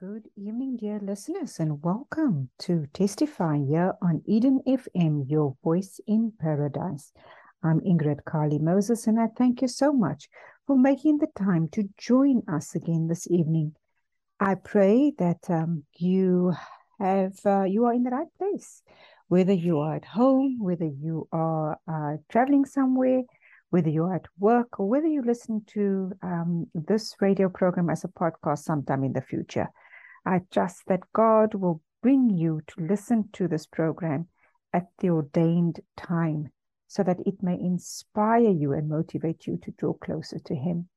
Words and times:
Good 0.00 0.30
evening, 0.34 0.78
dear 0.78 0.98
listeners, 1.02 1.60
and 1.60 1.82
welcome 1.82 2.48
to 2.60 2.86
Testify 2.94 3.58
here 3.58 3.92
on 4.00 4.22
Eden 4.24 4.62
FM, 4.66 5.28
your 5.28 5.58
voice 5.62 6.00
in 6.06 6.32
paradise. 6.40 7.12
I'm 7.62 7.80
Ingrid 7.80 8.24
Kalie-Moses, 8.24 9.06
and 9.06 9.20
I 9.20 9.26
thank 9.36 9.60
you 9.60 9.68
so 9.68 9.92
much 9.92 10.30
for 10.66 10.78
making 10.78 11.18
the 11.18 11.26
time 11.36 11.68
to 11.72 11.86
join 11.98 12.40
us 12.48 12.74
again 12.74 13.08
this 13.08 13.30
evening. 13.30 13.74
I 14.40 14.54
pray 14.54 15.12
that 15.18 15.50
um, 15.50 15.84
you 15.98 16.54
have 16.98 17.34
uh, 17.44 17.64
you 17.64 17.84
are 17.84 17.92
in 17.92 18.04
the 18.04 18.10
right 18.10 18.32
place, 18.38 18.82
whether 19.28 19.52
you 19.52 19.80
are 19.80 19.96
at 19.96 20.06
home, 20.06 20.60
whether 20.60 20.86
you 20.86 21.28
are 21.30 21.76
uh, 21.86 22.16
traveling 22.30 22.64
somewhere, 22.64 23.24
whether 23.68 23.90
you're 23.90 24.14
at 24.14 24.24
work, 24.38 24.80
or 24.80 24.88
whether 24.88 25.08
you 25.08 25.20
listen 25.20 25.62
to 25.74 26.12
um, 26.22 26.68
this 26.72 27.14
radio 27.20 27.50
program 27.50 27.90
as 27.90 28.02
a 28.02 28.08
podcast 28.08 28.60
sometime 28.60 29.04
in 29.04 29.12
the 29.12 29.20
future. 29.20 29.68
I 30.24 30.42
trust 30.50 30.82
that 30.86 31.12
God 31.12 31.54
will 31.54 31.80
bring 32.02 32.30
you 32.30 32.60
to 32.68 32.86
listen 32.86 33.28
to 33.32 33.48
this 33.48 33.66
program 33.66 34.28
at 34.72 34.86
the 34.98 35.10
ordained 35.10 35.80
time 35.96 36.50
so 36.86 37.02
that 37.02 37.20
it 37.26 37.42
may 37.42 37.54
inspire 37.54 38.50
you 38.50 38.72
and 38.72 38.88
motivate 38.88 39.46
you 39.46 39.56
to 39.58 39.70
draw 39.72 39.94
closer 39.94 40.38
to 40.40 40.54
Him. 40.54 40.88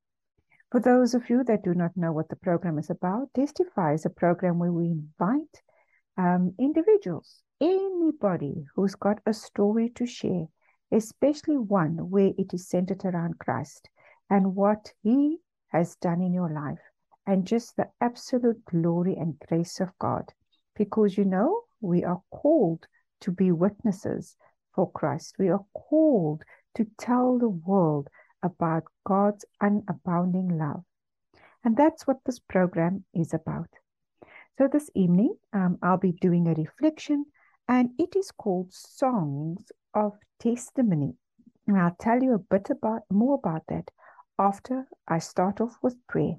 For 0.71 0.79
those 0.79 1.13
of 1.13 1.29
you 1.29 1.43
that 1.43 1.63
do 1.63 1.73
not 1.73 1.95
know 1.95 2.11
what 2.11 2.29
the 2.29 2.35
program 2.35 2.79
is 2.79 2.89
about, 2.89 3.33
Testify 3.33 3.93
is 3.93 4.05
a 4.05 4.09
program 4.09 4.59
where 4.59 4.71
we 4.71 4.85
invite 4.85 5.61
um, 6.17 6.53
individuals, 6.59 7.43
anybody 7.61 8.65
who's 8.75 8.95
got 8.95 9.19
a 9.25 9.33
story 9.33 9.89
to 9.95 10.05
share, 10.05 10.47
especially 10.91 11.57
one 11.57 12.09
where 12.09 12.31
it 12.37 12.53
is 12.53 12.67
centered 12.67 13.05
around 13.05 13.39
Christ 13.39 13.89
and 14.29 14.55
what 14.55 14.91
He 15.03 15.37
has 15.67 15.95
done 15.95 16.21
in 16.21 16.33
your 16.33 16.49
life 16.49 16.92
and 17.25 17.45
just 17.45 17.75
the 17.75 17.89
absolute 18.01 18.63
glory 18.65 19.15
and 19.15 19.39
grace 19.47 19.79
of 19.79 19.97
God. 19.99 20.33
Because 20.75 21.17
you 21.17 21.25
know, 21.25 21.61
we 21.81 22.03
are 22.03 22.21
called 22.31 22.85
to 23.21 23.31
be 23.31 23.51
witnesses 23.51 24.35
for 24.73 24.91
Christ. 24.91 25.35
We 25.39 25.49
are 25.49 25.65
called 25.73 26.43
to 26.75 26.85
tell 26.97 27.37
the 27.37 27.49
world 27.49 28.09
about 28.41 28.83
God's 29.05 29.45
unabounding 29.61 30.59
love. 30.59 30.83
And 31.63 31.77
that's 31.77 32.05
what 32.05 32.17
this 32.25 32.39
program 32.39 33.05
is 33.13 33.33
about. 33.33 33.69
So 34.57 34.67
this 34.67 34.89
evening, 34.93 35.35
um, 35.53 35.77
I'll 35.81 35.97
be 35.97 36.11
doing 36.11 36.47
a 36.47 36.53
reflection, 36.53 37.25
and 37.67 37.91
it 37.97 38.15
is 38.15 38.31
called 38.31 38.73
Songs 38.73 39.71
of 39.93 40.13
Testimony. 40.39 41.15
And 41.67 41.77
I'll 41.77 41.95
tell 41.99 42.21
you 42.21 42.33
a 42.33 42.39
bit 42.39 42.69
about 42.69 43.03
more 43.09 43.35
about 43.35 43.63
that 43.69 43.89
after 44.37 44.87
I 45.07 45.19
start 45.19 45.61
off 45.61 45.77
with 45.81 45.95
prayer. 46.07 46.35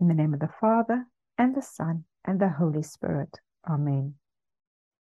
In 0.00 0.08
the 0.08 0.14
name 0.14 0.34
of 0.34 0.40
the 0.40 0.48
Father, 0.60 1.06
and 1.38 1.54
the 1.54 1.62
Son, 1.62 2.04
and 2.24 2.40
the 2.40 2.48
Holy 2.48 2.82
Spirit. 2.82 3.38
Amen. 3.68 4.14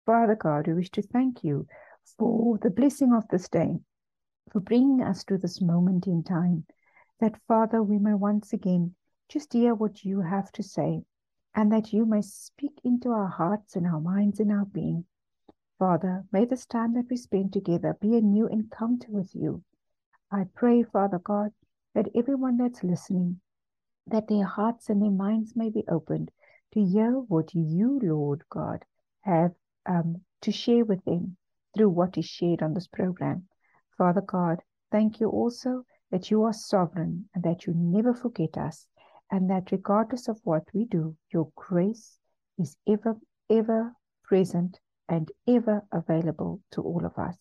Father 0.06 0.36
God, 0.36 0.68
we 0.68 0.74
wish 0.76 0.92
to 0.92 1.02
thank 1.02 1.44
you 1.44 1.68
for 2.18 2.60
the 2.60 2.70
blessing 2.70 3.12
of 3.12 3.28
this 3.30 3.50
day, 3.50 3.80
for 4.52 4.60
bringing 4.60 5.02
us 5.02 5.24
to 5.26 5.38
this 5.38 5.62
moment 5.62 6.06
in 6.06 6.24
time, 6.24 6.66
that, 7.20 7.42
Father, 7.48 7.82
we 7.82 7.98
may 7.98 8.14
once 8.14 8.54
again 8.54 8.94
just 9.30 9.52
hear 9.52 9.74
what 9.74 10.06
you 10.06 10.22
have 10.22 10.52
to 10.54 10.64
say, 10.64 11.02
and 11.56 11.72
that 11.72 11.92
you 11.92 12.06
may 12.06 12.22
speak 12.22 12.80
into 12.84 13.10
our 13.10 13.28
hearts 13.28 13.76
and 13.76 13.88
our 13.88 14.00
minds 14.00 14.40
and 14.40 14.52
our 14.52 14.66
being. 14.66 15.06
Father, 15.80 16.24
may 16.32 16.46
this 16.46 16.66
time 16.68 16.94
that 16.94 17.10
we 17.10 17.18
spend 17.18 17.52
together 17.52 17.98
be 18.00 18.16
a 18.16 18.22
new 18.22 18.48
encounter 18.48 19.08
with 19.10 19.34
you. 19.34 19.64
I 20.32 20.46
pray, 20.54 20.84
Father 20.84 21.20
God, 21.20 21.52
that 21.96 22.10
everyone 22.16 22.58
that's 22.58 22.84
listening 22.84 23.42
that 24.10 24.28
their 24.28 24.46
hearts 24.46 24.90
and 24.90 25.02
their 25.02 25.12
minds 25.12 25.56
may 25.56 25.70
be 25.70 25.84
opened 25.88 26.32
to 26.74 26.84
hear 26.84 27.12
what 27.12 27.54
you, 27.54 28.00
Lord 28.02 28.44
God, 28.50 28.84
have 29.22 29.54
um, 29.86 30.22
to 30.42 30.52
share 30.52 30.86
with 30.86 31.04
them 31.06 31.38
through 31.76 31.90
what 31.90 32.18
is 32.18 32.26
shared 32.26 32.62
on 32.62 32.74
this 32.74 32.88
program. 32.88 33.48
Father 33.98 34.22
God, 34.22 34.62
thank 34.92 35.20
you 35.20 35.30
also 35.30 35.84
that 36.12 36.32
you 36.32 36.44
are 36.44 36.54
sovereign 36.54 37.30
and 37.34 37.44
that 37.44 37.66
you 37.66 37.74
never 37.76 38.14
forget 38.14 38.58
us, 38.58 38.88
and 39.32 39.50
that 39.50 39.72
regardless 39.72 40.28
of 40.28 40.40
what 40.44 40.64
we 40.74 40.86
do, 40.86 41.16
your 41.32 41.52
grace 41.56 42.18
is 42.58 42.78
ever, 42.88 43.18
ever 43.50 43.94
present 44.24 44.80
and 45.10 45.32
ever 45.48 45.84
available 45.92 46.62
to 46.72 46.82
all 46.82 47.06
of 47.06 47.18
us. 47.18 47.38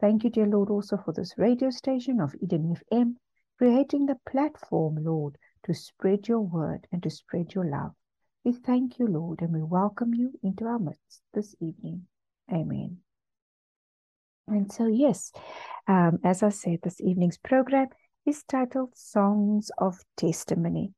Thank 0.00 0.24
you, 0.24 0.30
dear 0.30 0.46
Lord, 0.46 0.70
also 0.70 0.96
for 0.98 1.12
this 1.12 1.38
radio 1.38 1.70
station 1.70 2.20
of 2.20 2.34
Eden 2.40 2.76
FM, 2.92 3.14
creating 3.56 4.06
the 4.06 4.18
platform, 4.28 4.96
Lord, 5.02 5.38
to 5.66 5.74
spread 5.74 6.28
your 6.28 6.40
word 6.40 6.86
and 6.92 7.02
to 7.02 7.10
spread 7.10 7.54
your 7.54 7.64
love. 7.64 7.92
We 8.44 8.52
thank 8.52 8.98
you, 8.98 9.08
Lord, 9.08 9.40
and 9.42 9.52
we 9.52 9.62
welcome 9.62 10.14
you 10.14 10.32
into 10.42 10.64
our 10.64 10.78
midst 10.78 11.20
this 11.34 11.54
evening. 11.60 12.06
Amen. 12.52 12.98
And 14.46 14.72
so, 14.72 14.86
yes, 14.86 15.32
um, 15.88 16.20
as 16.24 16.44
I 16.44 16.50
said, 16.50 16.78
this 16.82 17.00
evening's 17.00 17.38
program 17.38 17.88
is 18.24 18.44
titled 18.44 18.90
Songs 18.94 19.72
of 19.78 19.98
Testimony. 20.16 20.92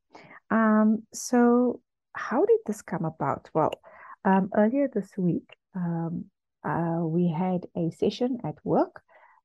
Um, 0.50 1.04
so, 1.14 1.80
how 2.12 2.44
did 2.44 2.58
this 2.66 2.82
come 2.82 3.06
about? 3.06 3.48
Well, 3.54 3.72
um, 4.26 4.50
earlier 4.54 4.90
this 4.92 5.10
week, 5.16 5.56
um, 5.74 6.26
uh, 6.62 7.00
we 7.00 7.28
had 7.28 7.66
a 7.74 7.90
session 7.90 8.38
at 8.44 8.56
work. 8.64 9.00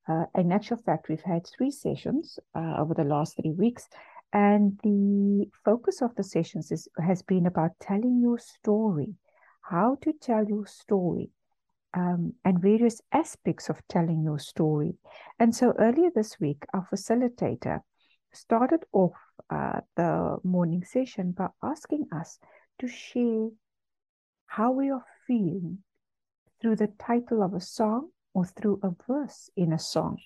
Uh, 0.09 0.25
in 0.35 0.51
actual 0.51 0.78
fact, 0.78 1.07
we've 1.07 1.22
had 1.22 1.47
three 1.47 1.72
sessions 1.72 2.38
uh, 2.53 2.75
over 2.78 2.94
the 2.94 3.05
last 3.05 3.38
three 3.38 3.51
weeks, 3.51 3.88
and 4.33 4.79
the 4.81 5.45
focus 5.63 6.01
of 6.01 6.16
the 6.16 6.23
sessions 6.23 6.71
is, 6.71 6.88
has 6.97 7.21
been 7.21 7.45
about 7.45 7.71
telling 7.79 8.19
your 8.19 8.39
story, 8.39 9.13
how 9.61 9.95
to 10.01 10.11
tell 10.11 10.44
your 10.44 10.66
story, 10.66 11.29
um, 11.94 12.33
and 12.43 12.59
various 12.59 12.99
aspects 13.11 13.69
of 13.69 13.79
telling 13.88 14.23
your 14.23 14.39
story. 14.39 14.95
And 15.39 15.55
so 15.55 15.73
earlier 15.77 16.09
this 16.13 16.39
week, 16.39 16.66
our 16.73 16.88
facilitator 16.91 17.81
started 18.33 18.83
off 18.91 19.13
uh, 19.51 19.81
the 19.95 20.38
morning 20.43 20.83
session 20.83 21.31
by 21.31 21.49
asking 21.61 22.07
us 22.11 22.39
to 22.79 22.88
share 22.88 23.49
how 24.47 24.72
we 24.72 24.89
are 24.89 25.05
feeling 25.27 25.77
through 26.59 26.77
the 26.77 26.91
title 26.97 27.43
of 27.43 27.53
a 27.53 27.61
song 27.61 28.09
or 28.33 28.45
through 28.45 28.79
a 28.81 28.89
verse 29.07 29.51
in 29.55 29.73
a 29.73 29.79
song. 29.79 30.17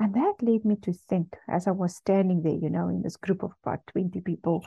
And 0.00 0.14
that 0.14 0.36
led 0.40 0.64
me 0.64 0.76
to 0.76 0.94
think 0.94 1.36
as 1.46 1.68
I 1.68 1.72
was 1.72 1.94
standing 1.94 2.42
there, 2.42 2.54
you 2.54 2.70
know, 2.70 2.88
in 2.88 3.02
this 3.02 3.18
group 3.18 3.42
of 3.42 3.52
about 3.62 3.86
20 3.88 4.18
people 4.22 4.64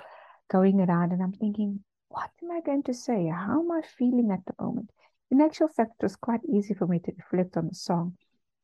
going 0.49 0.79
around, 0.79 1.11
and 1.11 1.23
I'm 1.23 1.33
thinking, 1.33 1.83
what 2.09 2.29
am 2.43 2.51
I 2.51 2.61
going 2.61 2.83
to 2.83 2.93
say? 2.93 3.27
How 3.27 3.59
am 3.61 3.71
I 3.71 3.81
feeling 3.97 4.29
at 4.31 4.45
the 4.45 4.53
moment? 4.63 4.91
In 5.31 5.41
actual 5.41 5.69
fact, 5.69 5.93
it 5.99 6.03
was 6.03 6.15
quite 6.15 6.41
easy 6.47 6.75
for 6.75 6.85
me 6.85 6.99
to 6.99 7.11
reflect 7.17 7.57
on 7.57 7.69
the 7.69 7.73
song 7.73 8.15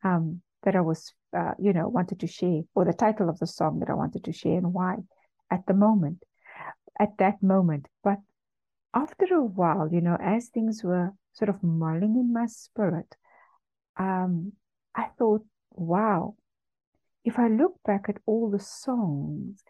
um, 0.03 0.43
that 0.61 0.75
I 0.75 0.81
was, 0.81 1.11
uh, 1.35 1.53
you 1.57 1.73
know, 1.73 1.87
wanted 1.87 2.19
to 2.19 2.27
share, 2.27 2.61
or 2.75 2.85
the 2.85 2.93
title 2.93 3.29
of 3.29 3.39
the 3.39 3.47
song 3.47 3.79
that 3.79 3.89
I 3.89 3.95
wanted 3.95 4.23
to 4.25 4.31
share, 4.31 4.57
and 4.57 4.71
why 4.71 4.97
at 5.49 5.65
the 5.65 5.73
moment, 5.73 6.23
at 6.99 7.17
that 7.17 7.41
moment. 7.41 7.87
But 8.03 8.19
after 8.93 9.25
a 9.33 9.43
while, 9.43 9.89
you 9.91 10.01
know, 10.01 10.17
as 10.21 10.49
things 10.49 10.83
were 10.83 11.13
sort 11.33 11.49
of 11.49 11.63
mulling 11.63 12.15
in 12.15 12.31
my 12.31 12.45
spirit, 12.45 13.15
um, 13.97 14.53
I 14.93 15.07
thought, 15.17 15.43
wow, 15.71 16.35
if 17.29 17.37
I 17.37 17.47
look 17.47 17.75
back 17.85 18.05
at 18.09 18.17
all 18.25 18.49
the 18.49 18.59
songs 18.59 19.63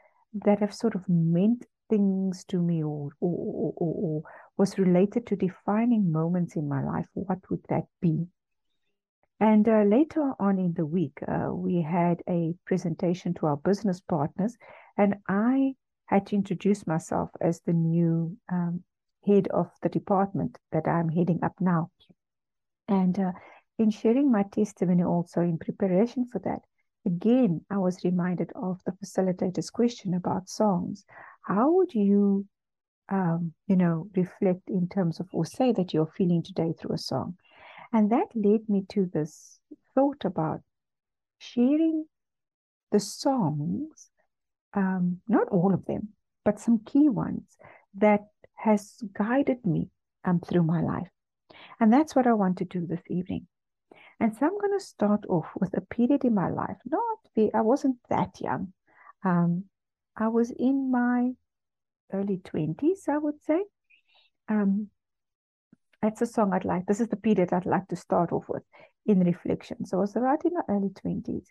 that 0.46 0.59
have 0.59 0.74
sort 0.74 0.96
of 0.96 1.03
meant 1.09 1.66
things 1.90 2.46
to 2.46 2.58
me 2.58 2.81
or, 2.81 3.09
or, 3.20 3.74
or, 3.75 3.94
or, 4.06 4.24
was 4.58 4.80
related 4.80 5.25
to 5.28 5.36
defining 5.36 6.12
moments 6.12 6.56
in 6.56 6.70
my 6.70 6.81
life, 6.84 7.06
what 7.14 7.40
would 7.50 7.64
that 7.70 7.86
be? 8.02 8.28
And 9.42 9.68
uh, 9.68 9.84
later 9.84 10.34
on 10.40 10.58
in 10.58 10.74
the 10.74 10.86
week, 10.86 11.18
uh, 11.28 11.53
we 11.53 11.81
had 11.81 12.22
a 12.30 12.53
presentation 12.66 13.34
to 13.36 13.47
our 13.47 13.58
business 13.58 14.02
partners, 14.02 14.58
and 14.97 15.16
I 15.28 15.74
had 16.06 16.28
to 16.28 16.36
introduce 16.36 16.88
myself 16.88 17.30
as 17.41 17.62
the 17.66 17.74
new 17.74 18.38
um, 18.52 18.84
head 19.26 19.47
of 19.50 19.67
the 19.82 19.90
department 19.90 20.58
that 20.72 20.88
I'm 20.88 21.09
heading 21.09 21.40
up 21.44 21.56
now. 21.59 21.90
And 22.88 23.17
uh, 23.20 23.32
in 23.78 23.91
sharing 23.91 24.32
my 24.32 24.44
testimony 24.44 25.03
also 25.03 25.41
in 25.41 25.58
preparation 25.58 26.28
for 26.32 26.40
that, 26.40 26.61
again, 27.05 27.61
I 27.69 27.78
was 27.78 28.03
reminded 28.03 28.51
of 28.55 28.81
the 28.85 28.91
facilitator's 28.93 29.69
question 29.69 30.13
about 30.13 30.49
songs. 30.49 31.05
How 31.41 31.72
would 31.72 31.93
you, 31.93 32.46
um, 33.09 33.53
you 33.67 33.75
know, 33.75 34.07
reflect 34.16 34.69
in 34.69 34.87
terms 34.87 35.19
of 35.19 35.28
or 35.34 35.46
say 35.46 35.72
that 35.73 35.93
you're 35.93 36.13
feeling 36.17 36.43
today 36.43 36.73
through 36.79 36.96
a 36.96 36.97
song? 36.97 37.37
And 37.91 38.11
that 38.11 38.28
led 38.35 38.69
me 38.69 38.85
to 38.90 39.09
this 39.11 39.59
thought 39.96 40.23
about 40.25 40.61
sharing 41.40 42.05
the 42.91 42.99
songs, 42.99 44.09
um, 44.73 45.22
not 45.28 45.47
all 45.49 45.73
of 45.73 45.85
them, 45.85 46.09
but 46.46 46.59
some 46.59 46.79
key 46.85 47.09
ones 47.09 47.57
that 47.96 48.28
has 48.55 49.01
guided 49.13 49.66
me 49.66 49.90
um, 50.25 50.40
through 50.40 50.63
my 50.63 50.81
life. 50.81 51.07
And 51.79 51.91
that's 51.91 52.16
what 52.16 52.28
I 52.28 52.34
want 52.34 52.57
to 52.57 52.66
do 52.66 52.85
this 52.85 53.01
evening. 53.09 53.47
And 54.20 54.36
so 54.36 54.46
I'm 54.46 54.58
going 54.58 54.78
to 54.78 54.86
start 54.86 55.26
off 55.30 55.48
with 55.56 55.78
a 55.78 55.82
period 55.82 56.26
in 56.26 56.34
my 56.34 56.50
life. 56.50 56.78
Not 56.86 57.20
I 57.54 57.62
wasn't 57.62 57.98
that 58.10 58.42
young. 58.42 58.74
Um, 59.24 59.66
I 60.16 60.28
was 60.28 60.52
in 60.52 60.92
my 60.92 61.32
early 62.12 62.38
20s, 62.38 63.08
I 63.08 63.18
would 63.18 63.42
say. 63.44 63.64
Um, 64.50 64.90
that's 66.02 66.22
a 66.22 66.26
song 66.26 66.54
I'd 66.54 66.66
like. 66.66 66.86
This 66.86 67.00
is 67.00 67.08
the 67.08 67.16
period 67.16 67.54
I'd 67.54 67.66
like 67.66 67.88
to 67.90 67.96
start 67.96 68.32
off 68.32 68.46
with 68.50 68.64
in 69.06 69.22
reflection. 69.22 69.86
So 69.86 69.98
I 69.98 70.02
was 70.02 70.16
right 70.16 70.40
in 70.44 70.54
my 70.54 70.62
early 70.70 70.90
20s. 70.90 71.46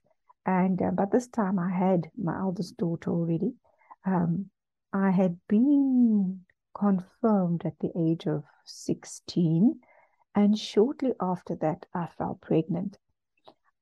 And 0.47 0.81
uh, 0.81 0.91
by 0.91 1.05
this 1.11 1.29
time, 1.29 1.59
I 1.59 1.71
had 1.71 2.11
my 2.17 2.39
eldest 2.39 2.77
daughter 2.77 3.11
already. 3.11 3.53
Um, 4.05 4.51
I 4.93 5.11
had 5.11 5.39
been 5.49 6.41
confirmed 6.75 7.63
at 7.67 7.79
the 7.81 7.91
age 7.97 8.27
of 8.27 8.45
16. 8.65 9.81
And 10.35 10.59
shortly 10.59 11.13
after 11.21 11.57
that, 11.57 11.87
I 11.95 12.09
fell 12.17 12.39
pregnant. 12.41 12.99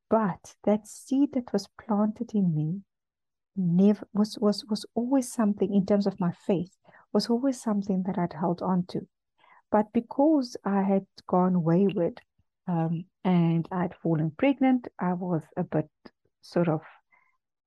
But 0.08 0.54
that 0.64 0.86
seed 0.86 1.32
that 1.34 1.52
was 1.52 1.68
planted 1.78 2.32
in 2.34 2.54
me 2.54 2.82
never 3.56 4.06
was 4.12 4.38
was 4.38 4.64
was 4.66 4.84
always 4.94 5.32
something 5.32 5.74
in 5.74 5.86
terms 5.86 6.06
of 6.06 6.20
my 6.20 6.30
faith 6.46 6.76
was 7.12 7.28
always 7.30 7.60
something 7.60 8.02
that 8.02 8.18
I'd 8.18 8.34
held 8.34 8.62
on 8.62 8.84
to. 8.90 9.08
But 9.70 9.92
because 9.92 10.56
I 10.64 10.82
had 10.82 11.06
gone 11.26 11.62
wayward 11.62 12.20
um, 12.68 13.06
and 13.24 13.66
I'd 13.72 13.94
fallen 14.02 14.30
pregnant, 14.30 14.88
I 14.98 15.14
was 15.14 15.42
a 15.56 15.64
bit 15.64 15.88
sort 16.42 16.68
of 16.68 16.82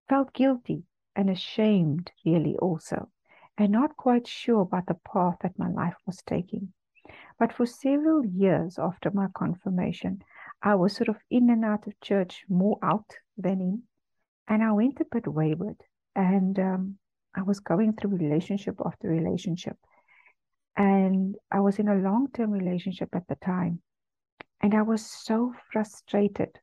felt 0.08 0.34
guilty 0.34 0.84
and 1.16 1.30
ashamed, 1.30 2.12
really, 2.26 2.58
also, 2.58 3.10
and 3.58 3.72
not 3.72 3.98
quite 3.98 4.28
sure 4.28 4.62
about 4.62 4.88
the 4.88 4.98
path 5.12 5.38
that 5.42 5.60
my 5.60 5.70
life 5.70 5.96
was 6.06 6.22
taking. 6.26 6.74
But 7.40 7.54
for 7.54 7.66
several 7.66 8.26
years 8.26 8.78
after 8.78 9.10
my 9.12 9.28
confirmation, 9.34 10.22
I 10.62 10.76
was 10.76 10.94
sort 10.94 11.08
of 11.08 11.16
in 11.32 11.50
and 11.50 11.64
out 11.64 11.88
of 11.88 12.00
church, 12.02 12.44
more 12.50 12.78
out 12.84 13.10
than 13.38 13.62
in. 13.62 13.84
And 14.50 14.62
I 14.62 14.74
went 14.74 15.00
a 15.00 15.06
bit 15.10 15.26
wayward 15.26 15.78
and 16.16 16.60
um, 16.60 16.98
I 17.34 17.44
was 17.44 17.62
going 17.62 17.94
through 17.94 18.18
relationship 18.18 18.76
after 18.86 19.08
relationship. 19.08 19.78
And 20.76 21.36
I 21.52 21.62
was 21.62 21.80
in 21.80 21.88
a 21.88 21.96
long 21.96 22.28
term 22.34 22.52
relationship 22.52 23.10
at 23.16 23.28
the 23.28 23.36
time. 23.36 23.82
And 24.62 24.74
I 24.74 24.82
was 24.82 25.06
so 25.06 25.54
frustrated 25.72 26.60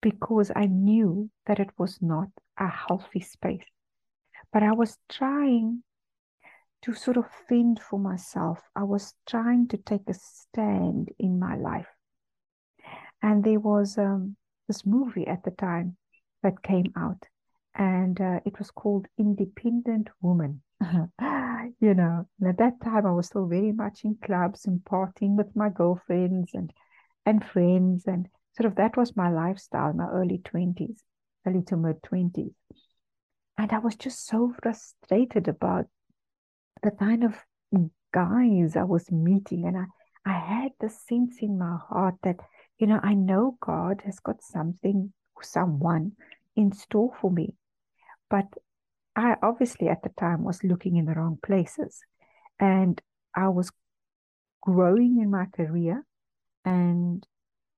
because 0.00 0.50
I 0.56 0.66
knew 0.66 1.30
that 1.46 1.60
it 1.60 1.70
was 1.78 1.98
not 2.02 2.28
a 2.58 2.66
healthy 2.66 3.20
space. 3.20 3.64
But 4.52 4.64
I 4.64 4.72
was 4.72 4.98
trying 5.08 5.84
to 6.82 6.94
sort 6.94 7.16
of 7.16 7.26
fend 7.48 7.80
for 7.80 7.98
myself. 7.98 8.60
I 8.74 8.82
was 8.82 9.14
trying 9.26 9.68
to 9.68 9.76
take 9.76 10.08
a 10.08 10.14
stand 10.14 11.10
in 11.18 11.38
my 11.38 11.56
life. 11.56 11.86
And 13.22 13.44
there 13.44 13.60
was 13.60 13.98
um, 13.98 14.36
this 14.66 14.84
movie 14.84 15.26
at 15.26 15.44
the 15.44 15.52
time 15.52 15.96
that 16.42 16.62
came 16.62 16.92
out, 16.96 17.24
and 17.74 18.20
uh, 18.20 18.40
it 18.44 18.58
was 18.58 18.70
called 18.72 19.06
Independent 19.16 20.08
Woman. 20.20 20.62
you 21.80 21.94
know, 21.94 22.26
and 22.40 22.48
at 22.48 22.58
that 22.58 22.80
time 22.82 23.06
I 23.06 23.12
was 23.12 23.26
still 23.26 23.46
very 23.46 23.70
much 23.70 24.04
in 24.04 24.16
clubs 24.24 24.66
and 24.66 24.80
partying 24.80 25.36
with 25.36 25.54
my 25.54 25.68
girlfriends 25.68 26.50
and 26.54 26.72
and 27.24 27.44
friends, 27.44 28.04
and 28.06 28.26
sort 28.56 28.66
of 28.66 28.74
that 28.76 28.96
was 28.96 29.16
my 29.16 29.30
lifestyle 29.30 29.92
my 29.92 30.08
early 30.08 30.38
twenties, 30.44 31.00
early 31.46 31.62
to 31.62 31.76
mid 31.76 32.02
twenties. 32.02 32.54
And 33.56 33.70
I 33.70 33.78
was 33.78 33.94
just 33.94 34.26
so 34.26 34.52
frustrated 34.60 35.46
about 35.46 35.86
the 36.82 36.90
kind 36.90 37.24
of 37.24 37.36
guys 38.12 38.76
I 38.76 38.84
was 38.84 39.10
meeting, 39.10 39.66
and 39.66 39.76
I 39.78 39.84
I 40.24 40.38
had 40.38 40.72
the 40.80 40.88
sense 40.88 41.38
in 41.40 41.58
my 41.58 41.78
heart 41.88 42.14
that 42.22 42.36
you 42.82 42.88
know, 42.88 42.98
I 43.00 43.14
know 43.14 43.56
God 43.60 44.02
has 44.04 44.18
got 44.18 44.42
something, 44.42 45.12
someone 45.40 46.12
in 46.56 46.72
store 46.72 47.12
for 47.20 47.30
me. 47.30 47.54
But 48.28 48.46
I 49.14 49.36
obviously 49.40 49.88
at 49.88 50.02
the 50.02 50.10
time 50.18 50.42
was 50.42 50.64
looking 50.64 50.96
in 50.96 51.04
the 51.04 51.14
wrong 51.14 51.38
places. 51.44 52.00
And 52.58 53.00
I 53.36 53.48
was 53.50 53.70
growing 54.62 55.20
in 55.20 55.30
my 55.30 55.46
career 55.54 56.04
and 56.64 57.24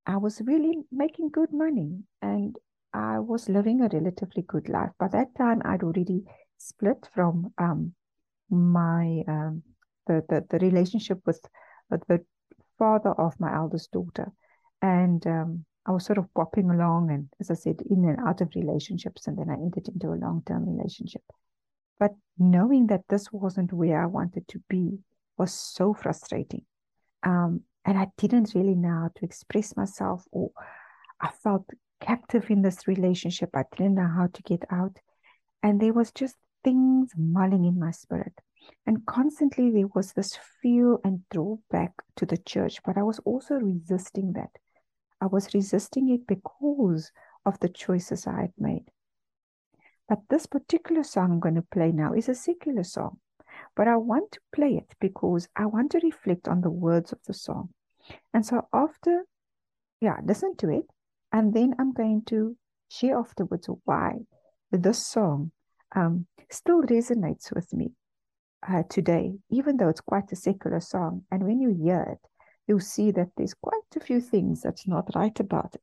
I 0.06 0.16
was 0.16 0.40
really 0.40 0.84
making 0.90 1.28
good 1.30 1.52
money 1.52 2.04
and 2.22 2.56
I 2.94 3.18
was 3.18 3.50
living 3.50 3.82
a 3.82 3.88
relatively 3.92 4.42
good 4.42 4.70
life. 4.70 4.92
By 4.98 5.08
that 5.08 5.34
time, 5.36 5.60
I'd 5.66 5.82
already 5.82 6.24
split 6.56 7.08
from 7.14 7.52
um, 7.58 7.92
my 8.50 9.22
um, 9.28 9.62
the, 10.06 10.22
the 10.28 10.44
the 10.50 10.58
relationship 10.58 11.20
with 11.26 11.40
the 11.90 12.24
father 12.78 13.10
of 13.10 13.38
my 13.38 13.54
eldest 13.54 13.92
daughter, 13.92 14.32
and 14.82 15.26
um, 15.26 15.64
I 15.86 15.92
was 15.92 16.04
sort 16.06 16.18
of 16.18 16.32
popping 16.34 16.70
along 16.70 17.10
and, 17.10 17.28
as 17.40 17.50
I 17.50 17.54
said, 17.54 17.82
in 17.90 18.04
and 18.04 18.18
out 18.26 18.40
of 18.40 18.54
relationships. 18.54 19.26
And 19.26 19.36
then 19.36 19.50
I 19.50 19.54
entered 19.54 19.88
into 19.88 20.08
a 20.08 20.22
long 20.24 20.42
term 20.46 20.66
relationship. 20.66 21.22
But 21.98 22.12
knowing 22.38 22.86
that 22.88 23.02
this 23.08 23.30
wasn't 23.32 23.72
where 23.72 24.02
I 24.02 24.06
wanted 24.06 24.48
to 24.48 24.62
be 24.68 24.98
was 25.36 25.52
so 25.52 25.94
frustrating. 25.94 26.62
Um, 27.22 27.62
and 27.84 27.98
I 27.98 28.08
didn't 28.16 28.54
really 28.54 28.74
know 28.74 29.02
how 29.02 29.10
to 29.16 29.24
express 29.24 29.76
myself, 29.76 30.24
or 30.32 30.50
I 31.20 31.30
felt 31.42 31.68
captive 32.00 32.50
in 32.50 32.62
this 32.62 32.88
relationship. 32.88 33.50
I 33.54 33.64
didn't 33.76 33.94
know 33.94 34.08
how 34.08 34.28
to 34.32 34.42
get 34.42 34.64
out. 34.70 34.96
And 35.62 35.80
there 35.80 35.92
was 35.92 36.12
just 36.12 36.36
things 36.64 37.12
mulling 37.16 37.64
in 37.64 37.78
my 37.78 37.90
spirit. 37.90 38.32
And 38.86 39.06
constantly 39.06 39.70
there 39.70 39.88
was 39.94 40.12
this 40.12 40.38
fear 40.62 40.96
and 41.04 41.20
drawback 41.30 41.92
to 42.16 42.26
the 42.26 42.38
church, 42.38 42.80
but 42.84 42.96
I 42.96 43.02
was 43.02 43.18
also 43.20 43.54
resisting 43.54 44.32
that. 44.32 44.50
I 45.20 45.26
was 45.26 45.54
resisting 45.54 46.10
it 46.10 46.26
because 46.26 47.12
of 47.46 47.60
the 47.60 47.68
choices 47.68 48.26
I 48.26 48.40
had 48.42 48.52
made. 48.58 48.84
But 50.08 50.20
this 50.28 50.46
particular 50.46 51.02
song 51.02 51.32
I'm 51.32 51.40
going 51.40 51.54
to 51.54 51.62
play 51.62 51.92
now 51.92 52.12
is 52.12 52.28
a 52.28 52.34
secular 52.34 52.84
song. 52.84 53.18
But 53.76 53.88
I 53.88 53.96
want 53.96 54.32
to 54.32 54.40
play 54.54 54.76
it 54.76 54.94
because 55.00 55.48
I 55.56 55.66
want 55.66 55.92
to 55.92 56.00
reflect 56.02 56.48
on 56.48 56.60
the 56.60 56.70
words 56.70 57.12
of 57.12 57.18
the 57.26 57.34
song. 57.34 57.70
And 58.32 58.44
so 58.44 58.68
after, 58.72 59.24
yeah, 60.00 60.16
listen 60.24 60.56
to 60.56 60.70
it. 60.70 60.84
And 61.32 61.54
then 61.54 61.74
I'm 61.78 61.92
going 61.92 62.22
to 62.26 62.56
share 62.88 63.18
afterwards 63.18 63.68
why 63.84 64.18
this 64.70 65.06
song 65.06 65.52
um, 65.94 66.26
still 66.50 66.82
resonates 66.82 67.52
with 67.52 67.72
me 67.72 67.92
uh, 68.68 68.82
today, 68.88 69.34
even 69.50 69.76
though 69.76 69.88
it's 69.88 70.00
quite 70.00 70.32
a 70.32 70.36
secular 70.36 70.80
song. 70.80 71.22
And 71.30 71.44
when 71.44 71.60
you 71.60 71.70
hear 71.70 72.02
it, 72.02 72.28
you'll 72.66 72.80
see 72.80 73.10
that 73.12 73.28
there's 73.36 73.54
quite 73.54 73.96
a 73.96 74.00
few 74.00 74.20
things 74.20 74.62
that's 74.62 74.86
not 74.86 75.14
right 75.14 75.38
about 75.38 75.74
it. 75.74 75.82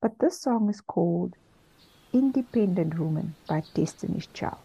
But 0.00 0.18
this 0.20 0.40
song 0.40 0.68
is 0.68 0.80
called 0.80 1.34
Independent 2.12 2.98
Woman 2.98 3.34
by 3.48 3.62
Destiny's 3.74 4.28
Child. 4.28 4.58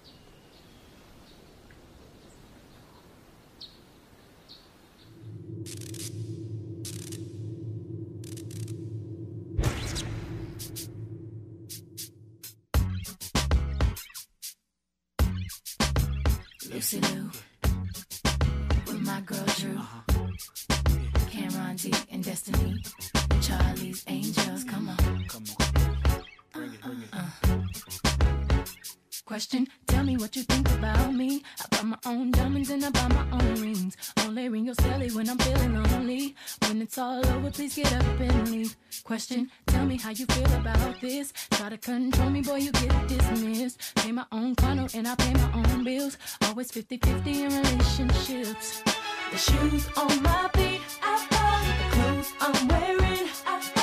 Please 37.70 37.84
get 37.84 37.94
up 37.94 38.20
and 38.20 38.52
leave. 38.52 38.76
Question, 39.04 39.50
tell 39.68 39.86
me 39.86 39.98
how 39.98 40.10
you 40.12 40.26
feel 40.26 40.54
about 40.54 41.00
this. 41.02 41.34
Try 41.52 41.70
to 41.70 41.78
control 41.78 42.30
me, 42.30 42.42
boy, 42.42 42.56
you 42.56 42.72
get 42.72 43.08
dismissed. 43.08 43.96
Pay 43.96 44.12
my 44.12 44.26
own 44.32 44.56
condo 44.56 44.88
and 44.94 45.08
I 45.08 45.16
pay 45.16 45.34
my 45.34 45.52
own 45.54 45.84
bills. 45.84 46.18
Always 46.44 46.72
50 46.72 46.98
50 46.98 47.44
in 47.44 47.50
relationships. 47.50 48.84
The 49.32 49.38
shoes 49.38 49.88
on 49.98 50.24
my 50.24 50.50
feet, 50.54 50.82
I 51.04 51.28
bought. 51.30 51.60
The 51.80 51.96
clothes 51.96 52.34
I'm 52.42 52.68
wearing. 52.68 53.30
The 53.74 53.79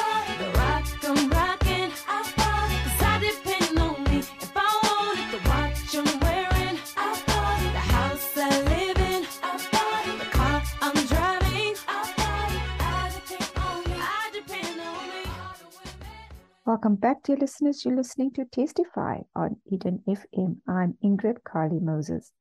Welcome 16.66 16.96
back, 16.96 17.22
dear 17.22 17.36
listeners. 17.36 17.84
You're 17.84 17.94
listening 17.94 18.32
to 18.32 18.44
Testify 18.44 19.20
on 19.36 19.54
Eden 19.70 20.02
FM. 20.08 20.56
I'm 20.66 20.98
Ingrid 21.00 21.36
Kalie-Moses. 21.48 22.32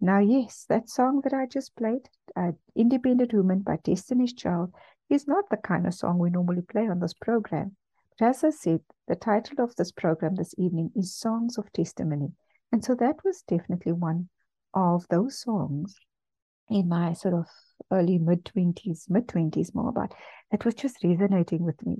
Now, 0.00 0.20
yes, 0.20 0.64
that 0.70 0.88
song 0.88 1.20
that 1.24 1.34
I 1.34 1.44
just 1.44 1.76
played, 1.76 2.08
uh, 2.34 2.52
Independent 2.74 3.34
Woman 3.34 3.58
by 3.58 3.76
Destiny's 3.84 4.32
Child, 4.32 4.72
is 5.10 5.28
not 5.28 5.50
the 5.50 5.58
kind 5.58 5.86
of 5.86 5.92
song 5.92 6.18
we 6.18 6.30
normally 6.30 6.62
play 6.62 6.88
on 6.88 6.98
this 7.00 7.12
program. 7.12 7.76
But 8.18 8.28
as 8.28 8.42
I 8.42 8.50
said, 8.50 8.80
the 9.06 9.16
title 9.16 9.62
of 9.62 9.76
this 9.76 9.92
program 9.92 10.36
this 10.36 10.54
evening 10.56 10.90
is 10.96 11.14
Songs 11.14 11.58
of 11.58 11.70
Testimony. 11.74 12.32
And 12.72 12.82
so 12.82 12.94
that 12.94 13.16
was 13.22 13.42
definitely 13.42 13.92
one 13.92 14.30
of 14.72 15.06
those 15.10 15.42
songs 15.42 15.94
in 16.70 16.88
my 16.88 17.12
sort 17.12 17.34
of 17.34 17.44
early 17.90 18.16
mid 18.16 18.46
20s, 18.46 19.10
mid 19.10 19.28
20s 19.28 19.74
more 19.74 19.90
about 19.90 20.14
that 20.50 20.64
was 20.64 20.74
just 20.74 21.04
resonating 21.04 21.64
with 21.64 21.84
me. 21.84 21.98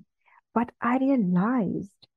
But 0.58 0.72
I 0.80 0.98
realized 0.98 2.08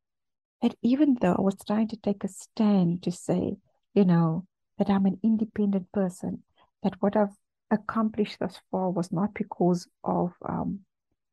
that 0.64 0.74
even 0.82 1.16
though 1.22 1.36
I 1.38 1.42
was 1.42 1.58
trying 1.64 1.90
to 1.90 1.96
take 1.96 2.24
a 2.24 2.28
stand 2.28 3.04
to 3.04 3.12
say, 3.12 3.58
you 3.94 4.04
know, 4.04 4.48
that 4.80 4.90
I'm 4.90 5.06
an 5.06 5.20
independent 5.22 5.92
person, 5.92 6.42
that 6.82 7.00
what 7.04 7.16
I've 7.16 7.38
accomplished 7.70 8.40
thus 8.40 8.60
far 8.72 8.90
was 8.90 9.12
not 9.12 9.36
because 9.36 9.88
of, 10.04 10.34
um, 10.44 10.80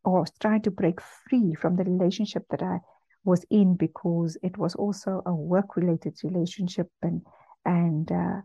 or 0.05 0.21
was 0.21 0.33
trying 0.39 0.61
to 0.65 0.71
break 0.71 1.01
free 1.01 1.55
from 1.55 1.77
the 1.77 1.85
relationship 1.85 2.45
that 2.51 2.63
I 2.63 2.81
was 3.25 3.43
in 3.49 3.77
because 3.77 4.37
it 4.43 4.59
was 4.59 4.75
also 4.75 5.23
a 5.25 5.35
work 5.35 5.79
related 5.79 6.23
relationship 6.23 6.89
and, 7.01 7.23
and, 7.65 8.13
uh, 8.13 8.43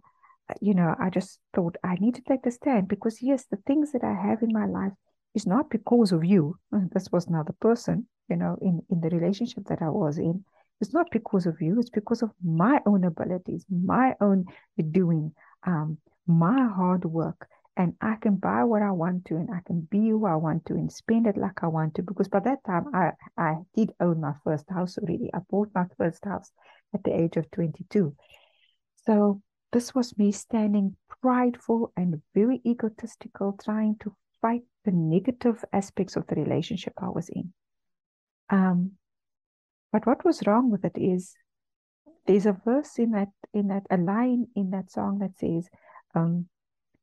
you 0.61 0.73
know, 0.73 0.95
I 0.97 1.09
just 1.09 1.41
thought 1.53 1.75
I 1.83 1.95
need 1.95 2.15
to 2.15 2.21
take 2.21 2.43
the 2.43 2.51
stand 2.51 2.87
because 2.87 3.21
yes, 3.21 3.43
the 3.43 3.57
things 3.67 3.91
that 3.91 4.05
I 4.05 4.13
have 4.13 4.41
in 4.41 4.53
my 4.53 4.67
life 4.67 4.93
is 5.33 5.47
not 5.47 5.69
because 5.69 6.11
of 6.11 6.23
you. 6.23 6.57
This 6.93 7.11
was 7.11 7.27
another 7.27 7.55
person, 7.59 8.07
you 8.29 8.35
know, 8.35 8.57
in, 8.61 8.81
in 8.89 9.01
the 9.01 9.09
relationship 9.09 9.65
that 9.65 9.81
I 9.81 9.89
was 9.89 10.17
in. 10.17 10.43
It's 10.81 10.93
not 10.93 11.07
because 11.11 11.45
of 11.45 11.61
you, 11.61 11.79
it's 11.79 11.89
because 11.89 12.21
of 12.21 12.31
my 12.43 12.81
own 12.85 13.03
abilities, 13.03 13.65
my 13.69 14.15
own 14.19 14.45
doing, 14.91 15.33
um, 15.65 15.97
my 16.27 16.67
hard 16.67 17.05
work. 17.05 17.47
And 17.75 17.95
I 18.01 18.15
can 18.21 18.35
buy 18.35 18.63
what 18.65 18.83
I 18.83 18.91
want 18.91 19.25
to 19.25 19.35
and 19.35 19.49
I 19.51 19.61
can 19.65 19.81
be 19.89 20.09
who 20.09 20.25
I 20.27 20.35
want 20.35 20.65
to 20.67 20.73
and 20.73 20.91
spend 20.91 21.25
it 21.25 21.37
like 21.37 21.63
I 21.63 21.67
want 21.67 21.95
to. 21.95 22.03
Because 22.03 22.27
by 22.27 22.39
that 22.41 22.63
time 22.65 22.85
I, 22.93 23.11
I 23.35 23.55
did 23.75 23.93
own 23.99 24.21
my 24.21 24.33
first 24.43 24.69
house 24.69 24.97
already. 24.99 25.31
I 25.33 25.39
bought 25.49 25.69
my 25.73 25.85
first 25.97 26.23
house 26.23 26.51
at 26.93 27.03
the 27.03 27.19
age 27.19 27.35
of 27.37 27.49
22. 27.49 28.15
So 29.07 29.41
this 29.71 29.95
was 29.95 30.15
me 30.19 30.31
standing 30.31 30.95
prideful 31.21 31.91
and 31.97 32.21
very 32.35 32.61
egotistical, 32.63 33.57
trying 33.63 33.95
to 34.01 34.15
fight 34.43 34.63
the 34.85 34.91
negative 34.91 35.63
aspects 35.71 36.17
of 36.17 36.27
the 36.27 36.35
relationship 36.35 36.93
I 36.97 37.09
was 37.09 37.29
in. 37.29 37.53
Um, 38.49 38.91
but 39.91 40.05
what 40.05 40.25
was 40.25 40.45
wrong 40.45 40.69
with 40.69 40.83
it 40.85 40.97
is 40.97 41.33
there's 42.27 42.45
a 42.45 42.59
verse 42.65 42.99
in 42.99 43.11
that 43.11 43.29
in 43.53 43.67
that 43.69 43.85
a 43.89 43.97
line 43.97 44.47
in 44.55 44.71
that 44.71 44.91
song 44.91 45.19
that 45.19 45.37
says, 45.39 45.69
um, 46.13 46.47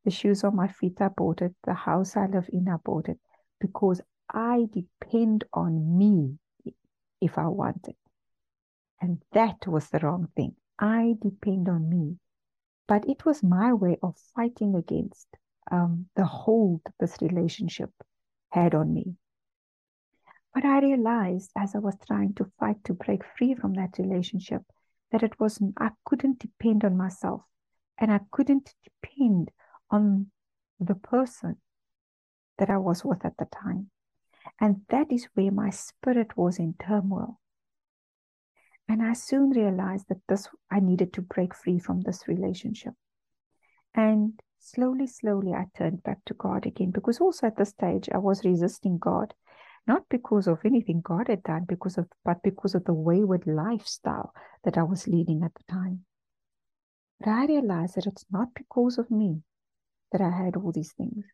the 0.05 0.11
shoes 0.11 0.45
on 0.45 0.57
my 0.57 0.69
feet 0.69 1.01
I 1.01 1.09
bought 1.09 1.43
it, 1.43 1.55
the 1.65 1.75
house 1.75 2.17
I 2.17 2.27
live 2.27 2.49
in 2.53 2.69
I 2.69 2.77
bought 2.85 3.09
it, 3.09 3.19
because 3.61 4.01
I 4.33 4.67
depend 4.73 5.45
on 5.53 5.99
me 5.99 6.39
if 7.21 7.39
I 7.39 7.47
want 7.47 7.89
it. 7.89 7.97
And 9.01 9.23
that 9.33 9.67
was 9.67 9.89
the 9.89 9.99
wrong 10.01 10.29
thing. 10.37 10.55
I 10.79 11.15
depend 11.23 11.69
on 11.69 11.89
me. 11.89 12.17
But 12.87 13.09
it 13.09 13.25
was 13.25 13.43
my 13.43 13.73
way 13.73 13.99
of 14.03 14.17
fighting 14.35 14.75
against 14.75 15.29
um, 15.71 16.07
the 16.17 16.25
hold 16.25 16.81
this 16.99 17.17
relationship 17.21 17.91
had 18.51 18.75
on 18.75 18.93
me. 18.93 19.17
But 20.53 20.65
I 20.65 20.81
realized 20.81 21.51
as 21.57 21.75
I 21.75 21.79
was 21.79 21.97
trying 22.07 22.35
to 22.35 22.51
fight 22.59 22.83
to 22.85 22.95
break 22.95 23.23
free 23.39 23.55
from 23.55 23.75
that 23.75 23.99
relationship 23.99 24.63
that 25.13 25.23
it 25.23 25.39
was 25.39 25.61
I 25.79 25.91
couldn't 26.05 26.41
depend 26.41 26.85
on 26.85 26.97
myself 26.97 27.43
and 27.99 28.13
I 28.13 28.21
couldn't 28.31 28.75
depend 28.83 29.51
on 29.91 30.31
the 30.81 30.95
person 30.95 31.57
that 32.59 32.71
I 32.71 32.79
was 32.79 33.05
with 33.05 33.25
at 33.25 33.37
the 33.37 33.47
time. 33.47 33.91
And 34.61 34.83
that 34.89 35.13
is 35.13 35.29
where 35.35 35.51
my 35.51 35.71
spirit 35.71 36.37
was 36.37 36.59
in 36.59 36.75
turmoil. 36.75 37.39
And 38.89 39.03
I 39.03 39.13
soon 39.13 39.51
realized 39.51 40.07
that 40.09 40.21
this 40.29 40.49
I 40.71 40.81
needed 40.81 41.13
to 41.13 41.23
break 41.23 41.55
free 41.55 41.79
from 41.79 42.01
this 42.01 42.27
relationship. 42.27 42.95
And 43.95 44.41
slowly, 44.61 45.07
slowly 45.07 45.53
I 45.53 45.67
turned 45.77 46.03
back 46.03 46.19
to 46.27 46.35
God 46.35 46.67
again 46.67 46.91
because 46.91 47.21
also 47.21 47.47
at 47.47 47.57
this 47.57 47.71
stage 47.71 48.09
I 48.13 48.19
was 48.19 48.45
resisting 48.45 48.99
God, 48.99 49.35
not 49.87 50.03
because 50.09 50.47
of 50.47 50.61
anything 50.65 51.01
God 51.01 51.29
had 51.29 51.43
done, 51.43 51.65
because 51.69 51.99
of 51.99 52.07
but 52.25 52.43
because 52.43 52.75
of 52.75 52.85
the 52.85 52.95
wayward 52.95 53.47
lifestyle 53.47 54.33
that 54.65 54.79
I 54.79 54.83
was 54.83 55.09
leading 55.09 55.43
at 55.43 55.55
the 55.55 55.73
time. 55.73 56.05
But 57.19 57.31
I 57.31 57.47
realized 57.47 57.97
that 57.97 58.07
it's 58.07 58.25
not 58.31 58.55
because 58.55 58.99
of 58.99 59.11
me 59.11 59.43
that 60.13 60.21
I 60.21 60.31
had 60.31 60.57
all 60.57 60.73
these 60.73 60.93
things. 60.93 61.25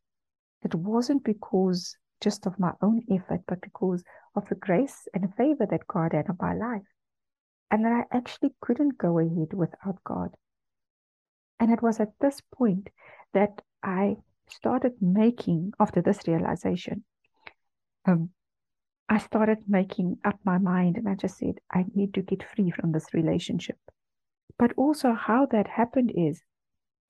It 0.63 0.75
wasn't 0.75 1.25
because 1.25 1.97
just 2.21 2.47
of 2.47 2.59
my 2.59 2.73
own 2.83 3.03
effort, 3.11 3.43
but 3.47 3.61
because 3.61 4.03
of 4.35 4.49
the 4.49 4.55
grace 4.55 5.07
and 5.15 5.35
favor 5.35 5.67
that 5.67 5.87
God 5.87 6.13
had 6.13 6.29
on 6.29 6.37
my 6.41 6.55
life 6.55 6.87
and 7.71 7.85
that 7.85 7.93
I 7.93 8.17
actually 8.17 8.55
couldn't 8.61 8.99
go 8.99 9.19
ahead 9.19 9.53
without 9.53 10.03
God. 10.05 10.35
And 11.59 11.71
it 11.71 11.83
was 11.83 12.01
at 12.01 12.13
this 12.21 12.41
point 12.55 12.91
that 13.37 13.61
I 13.83 14.17
started 14.49 14.95
making, 15.03 15.73
after 15.79 16.01
this 16.01 16.27
realization, 16.27 17.05
um, 18.07 18.31
I 19.11 19.19
started 19.19 19.59
making 19.69 20.17
up 20.25 20.39
my 20.43 20.57
mind 20.57 20.97
and 20.97 21.07
I 21.07 21.17
just 21.17 21.37
said, 21.37 21.61
I 21.71 21.85
need 21.95 22.15
to 22.15 22.23
get 22.23 22.43
free 22.43 22.71
from 22.71 22.93
this 22.93 23.13
relationship. 23.13 23.77
But 24.59 24.73
also, 24.79 25.13
how 25.13 25.45
that 25.53 25.69
happened 25.69 26.13
is 26.17 26.41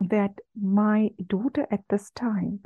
that 0.00 0.32
my 0.60 1.10
daughter 1.24 1.64
at 1.70 1.84
this 1.88 2.10
time 2.10 2.58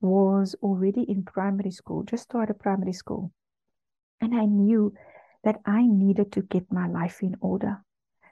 was 0.00 0.54
already 0.62 1.02
in 1.02 1.24
primary 1.24 1.72
school, 1.72 2.04
just 2.04 2.22
started 2.22 2.60
primary 2.60 2.92
school. 2.92 3.32
And 4.20 4.32
I 4.32 4.44
knew 4.44 4.94
that 5.42 5.56
I 5.66 5.86
needed 5.86 6.30
to 6.32 6.42
get 6.42 6.72
my 6.72 6.86
life 6.86 7.18
in 7.20 7.34
order, 7.40 7.82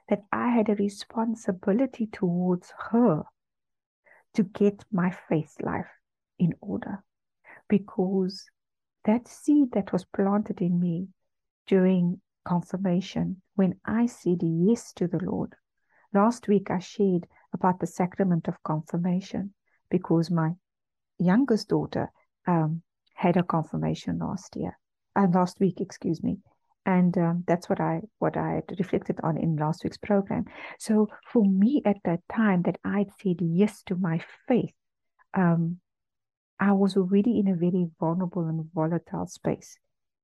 that 0.07 0.23
I 0.31 0.47
had 0.47 0.69
a 0.69 0.75
responsibility 0.75 2.07
towards 2.07 2.71
her 2.91 3.25
to 4.37 4.43
get 4.43 4.85
my 4.91 5.09
faith 5.27 5.55
life 5.61 5.89
in 6.37 6.53
order 6.61 7.03
because 7.67 8.45
that 9.03 9.27
seed 9.27 9.71
that 9.73 9.91
was 9.91 10.05
planted 10.05 10.61
in 10.61 10.79
me 10.79 11.07
during 11.65 12.21
confirmation 12.45 13.41
when 13.55 13.73
I 13.83 14.05
said 14.05 14.37
yes 14.43 14.93
to 14.93 15.07
the 15.07 15.19
Lord. 15.23 15.55
Last 16.13 16.47
week 16.47 16.69
I 16.69 16.77
shared 16.77 17.25
about 17.51 17.79
the 17.79 17.87
sacrament 17.87 18.47
of 18.47 18.61
confirmation 18.63 19.55
because 19.89 20.29
my 20.29 20.51
youngest 21.17 21.69
daughter 21.69 22.11
um, 22.45 22.83
had 23.15 23.37
a 23.37 23.43
confirmation 23.43 24.19
last 24.19 24.55
year, 24.55 24.77
and 25.15 25.35
uh, 25.35 25.39
last 25.39 25.59
week, 25.59 25.81
excuse 25.81 26.21
me, 26.21 26.37
and 26.87 27.17
um, 27.17 27.43
that's 27.45 27.67
what 27.69 27.81
I 27.81 28.01
what 28.17 28.37
I 28.37 28.63
reflected 28.79 29.19
on 29.21 29.37
in 29.37 29.57
last 29.57 29.83
week's 29.83 29.97
program. 29.97 30.45
So 30.79 31.09
for 31.31 31.43
me 31.43 31.81
at 31.85 31.97
that 32.05 32.21
time 32.33 32.61
that 32.63 32.79
I'd 32.83 33.11
said 33.21 33.35
yes 33.41 33.83
to 33.87 33.95
my 33.95 34.21
faith, 34.47 34.73
um, 35.33 35.79
I 36.59 36.71
was 36.71 36.95
already 36.95 37.39
in 37.39 37.49
a 37.49 37.55
very 37.55 37.87
vulnerable 37.99 38.47
and 38.47 38.65
volatile 38.73 39.27
space 39.27 39.77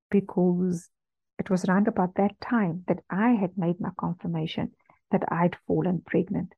because 0.10 0.90
it 1.38 1.50
was 1.50 1.66
around 1.66 1.90
about 1.90 2.16
that 2.16 2.40
time 2.40 2.86
that 2.88 3.04
I 3.10 3.32
had 3.32 3.58
made 3.58 3.82
my 3.82 3.90
confirmation 4.00 4.72
that 5.12 5.24
I'd 5.30 5.58
fallen 5.68 6.02
pregnant, 6.06 6.54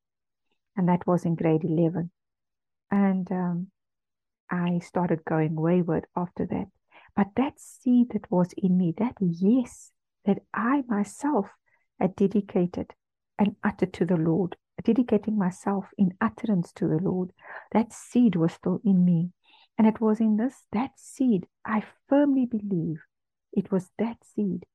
and 0.78 0.88
that 0.88 1.08
was 1.08 1.26
in 1.26 1.34
grade 1.36 1.64
eleven, 1.64 2.12
and 2.92 3.30
um, 3.32 3.68
I 4.52 4.80
started 4.84 5.26
going 5.26 5.56
wayward 5.56 6.06
after 6.16 6.46
that. 6.46 6.68
But 7.16 7.28
that 7.38 7.60
seed 7.60 8.12
that 8.12 8.30
was 8.30 8.54
in 8.56 8.78
me, 8.78 8.94
that 8.98 9.16
yes, 9.20 9.92
that 10.26 10.40
I 10.54 10.84
myself 10.88 11.48
had 12.00 12.16
dedicated 12.16 12.94
and 13.38 13.56
uttered 13.64 13.94
to 13.94 14.06
the 14.06 14.18
Lord, 14.18 14.56
dedicating 14.84 15.38
myself 15.38 15.86
in 15.98 16.14
utterance 16.22 16.72
to 16.74 16.88
the 16.88 16.98
Lord. 16.98 17.32
That 17.72 17.94
seed 17.94 18.36
was 18.36 18.54
still 18.54 18.80
in 18.84 19.06
me. 19.06 19.32
And 19.78 19.88
it 19.88 20.00
was 20.00 20.20
in 20.20 20.38
this, 20.38 20.66
that 20.72 20.92
seed, 20.96 21.48
I 21.66 21.84
firmly 22.08 22.46
believe 22.46 23.02
it 23.52 23.72
was 23.72 23.90
that 23.98 24.18
seed. 24.24 24.66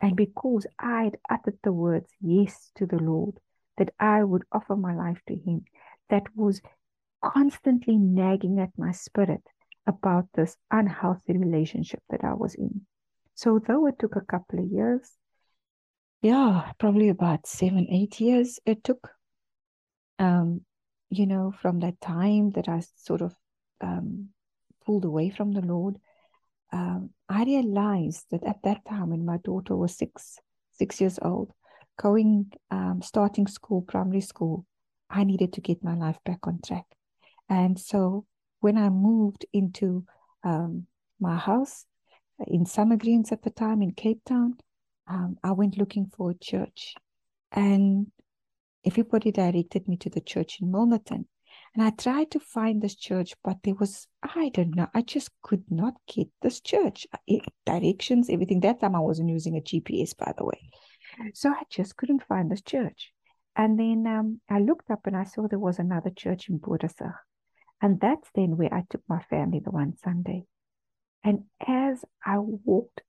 And 0.00 0.14
because 0.14 0.66
I 0.78 1.04
had 1.04 1.18
uttered 1.28 1.58
the 1.62 1.72
words 1.72 2.10
yes 2.20 2.70
to 2.76 2.86
the 2.86 2.98
Lord, 2.98 3.38
that 3.76 3.92
I 3.98 4.22
would 4.24 4.44
offer 4.52 4.76
my 4.76 4.94
life 4.94 5.20
to 5.26 5.34
Him, 5.34 5.64
that 6.10 6.24
was 6.34 6.60
constantly 7.22 7.96
nagging 7.96 8.60
at 8.60 8.70
my 8.76 8.92
spirit 8.92 9.42
about 9.86 10.26
this 10.34 10.56
unhealthy 10.70 11.36
relationship 11.36 12.02
that 12.10 12.24
I 12.24 12.34
was 12.34 12.54
in. 12.54 12.86
So 13.36 13.58
though 13.58 13.86
it 13.86 13.98
took 13.98 14.16
a 14.16 14.22
couple 14.22 14.58
of 14.58 14.64
years, 14.64 15.12
yeah, 16.22 16.72
probably 16.78 17.10
about 17.10 17.46
seven, 17.46 17.86
eight 17.90 18.18
years 18.18 18.58
it 18.64 18.82
took, 18.82 19.10
um, 20.18 20.62
you 21.10 21.26
know, 21.26 21.52
from 21.60 21.80
that 21.80 22.00
time 22.00 22.52
that 22.52 22.66
I 22.66 22.82
sort 22.96 23.20
of 23.20 23.34
um, 23.82 24.30
pulled 24.86 25.04
away 25.04 25.28
from 25.28 25.52
the 25.52 25.60
Lord, 25.60 25.98
um, 26.72 27.10
I 27.28 27.44
realized 27.44 28.24
that 28.30 28.42
at 28.42 28.62
that 28.64 28.86
time 28.88 29.10
when 29.10 29.26
my 29.26 29.36
daughter 29.44 29.76
was 29.76 29.94
six, 29.94 30.38
six 30.72 30.98
years 30.98 31.18
old, 31.20 31.52
going, 32.00 32.50
um, 32.70 33.02
starting 33.02 33.46
school, 33.46 33.82
primary 33.82 34.22
school, 34.22 34.64
I 35.10 35.24
needed 35.24 35.52
to 35.52 35.60
get 35.60 35.84
my 35.84 35.94
life 35.94 36.18
back 36.24 36.46
on 36.46 36.60
track. 36.66 36.86
And 37.50 37.78
so 37.78 38.24
when 38.60 38.78
I 38.78 38.88
moved 38.88 39.44
into 39.52 40.06
um, 40.42 40.86
my 41.20 41.36
house, 41.36 41.84
in 42.46 42.66
Summer 42.66 42.96
Greens 42.96 43.32
at 43.32 43.42
the 43.42 43.50
time 43.50 43.82
in 43.82 43.92
Cape 43.92 44.24
Town. 44.24 44.54
Um, 45.08 45.36
I 45.42 45.52
went 45.52 45.78
looking 45.78 46.06
for 46.16 46.30
a 46.30 46.38
church, 46.38 46.94
and 47.52 48.08
everybody 48.84 49.30
directed 49.32 49.88
me 49.88 49.96
to 49.98 50.10
the 50.10 50.20
church 50.20 50.58
in 50.60 50.68
Milnerton. 50.68 51.26
And 51.74 51.84
I 51.84 51.90
tried 51.90 52.30
to 52.32 52.40
find 52.40 52.80
this 52.80 52.94
church, 52.94 53.34
but 53.44 53.58
there 53.62 53.74
was, 53.74 54.08
I 54.22 54.50
don't 54.50 54.74
know, 54.74 54.88
I 54.94 55.02
just 55.02 55.30
could 55.42 55.64
not 55.70 55.94
get 56.06 56.28
this 56.42 56.60
church. 56.60 57.06
It, 57.26 57.42
directions, 57.64 58.30
everything. 58.30 58.60
That 58.60 58.80
time 58.80 58.96
I 58.96 59.00
wasn't 59.00 59.30
using 59.30 59.56
a 59.56 59.60
GPS, 59.60 60.16
by 60.16 60.32
the 60.36 60.44
way. 60.44 60.70
So 61.34 61.50
I 61.50 61.62
just 61.70 61.96
couldn't 61.96 62.24
find 62.26 62.50
this 62.50 62.62
church. 62.62 63.12
And 63.56 63.78
then 63.78 64.06
um, 64.06 64.40
I 64.50 64.58
looked 64.58 64.90
up 64.90 65.06
and 65.06 65.16
I 65.16 65.24
saw 65.24 65.46
there 65.46 65.58
was 65.58 65.78
another 65.78 66.10
church 66.10 66.48
in 66.48 66.58
Bothasig. 66.58 67.14
And 67.80 68.00
that's 68.00 68.28
then 68.34 68.56
where 68.56 68.72
I 68.72 68.84
took 68.88 69.02
my 69.08 69.22
family 69.22 69.60
the 69.60 69.70
one 69.70 69.96
Sunday. 70.02 70.46
And 71.24 71.44
as 71.66 72.04
I 72.24 72.38
walked 72.38 73.02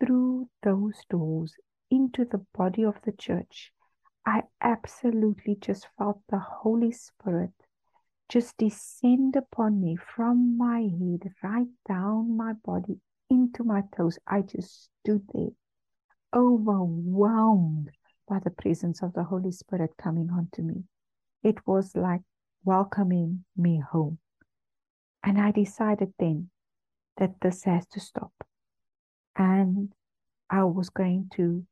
through 0.00 0.48
those 0.62 0.98
doors 1.08 1.54
into 1.90 2.24
the 2.24 2.44
body 2.54 2.84
of 2.84 2.96
the 3.04 3.12
church, 3.12 3.72
I 4.26 4.42
absolutely 4.60 5.56
just 5.60 5.86
felt 5.96 6.20
the 6.28 6.38
Holy 6.38 6.92
Spirit 6.92 7.52
just 8.28 8.56
descend 8.58 9.34
upon 9.34 9.80
me 9.80 9.96
from 9.96 10.56
my 10.56 10.80
head 10.82 11.32
right 11.42 11.66
down 11.88 12.36
my 12.36 12.52
body 12.52 13.00
into 13.28 13.64
my 13.64 13.82
toes. 13.96 14.18
I 14.26 14.42
just 14.42 14.88
stood 15.02 15.26
there, 15.34 15.50
overwhelmed 16.34 17.90
by 18.28 18.38
the 18.38 18.50
presence 18.50 19.02
of 19.02 19.12
the 19.14 19.24
Holy 19.24 19.50
Spirit 19.50 19.90
coming 19.98 20.30
onto 20.30 20.62
me. 20.62 20.84
It 21.42 21.66
was 21.66 21.96
like 21.96 22.22
welcoming 22.64 23.44
me 23.56 23.80
home. 23.80 24.18
And 25.24 25.40
I 25.40 25.50
decided 25.50 26.12
then 26.18 26.50
that 27.18 27.34
this 27.40 27.64
has 27.64 27.86
to 27.88 28.00
stop. 28.00 28.32
And 29.36 29.92
I 30.48 30.64
was 30.64 30.90
going 30.90 31.30
to 31.36 31.64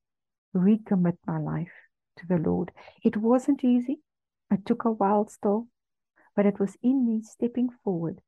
recommit 0.55 1.17
my 1.27 1.39
life 1.39 1.73
to 2.19 2.27
the 2.27 2.39
Lord. 2.39 2.71
It 3.03 3.17
wasn't 3.17 3.65
easy. 3.65 4.01
It 4.51 4.65
took 4.65 4.85
a 4.85 4.91
while 4.91 5.29
still, 5.29 5.69
but 6.35 6.47
it 6.47 6.59
was 6.59 6.77
in 6.83 7.07
me 7.07 7.23
stepping 7.23 7.69
forward 7.85 8.21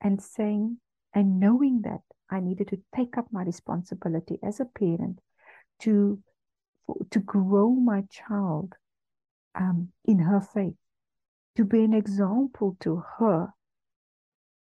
and 0.00 0.20
saying 0.20 0.78
and 1.14 1.38
knowing 1.38 1.82
that 1.82 2.00
I 2.30 2.40
needed 2.40 2.68
to 2.68 2.82
take 2.94 3.18
up 3.18 3.26
my 3.30 3.42
responsibility 3.42 4.38
as 4.42 4.60
a 4.60 4.64
parent 4.64 5.18
to 5.80 6.22
to 7.10 7.20
grow 7.20 7.70
my 7.70 8.02
child 8.10 8.74
um, 9.54 9.88
in 10.04 10.18
her 10.18 10.40
faith, 10.40 10.74
to 11.56 11.64
be 11.64 11.84
an 11.84 11.94
example 11.94 12.76
to 12.80 13.04
her 13.18 13.52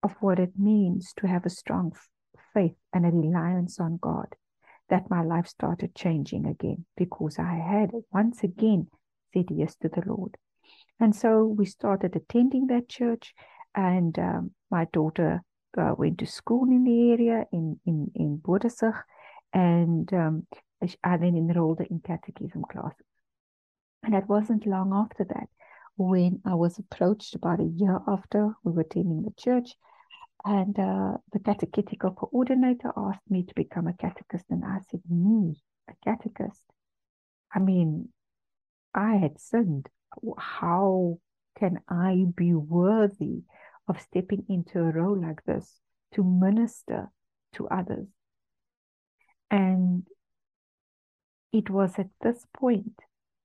of 0.02 0.14
what 0.20 0.38
it 0.38 0.58
means 0.58 1.12
to 1.18 1.26
have 1.26 1.46
a 1.46 1.50
strong 1.50 1.92
faith 2.52 2.74
and 2.92 3.06
a 3.06 3.10
reliance 3.10 3.78
on 3.78 3.98
God, 4.00 4.34
that 4.88 5.10
my 5.10 5.22
life 5.22 5.46
started 5.46 5.94
changing 5.94 6.46
again 6.46 6.84
because 6.96 7.38
I 7.38 7.54
had 7.54 7.90
once 8.12 8.42
again 8.42 8.88
said 9.32 9.46
yes 9.50 9.76
to 9.76 9.88
the 9.88 10.02
Lord. 10.06 10.36
And 11.00 11.14
so 11.14 11.44
we 11.44 11.66
started 11.66 12.14
attending 12.14 12.66
that 12.66 12.88
church, 12.88 13.34
and 13.74 14.18
um, 14.18 14.50
my 14.70 14.86
daughter 14.92 15.42
uh, 15.78 15.94
went 15.96 16.18
to 16.18 16.26
school 16.26 16.64
in 16.64 16.84
the 16.84 17.12
area 17.12 17.46
in 17.52 17.80
in 17.86 18.10
in 18.14 18.38
Bothasig, 18.38 19.02
and 19.52 20.12
um, 20.12 20.46
I 21.02 21.16
then 21.16 21.36
enrolled 21.36 21.80
in 21.80 22.00
catechism 22.00 22.64
classes. 22.70 23.06
And 24.04 24.14
it 24.14 24.28
wasn't 24.28 24.66
long 24.66 24.92
after 24.92 25.24
that 25.24 25.48
when 25.96 26.40
I 26.44 26.54
was 26.54 26.78
approached 26.78 27.34
about 27.34 27.60
a 27.60 27.64
year 27.64 28.00
after 28.06 28.54
we 28.64 28.72
were 28.72 28.82
attending 28.82 29.22
the 29.22 29.32
church. 29.36 29.74
And 30.44 30.76
uh, 30.78 31.18
the 31.32 31.38
catechetical 31.38 32.12
coordinator 32.12 32.92
asked 32.96 33.30
me 33.30 33.44
to 33.44 33.54
become 33.54 33.86
a 33.86 33.92
catechist. 33.92 34.46
And 34.50 34.64
I 34.64 34.78
said, 34.90 35.02
Me, 35.08 35.62
a 35.88 35.94
catechist? 36.04 36.64
I 37.54 37.60
mean, 37.60 38.08
I 38.94 39.16
had 39.16 39.38
sinned. 39.38 39.88
How 40.36 41.18
can 41.58 41.80
I 41.88 42.26
be 42.34 42.54
worthy 42.54 43.42
of 43.86 44.00
stepping 44.00 44.44
into 44.48 44.80
a 44.80 44.90
role 44.90 45.20
like 45.20 45.44
this 45.44 45.80
to 46.14 46.24
minister 46.24 47.10
to 47.54 47.68
others? 47.68 48.08
And 49.50 50.06
it 51.52 51.70
was 51.70 51.98
at 51.98 52.08
this 52.20 52.46
point 52.56 53.00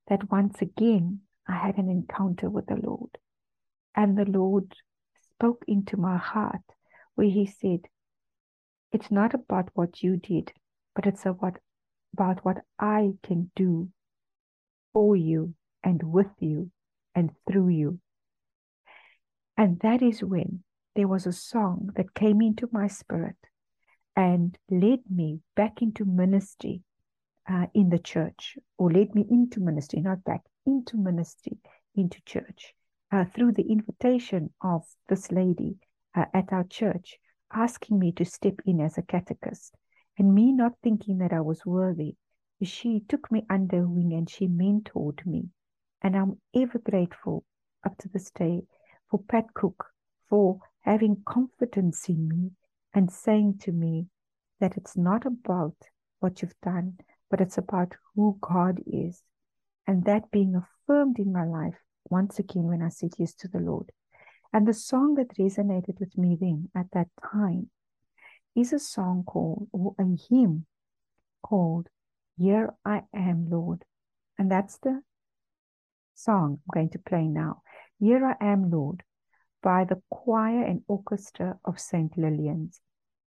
that 0.07 0.31
once 0.31 0.61
again 0.61 1.19
I 1.47 1.57
had 1.57 1.77
an 1.77 1.89
encounter 1.89 2.49
with 2.49 2.67
the 2.67 2.79
Lord. 2.81 3.17
And 3.95 4.17
the 4.17 4.25
Lord 4.25 4.73
spoke 5.21 5.63
into 5.67 5.97
my 5.97 6.17
heart 6.17 6.61
where 7.17 7.27
He 7.27 7.47
said, 7.47 7.87
It's 8.91 9.09
not 9.09 9.33
about 9.33 9.69
what 9.73 10.03
you 10.03 10.17
did, 10.17 10.53
but 10.95 11.07
it's 11.07 11.25
about, 11.25 11.59
what 12.43 12.57
I 12.79 13.13
can 13.23 13.51
do 13.55 13.89
for 14.93 15.15
you 15.15 15.53
and 15.83 16.01
with 16.03 16.31
you 16.39 16.71
and 17.13 17.31
through 17.47 17.69
you. 17.69 17.99
And 19.57 19.79
that 19.81 20.01
is 20.01 20.23
when 20.23 20.63
there 20.95 21.07
was 21.07 21.25
a 21.25 21.31
song 21.31 21.89
that 21.95 22.13
came 22.13 22.41
into 22.41 22.69
my 22.71 22.87
spirit 22.87 23.35
and 24.15 24.57
led 24.69 24.99
me 25.09 25.41
back 25.55 25.81
into 25.81 26.05
ministry 26.05 26.81
uh, 27.51 27.65
in 27.73 27.89
the 27.89 27.99
church 27.99 28.57
or 28.77 28.91
led 28.91 29.15
me 29.15 29.25
into 29.29 29.59
ministry, 29.59 30.01
not 30.01 30.23
back, 30.23 30.41
into 30.65 30.97
ministry, 30.97 31.57
into 31.95 32.19
church, 32.25 32.73
uh, 33.11 33.25
through 33.25 33.53
the 33.53 33.69
invitation 33.71 34.51
of 34.61 34.83
this 35.07 35.31
lady 35.31 35.77
uh, 36.15 36.25
at 36.33 36.51
our 36.51 36.63
church, 36.63 37.17
asking 37.53 37.99
me 37.99 38.11
to 38.13 38.25
step 38.25 38.55
in 38.65 38.81
as 38.81 38.97
a 38.97 39.01
catechist. 39.01 39.75
And 40.17 40.33
me 40.33 40.51
not 40.51 40.73
thinking 40.81 41.19
that 41.19 41.33
I 41.33 41.41
was 41.41 41.65
worthy, 41.65 42.15
she 42.63 43.01
took 43.07 43.31
me 43.31 43.45
under 43.49 43.87
wing 43.87 44.13
and 44.13 44.29
she 44.29 44.47
mentored 44.47 45.25
me. 45.25 45.49
And 46.01 46.15
I'm 46.15 46.41
ever 46.55 46.79
grateful 46.79 47.43
up 47.85 47.97
to 47.99 48.09
this 48.09 48.31
day 48.31 48.61
for 49.09 49.19
Pat 49.19 49.53
Cook 49.53 49.85
for 50.29 50.59
having 50.81 51.21
confidence 51.25 52.09
in 52.09 52.27
me 52.27 52.51
and 52.93 53.11
saying 53.11 53.59
to 53.59 53.71
me 53.71 54.07
that 54.59 54.77
it's 54.77 54.97
not 54.97 55.25
about 55.25 55.75
what 56.19 56.41
you've 56.41 56.59
done, 56.63 56.97
but 57.29 57.41
it's 57.41 57.57
about 57.57 57.93
who 58.15 58.37
God 58.41 58.81
is. 58.87 59.21
And 59.85 60.03
that 60.05 60.31
being 60.31 60.55
affirmed 60.55 61.19
in 61.19 61.31
my 61.31 61.45
life 61.45 61.77
once 62.09 62.39
again 62.39 62.63
when 62.63 62.81
I 62.81 62.89
said 62.89 63.11
yes 63.17 63.33
to 63.35 63.47
the 63.47 63.59
Lord. 63.59 63.91
And 64.53 64.67
the 64.67 64.73
song 64.73 65.15
that 65.15 65.37
resonated 65.37 65.99
with 65.99 66.17
me 66.17 66.37
then 66.39 66.69
at 66.75 66.87
that 66.93 67.07
time 67.31 67.69
is 68.55 68.73
a 68.73 68.79
song 68.79 69.23
called, 69.25 69.67
or 69.71 69.93
a 69.99 70.03
hymn 70.29 70.65
called, 71.43 71.89
Here 72.37 72.73
I 72.85 73.03
Am, 73.13 73.49
Lord. 73.49 73.83
And 74.37 74.51
that's 74.51 74.77
the 74.79 75.01
song 76.15 76.59
I'm 76.65 76.73
going 76.73 76.89
to 76.91 76.99
play 76.99 77.27
now. 77.27 77.61
Here 77.99 78.25
I 78.25 78.35
Am, 78.43 78.71
Lord, 78.71 79.03
by 79.61 79.83
the 79.83 80.01
choir 80.09 80.63
and 80.63 80.81
orchestra 80.87 81.59
of 81.65 81.79
St. 81.79 82.17
Lillian's. 82.17 82.79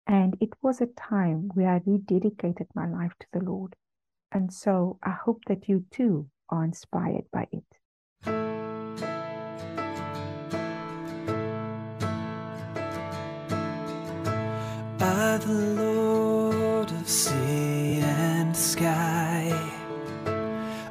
And 0.05 0.37
it 0.39 0.49
was 0.61 0.81
a 0.81 0.87
time 0.87 1.49
where 1.53 1.69
I 1.69 1.79
rededicated 1.79 2.67
my 2.73 2.87
life 2.87 3.13
to 3.19 3.27
the 3.33 3.43
Lord. 3.43 3.75
And 4.31 4.53
so 4.53 4.99
I 5.03 5.11
hope 5.11 5.43
that 5.47 5.67
you 5.67 5.85
too 5.91 6.29
are 6.49 6.63
inspired 6.63 7.25
by 7.31 7.47
it. 7.51 8.76
By 15.17 15.37
the 15.37 15.51
Lord 15.51 16.91
of 16.91 17.09
sea 17.09 18.01
and 18.01 18.55
sky, 18.55 19.51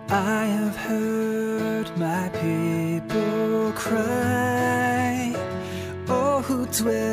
I 0.09 0.45
have 0.59 0.75
heard 0.75 1.97
my 1.97 2.29
people 2.31 3.71
cry. 3.77 5.33
Oh, 6.09 6.43
who 6.43 6.67
dwell 6.67 7.06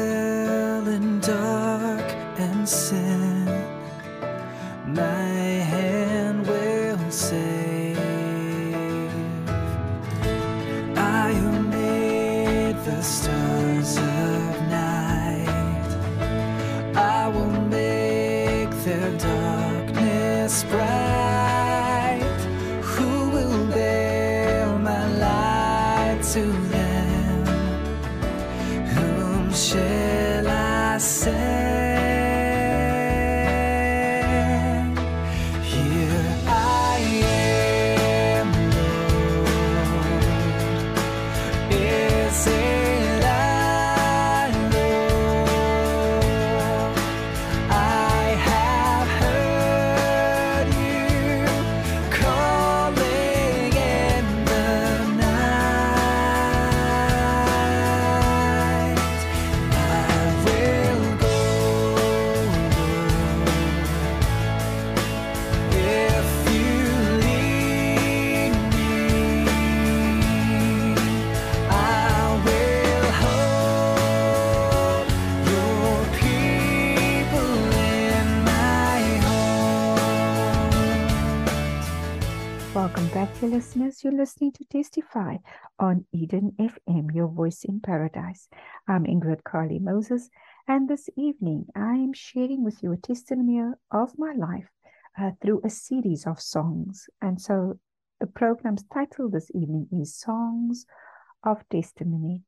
listeners. 83.48 84.04
You're 84.04 84.14
listening 84.14 84.54
to 84.54 84.66
Testify 84.66 85.38
on 85.78 86.06
Eden 86.14 86.54
FM, 86.60 87.14
your 87.14 87.28
voice 87.28 87.64
in 87.66 87.82
paradise. 87.82 88.48
I'm 88.88 89.04
Ingrid 89.04 89.44
Kalie-Moses, 89.44 90.30
and 90.68 90.88
this 90.88 91.10
evening 91.18 91.66
I 91.76 91.96
am 91.96 92.14
sharing 92.14 92.64
with 92.64 92.82
you 92.82 92.94
a 92.94 92.98
testimony 92.98 93.62
of 93.92 94.18
my 94.18 94.34
life 94.34 94.70
uh, 95.20 95.32
through 95.42 95.62
a 95.64 95.70
series 95.70 96.26
of 96.26 96.40
songs. 96.40 97.10
And 97.22 97.42
so 97.42 97.80
the 98.20 98.28
program's 98.28 98.84
title 98.94 99.30
this 99.30 99.52
evening 99.54 99.88
is 99.92 100.16
Songs 100.16 100.86
of 101.44 101.68
Testimony. 101.70 102.44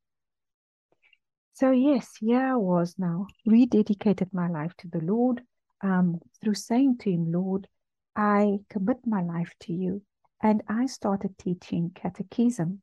So, 1.54 1.72
yes, 1.72 2.12
here 2.20 2.40
I 2.40 2.56
was 2.56 2.96
now, 2.98 3.28
rededicated 3.48 4.34
my 4.34 4.48
life 4.48 4.74
to 4.78 4.88
the 4.88 5.02
Lord 5.02 5.42
um, 5.82 6.20
through 6.42 6.56
saying 6.56 7.00
to 7.00 7.12
Him, 7.12 7.32
Lord, 7.32 7.68
I 8.16 8.60
commit 8.70 9.00
my 9.06 9.22
life 9.22 9.54
to 9.62 9.74
you. 9.74 10.02
And 10.42 10.62
I 10.68 10.86
started 10.86 11.38
teaching 11.38 11.92
catechism. 11.96 12.82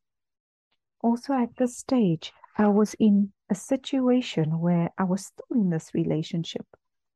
Also, 1.01 1.33
at 1.33 1.55
this 1.57 1.77
stage, 1.77 2.33
I 2.57 2.67
was 2.67 2.95
in 2.99 3.31
a 3.49 3.55
situation 3.55 4.59
where 4.59 4.89
I 4.97 5.03
was 5.03 5.25
still 5.25 5.61
in 5.61 5.69
this 5.69 5.91
relationship. 5.93 6.65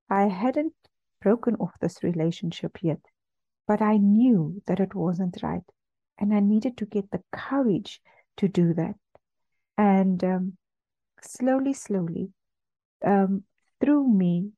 I 0.09 0.27
hadn't 0.27 0.73
broken 1.21 1.55
off 1.55 1.73
this 1.79 2.03
relationship 2.03 2.77
yet, 2.81 2.99
but 3.67 3.81
I 3.81 3.97
knew 3.97 4.61
that 4.67 4.79
it 4.79 4.95
wasn't 4.95 5.37
right. 5.41 5.63
And 6.17 6.33
I 6.33 6.39
needed 6.39 6.77
to 6.77 6.85
get 6.85 7.11
the 7.11 7.21
courage 7.31 8.01
to 8.37 8.47
do 8.47 8.73
that. 8.73 8.95
And 9.77 10.23
um, 10.23 10.57
slowly, 11.21 11.73
slowly, 11.73 12.31
um, 13.05 13.43
through 13.79 14.07
me 14.07 14.51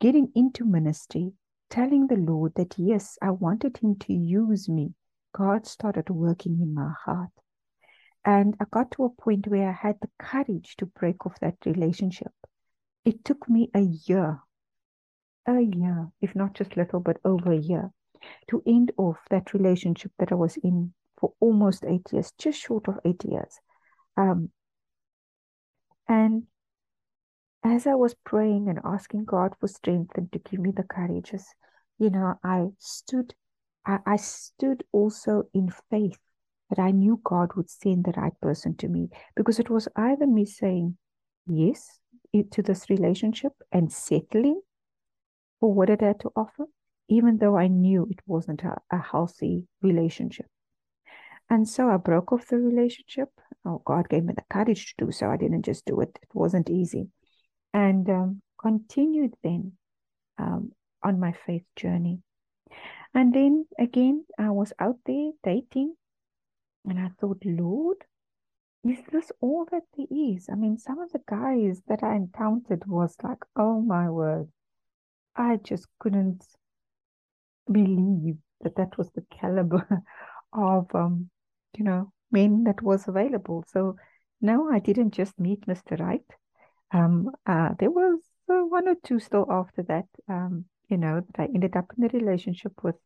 getting 0.00 0.30
into 0.34 0.64
ministry, 0.64 1.32
telling 1.70 2.06
the 2.06 2.16
Lord 2.16 2.54
that 2.56 2.78
yes, 2.78 3.18
I 3.22 3.30
wanted 3.30 3.78
Him 3.78 3.96
to 4.00 4.12
use 4.12 4.68
me, 4.68 4.94
God 5.32 5.66
started 5.66 6.10
working 6.10 6.60
in 6.60 6.74
my 6.74 6.92
heart. 7.04 7.30
And 8.24 8.56
I 8.60 8.64
got 8.70 8.90
to 8.92 9.04
a 9.04 9.10
point 9.10 9.46
where 9.46 9.68
I 9.68 9.72
had 9.72 9.96
the 10.00 10.10
courage 10.18 10.76
to 10.78 10.86
break 10.86 11.26
off 11.26 11.38
that 11.40 11.56
relationship. 11.64 12.32
It 13.04 13.24
took 13.24 13.48
me 13.48 13.70
a 13.74 13.80
year, 13.80 14.40
a 15.46 15.60
year, 15.60 16.08
if 16.20 16.34
not 16.34 16.54
just 16.54 16.76
little, 16.76 17.00
but 17.00 17.18
over 17.24 17.52
a 17.52 17.58
year, 17.58 17.92
to 18.48 18.62
end 18.66 18.92
off 18.96 19.18
that 19.30 19.54
relationship 19.54 20.10
that 20.18 20.32
I 20.32 20.34
was 20.34 20.56
in 20.56 20.92
for 21.18 21.34
almost 21.38 21.84
eight 21.84 22.12
years, 22.12 22.32
just 22.38 22.60
short 22.60 22.88
of 22.88 22.98
eight 23.04 23.24
years. 23.24 23.60
Um, 24.16 24.50
and 26.08 26.44
as 27.66 27.86
I 27.86 27.94
was 27.94 28.14
praying 28.24 28.68
and 28.68 28.78
asking 28.84 29.24
God 29.24 29.54
for 29.58 29.66
strength 29.66 30.16
and 30.16 30.30
to 30.32 30.38
give 30.38 30.60
me 30.60 30.70
the 30.70 30.84
courage, 30.84 31.34
you 31.98 32.10
know, 32.10 32.34
I 32.44 32.66
stood, 32.78 33.34
I, 33.84 33.98
I 34.06 34.16
stood 34.16 34.84
also 34.92 35.44
in 35.52 35.72
faith 35.90 36.18
that 36.70 36.78
I 36.78 36.90
knew 36.90 37.20
God 37.24 37.54
would 37.54 37.68
send 37.70 38.04
the 38.04 38.12
right 38.16 38.38
person 38.40 38.76
to 38.76 38.88
me 38.88 39.08
because 39.34 39.58
it 39.58 39.70
was 39.70 39.88
either 39.96 40.26
me 40.26 40.44
saying 40.44 40.96
yes 41.46 41.98
to 42.52 42.62
this 42.62 42.90
relationship 42.90 43.52
and 43.72 43.90
settling 43.90 44.60
for 45.60 45.72
what 45.72 45.90
it 45.90 46.02
had 46.02 46.20
to 46.20 46.30
offer, 46.36 46.66
even 47.08 47.38
though 47.38 47.56
I 47.56 47.68
knew 47.68 48.06
it 48.10 48.20
wasn't 48.26 48.62
a, 48.62 48.76
a 48.90 48.98
healthy 48.98 49.66
relationship. 49.82 50.46
And 51.48 51.68
so 51.68 51.88
I 51.88 51.96
broke 51.96 52.32
off 52.32 52.48
the 52.48 52.58
relationship. 52.58 53.28
Oh, 53.64 53.80
God 53.84 54.08
gave 54.08 54.24
me 54.24 54.34
the 54.34 54.44
courage 54.50 54.94
to 54.96 55.06
do 55.06 55.12
so. 55.12 55.30
I 55.30 55.36
didn't 55.36 55.64
just 55.64 55.86
do 55.86 56.00
it, 56.00 56.18
it 56.22 56.28
wasn't 56.34 56.68
easy. 56.68 57.08
And 57.76 58.08
um, 58.08 58.40
continued 58.58 59.34
then 59.42 59.72
um, 60.38 60.72
on 61.02 61.20
my 61.20 61.32
faith 61.32 61.64
journey. 61.76 62.20
And 63.12 63.34
then 63.34 63.66
again, 63.78 64.24
I 64.38 64.48
was 64.50 64.72
out 64.78 64.96
there 65.04 65.32
dating, 65.44 65.94
and 66.86 66.98
I 66.98 67.10
thought, 67.20 67.42
Lord, 67.44 67.98
is 68.82 68.98
this 69.12 69.30
all 69.42 69.66
that 69.70 69.82
there 69.94 70.06
is? 70.10 70.48
I 70.50 70.54
mean, 70.54 70.78
some 70.78 71.00
of 71.00 71.12
the 71.12 71.20
guys 71.28 71.82
that 71.86 72.02
I 72.02 72.14
encountered 72.14 72.86
was 72.86 73.14
like, 73.22 73.42
oh 73.56 73.82
my 73.82 74.08
word, 74.08 74.48
I 75.36 75.56
just 75.56 75.86
couldn't 75.98 76.44
believe 77.70 78.36
that 78.62 78.76
that 78.76 78.96
was 78.96 79.10
the 79.10 79.24
caliber 79.30 80.02
of, 80.54 80.94
um, 80.94 81.28
you 81.76 81.84
know, 81.84 82.10
men 82.30 82.64
that 82.64 82.80
was 82.80 83.06
available. 83.06 83.64
So 83.68 83.96
no, 84.40 84.70
I 84.72 84.78
didn't 84.78 85.12
just 85.12 85.38
meet 85.38 85.66
Mr. 85.66 85.98
Right. 86.00 86.24
Um, 86.92 87.30
uh, 87.46 87.70
there 87.78 87.90
was 87.90 88.20
uh, 88.48 88.64
one 88.64 88.88
or 88.88 88.96
two 89.02 89.18
still 89.18 89.46
after 89.50 89.82
that. 89.84 90.06
Um, 90.28 90.66
you 90.88 90.96
know, 90.96 91.20
that 91.20 91.42
I 91.42 91.46
ended 91.46 91.76
up 91.76 91.92
in 91.96 92.04
a 92.04 92.08
relationship 92.08 92.72
with. 92.82 92.96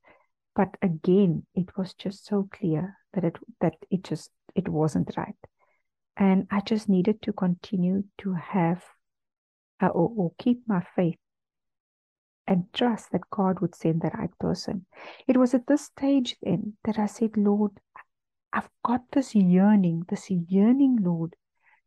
But 0.54 0.76
again, 0.82 1.46
it 1.54 1.76
was 1.76 1.94
just 1.94 2.26
so 2.26 2.48
clear 2.52 2.96
that 3.14 3.24
it 3.24 3.36
that 3.60 3.74
it 3.90 4.04
just 4.04 4.30
it 4.54 4.68
wasn't 4.68 5.16
right. 5.16 5.36
And 6.16 6.46
I 6.50 6.60
just 6.60 6.88
needed 6.88 7.22
to 7.22 7.32
continue 7.32 8.04
to 8.18 8.34
have 8.34 8.82
uh, 9.80 9.86
or, 9.86 10.12
or 10.16 10.32
keep 10.38 10.62
my 10.66 10.84
faith 10.94 11.16
and 12.46 12.64
trust 12.72 13.12
that 13.12 13.30
God 13.30 13.60
would 13.60 13.74
send 13.74 14.02
the 14.02 14.10
right 14.10 14.36
person. 14.38 14.84
It 15.26 15.36
was 15.36 15.54
at 15.54 15.66
this 15.66 15.86
stage 15.86 16.36
then 16.42 16.74
that 16.84 16.98
I 16.98 17.06
said, 17.06 17.36
Lord, 17.36 17.72
I've 18.52 18.68
got 18.84 19.02
this 19.12 19.34
yearning, 19.34 20.04
this 20.08 20.28
yearning, 20.30 20.98
Lord, 21.00 21.36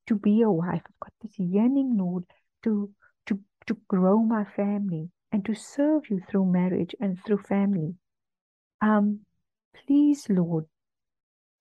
to 0.08 0.16
be 0.16 0.42
a 0.42 0.52
wife. 0.52 0.82
I've 0.86 1.00
got 1.00 1.13
this 1.22 1.38
yearning, 1.38 1.98
Lord, 1.98 2.26
to 2.63 2.89
to 3.28 3.39
to 3.68 3.78
grow 3.88 4.20
my 4.20 4.44
family 4.44 5.10
and 5.32 5.46
to 5.46 5.56
serve 5.56 6.10
you 6.10 6.22
through 6.30 6.46
marriage 6.46 6.96
and 7.00 7.18
through 7.26 7.39
family. 7.39 7.96
Um, 8.82 9.22
please, 9.76 10.28
Lord, 10.30 10.66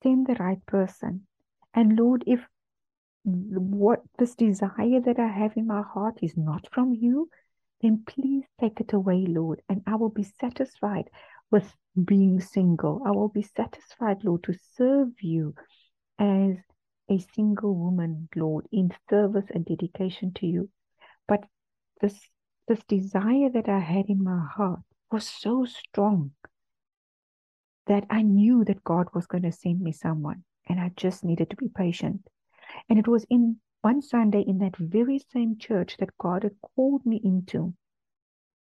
send 0.02 0.26
the 0.26 0.34
right 0.34 0.64
person. 0.66 1.26
And 1.74 1.98
Lord, 1.98 2.24
if 2.26 2.40
what 3.24 4.00
this 4.18 4.34
desire 4.34 5.00
that 5.06 5.18
I 5.18 5.28
have 5.28 5.56
in 5.56 5.66
my 5.66 5.82
heart 5.82 6.18
is 6.22 6.36
not 6.36 6.68
from 6.72 6.92
you, 6.92 7.30
then 7.80 8.04
please 8.06 8.44
take 8.60 8.80
it 8.80 8.92
away, 8.92 9.24
Lord, 9.26 9.62
and 9.68 9.82
I 9.86 9.94
will 9.96 10.10
be 10.10 10.24
satisfied 10.24 11.08
with 11.50 11.72
being 12.04 12.40
single. 12.40 13.02
I 13.06 13.10
will 13.10 13.28
be 13.28 13.42
satisfied, 13.42 14.24
Lord, 14.24 14.42
to 14.44 14.54
serve 14.76 15.08
you 15.20 15.54
as 16.18 16.56
a 17.10 17.18
single 17.34 17.74
woman, 17.74 18.28
Lord, 18.34 18.66
in 18.72 18.92
service 19.08 19.46
and 19.50 19.64
dedication 19.64 20.32
to 20.34 20.46
you. 20.46 20.70
But 21.26 21.44
this 22.00 22.28
this 22.68 22.84
desire 22.84 23.50
that 23.50 23.68
I 23.68 23.80
had 23.80 24.06
in 24.06 24.22
my 24.22 24.46
heart 24.54 24.80
was 25.10 25.28
so 25.28 25.64
strong 25.64 26.32
that 27.86 28.04
I 28.08 28.22
knew 28.22 28.64
that 28.64 28.84
God 28.84 29.08
was 29.14 29.26
going 29.26 29.42
to 29.42 29.52
send 29.52 29.80
me 29.80 29.92
someone 29.92 30.44
and 30.68 30.80
I 30.80 30.90
just 30.96 31.24
needed 31.24 31.50
to 31.50 31.56
be 31.56 31.68
patient. 31.68 32.28
And 32.88 32.98
it 32.98 33.08
was 33.08 33.26
in 33.28 33.56
one 33.82 34.00
Sunday 34.00 34.42
in 34.42 34.58
that 34.58 34.76
very 34.76 35.18
same 35.18 35.58
church 35.58 35.96
that 35.98 36.16
God 36.18 36.44
had 36.44 36.54
called 36.76 37.04
me 37.04 37.20
into 37.22 37.74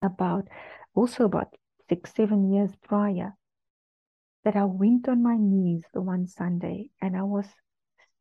about 0.01 0.47
also 0.93 1.25
about 1.25 1.55
six, 1.89 2.13
seven 2.13 2.53
years 2.53 2.71
prior 2.83 3.35
that 4.43 4.55
I 4.55 4.65
went 4.65 5.09
on 5.09 5.23
my 5.23 5.35
knees 5.37 5.83
the 5.93 6.01
one 6.01 6.27
Sunday 6.27 6.91
and 7.01 7.17
I 7.17 7.23
was 7.23 7.47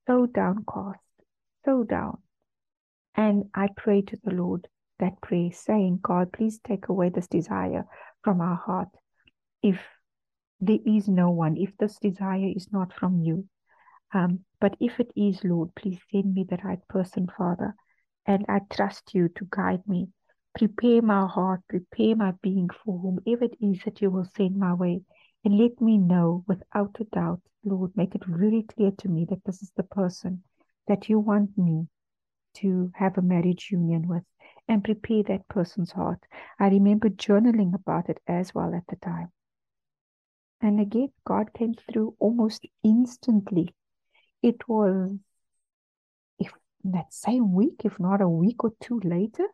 so 0.08 0.26
downcast, 0.26 0.98
so 1.64 1.84
down. 1.84 2.18
And 3.14 3.44
I 3.54 3.68
pray 3.76 4.02
to 4.02 4.18
the 4.24 4.30
Lord 4.30 4.66
that 4.98 5.20
prayer, 5.20 5.50
saying, 5.52 6.00
God, 6.02 6.32
please 6.32 6.58
take 6.66 6.88
away 6.88 7.10
this 7.10 7.28
desire 7.28 7.84
from 8.24 8.40
our 8.40 8.56
heart. 8.56 8.88
If 9.62 9.80
there 10.60 10.78
is 10.86 11.08
no 11.08 11.30
one, 11.30 11.56
if 11.56 11.76
this 11.78 11.98
desire 11.98 12.50
is 12.56 12.72
not 12.72 12.92
from 12.92 13.20
you, 13.20 13.46
um, 14.14 14.40
but 14.60 14.76
if 14.80 14.98
it 14.98 15.12
is, 15.14 15.44
Lord, 15.44 15.74
please 15.74 16.00
send 16.10 16.32
me 16.34 16.46
the 16.48 16.58
right 16.64 16.80
person, 16.88 17.28
Father. 17.36 17.74
And 18.26 18.46
I 18.48 18.60
trust 18.70 19.14
you 19.14 19.28
to 19.36 19.46
guide 19.50 19.82
me. 19.86 20.08
Prepare 20.56 21.02
my 21.02 21.26
heart, 21.26 21.60
prepare 21.68 22.16
my 22.16 22.32
being 22.42 22.70
for 22.84 22.98
whomever 22.98 23.44
it 23.44 23.56
is 23.60 23.80
that 23.84 24.00
you 24.00 24.10
will 24.10 24.28
send 24.36 24.56
my 24.56 24.72
way. 24.72 25.02
And 25.44 25.56
let 25.56 25.80
me 25.80 25.98
know 25.98 26.44
without 26.46 26.96
a 27.00 27.04
doubt, 27.04 27.40
Lord, 27.64 27.96
make 27.96 28.14
it 28.14 28.26
really 28.26 28.64
clear 28.64 28.90
to 28.98 29.08
me 29.08 29.26
that 29.30 29.44
this 29.44 29.62
is 29.62 29.72
the 29.76 29.82
person 29.82 30.42
that 30.86 31.08
you 31.08 31.18
want 31.18 31.56
me 31.56 31.88
to 32.54 32.90
have 32.94 33.16
a 33.18 33.22
marriage 33.22 33.68
union 33.70 34.08
with 34.08 34.24
and 34.66 34.84
prepare 34.84 35.22
that 35.24 35.48
person's 35.48 35.92
heart. 35.92 36.20
I 36.58 36.68
remember 36.68 37.08
journaling 37.08 37.74
about 37.74 38.08
it 38.08 38.18
as 38.26 38.54
well 38.54 38.74
at 38.74 38.86
the 38.88 38.96
time. 38.96 39.30
And 40.60 40.80
again, 40.80 41.12
God 41.24 41.52
came 41.52 41.74
through 41.74 42.16
almost 42.18 42.66
instantly. 42.82 43.74
It 44.42 44.68
was 44.68 45.18
if 46.38 46.52
that 46.84 47.12
same 47.12 47.52
week, 47.52 47.82
if 47.84 48.00
not 48.00 48.20
a 48.20 48.28
week 48.28 48.64
or 48.64 48.72
two 48.80 49.00
later, 49.04 49.46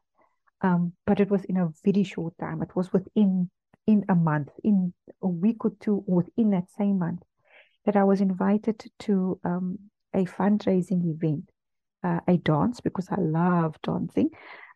um, 0.63 0.95
but 1.07 1.21
it 1.21 1.31
was 1.31 1.45
in 1.45 1.59
a 1.59 1.69
very 1.85 2.05
short 2.05 2.35
time. 2.39 2.63
It 2.63 2.75
was 2.75 2.93
within 2.93 3.51
in 3.87 4.05
a 4.09 4.15
month, 4.15 4.51
in 4.63 4.93
a 5.23 5.29
week 5.29 5.65
or 5.65 5.73
two, 5.81 6.05
within 6.07 6.51
that 6.51 6.71
same 6.71 6.99
month, 6.99 7.23
that 7.85 7.97
I 7.97 8.05
was 8.05 8.21
invited 8.21 8.85
to 9.01 9.39
um, 9.45 9.79
a 10.15 10.25
fundraising 10.25 11.05
event, 11.15 11.51
uh, 12.03 12.21
a 12.27 12.37
dance 12.37 12.81
because 12.81 13.09
I 13.11 13.21
love 13.21 13.77
dancing, 13.83 14.31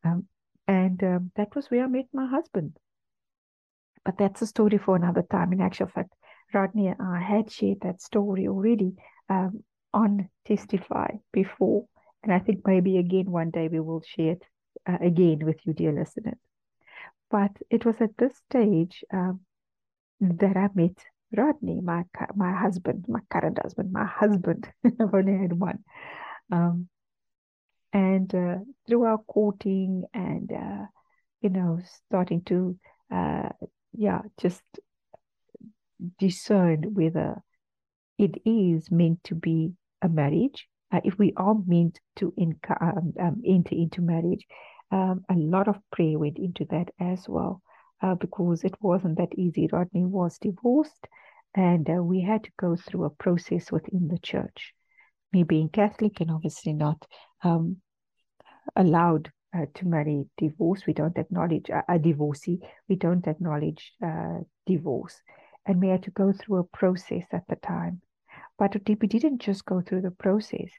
um, 0.04 0.26
and 0.66 1.02
um, 1.02 1.30
that 1.36 1.54
was 1.54 1.66
where 1.70 1.84
I 1.84 1.86
met 1.86 2.06
my 2.12 2.26
husband. 2.26 2.76
But 4.04 4.18
that's 4.18 4.42
a 4.42 4.46
story 4.46 4.78
for 4.78 4.96
another 4.96 5.22
time. 5.22 5.52
In 5.52 5.60
actual 5.60 5.88
fact, 5.88 6.12
Rodney 6.52 6.94
I 6.98 7.20
had 7.20 7.50
shared 7.50 7.80
that 7.82 8.00
story 8.00 8.48
already 8.48 8.94
um, 9.28 9.62
on 9.92 10.28
Testify 10.46 11.08
before. 11.32 11.86
And 12.22 12.32
I 12.32 12.38
think 12.38 12.66
maybe 12.66 12.98
again 12.98 13.30
one 13.30 13.50
day 13.50 13.68
we 13.68 13.80
will 13.80 14.02
share 14.02 14.32
it 14.32 14.42
uh, 14.88 14.98
again 15.00 15.40
with 15.44 15.58
you, 15.64 15.72
dear 15.72 15.92
listeners. 15.92 16.38
But 17.30 17.52
it 17.70 17.84
was 17.84 17.96
at 18.00 18.16
this 18.16 18.34
stage 18.48 19.04
um, 19.12 19.40
that 20.20 20.56
I 20.56 20.68
met 20.74 20.96
Rodney, 21.36 21.80
my 21.80 22.04
my 22.34 22.52
husband, 22.52 23.04
my 23.08 23.20
current 23.30 23.58
husband, 23.62 23.92
my 23.92 24.06
husband. 24.06 24.68
I've 24.84 25.14
only 25.14 25.36
had 25.36 25.52
one. 25.52 25.84
Um, 26.50 26.88
and 27.92 28.34
uh, 28.34 28.56
through 28.86 29.04
our 29.04 29.18
courting 29.18 30.04
and 30.12 30.50
uh, 30.52 30.86
you 31.40 31.50
know 31.50 31.80
starting 32.06 32.42
to 32.42 32.78
uh, 33.12 33.48
yeah 33.92 34.20
just 34.40 34.62
discern 36.18 36.94
whether 36.94 37.42
it 38.18 38.40
is 38.44 38.90
meant 38.90 39.22
to 39.24 39.34
be 39.34 39.72
a 40.02 40.08
marriage 40.08 40.68
uh, 40.92 41.00
if 41.04 41.18
we 41.18 41.32
are 41.36 41.56
meant 41.66 41.98
to 42.16 42.32
um, 42.80 43.12
um, 43.20 43.42
enter 43.46 43.74
into 43.74 44.00
marriage 44.00 44.46
um, 44.90 45.24
a 45.28 45.34
lot 45.34 45.68
of 45.68 45.76
prayer 45.92 46.18
went 46.18 46.38
into 46.38 46.64
that 46.70 46.90
as 47.00 47.28
well 47.28 47.62
uh, 48.02 48.14
because 48.14 48.64
it 48.64 48.74
wasn't 48.80 49.16
that 49.18 49.34
easy 49.36 49.68
rodney 49.72 50.04
was 50.04 50.38
divorced 50.38 51.06
and 51.54 51.88
uh, 51.88 51.94
we 51.94 52.20
had 52.20 52.44
to 52.44 52.50
go 52.58 52.76
through 52.76 53.04
a 53.04 53.10
process 53.10 53.72
within 53.72 54.08
the 54.08 54.18
church 54.18 54.74
me 55.32 55.42
being 55.42 55.68
catholic 55.68 56.20
and 56.20 56.30
obviously 56.30 56.72
not 56.72 57.06
um, 57.42 57.76
allowed 58.76 59.30
uh, 59.56 59.66
to 59.74 59.86
marry 59.86 60.26
divorce. 60.36 60.86
We 60.86 60.92
don't 60.92 61.16
acknowledge 61.16 61.70
a 61.70 61.98
divorcee. 61.98 62.60
We 62.88 62.96
don't 62.96 63.26
acknowledge 63.26 63.92
uh, 64.04 64.40
divorce. 64.66 65.20
And 65.66 65.80
we 65.80 65.88
had 65.88 66.02
to 66.04 66.10
go 66.10 66.32
through 66.32 66.58
a 66.58 66.76
process 66.76 67.24
at 67.32 67.46
the 67.48 67.56
time. 67.56 68.00
But 68.58 68.76
we 68.86 69.08
didn't 69.08 69.38
just 69.38 69.64
go 69.64 69.80
through 69.80 70.02
the 70.02 70.10
process. 70.10 70.70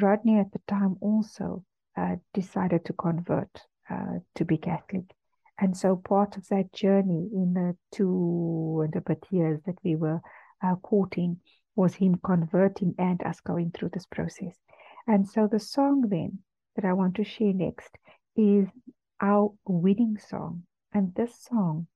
Rodney 0.00 0.38
at 0.38 0.52
the 0.52 0.60
time 0.66 0.96
also 1.00 1.64
uh, 1.98 2.16
decided 2.32 2.84
to 2.84 2.92
convert 2.92 3.50
uh, 3.90 4.18
to 4.36 4.44
be 4.44 4.56
Catholic. 4.56 5.04
And 5.58 5.76
so 5.76 5.96
part 5.96 6.36
of 6.36 6.46
that 6.48 6.72
journey 6.72 7.28
in 7.32 7.54
the 7.54 7.76
two 7.92 8.82
and 8.84 8.94
a 8.94 9.00
bit 9.00 9.24
years 9.30 9.60
that 9.66 9.78
we 9.82 9.96
were 9.96 10.20
uh, 10.62 10.76
courting 10.76 11.40
was 11.74 11.94
him 11.94 12.20
converting 12.24 12.94
and 12.98 13.20
us 13.24 13.40
going 13.40 13.72
through 13.72 13.90
this 13.92 14.06
process. 14.06 14.54
And 15.06 15.28
so 15.28 15.48
the 15.50 15.58
song 15.58 16.04
then 16.08 16.38
that 16.76 16.84
I 16.84 16.92
want 16.92 17.16
to 17.16 17.24
share 17.24 17.52
next 17.52 17.90
is 18.36 18.68
our 19.20 19.52
wedding 19.64 20.18
song. 20.18 20.62
And 20.92 21.14
this 21.14 21.32
song 21.50 21.88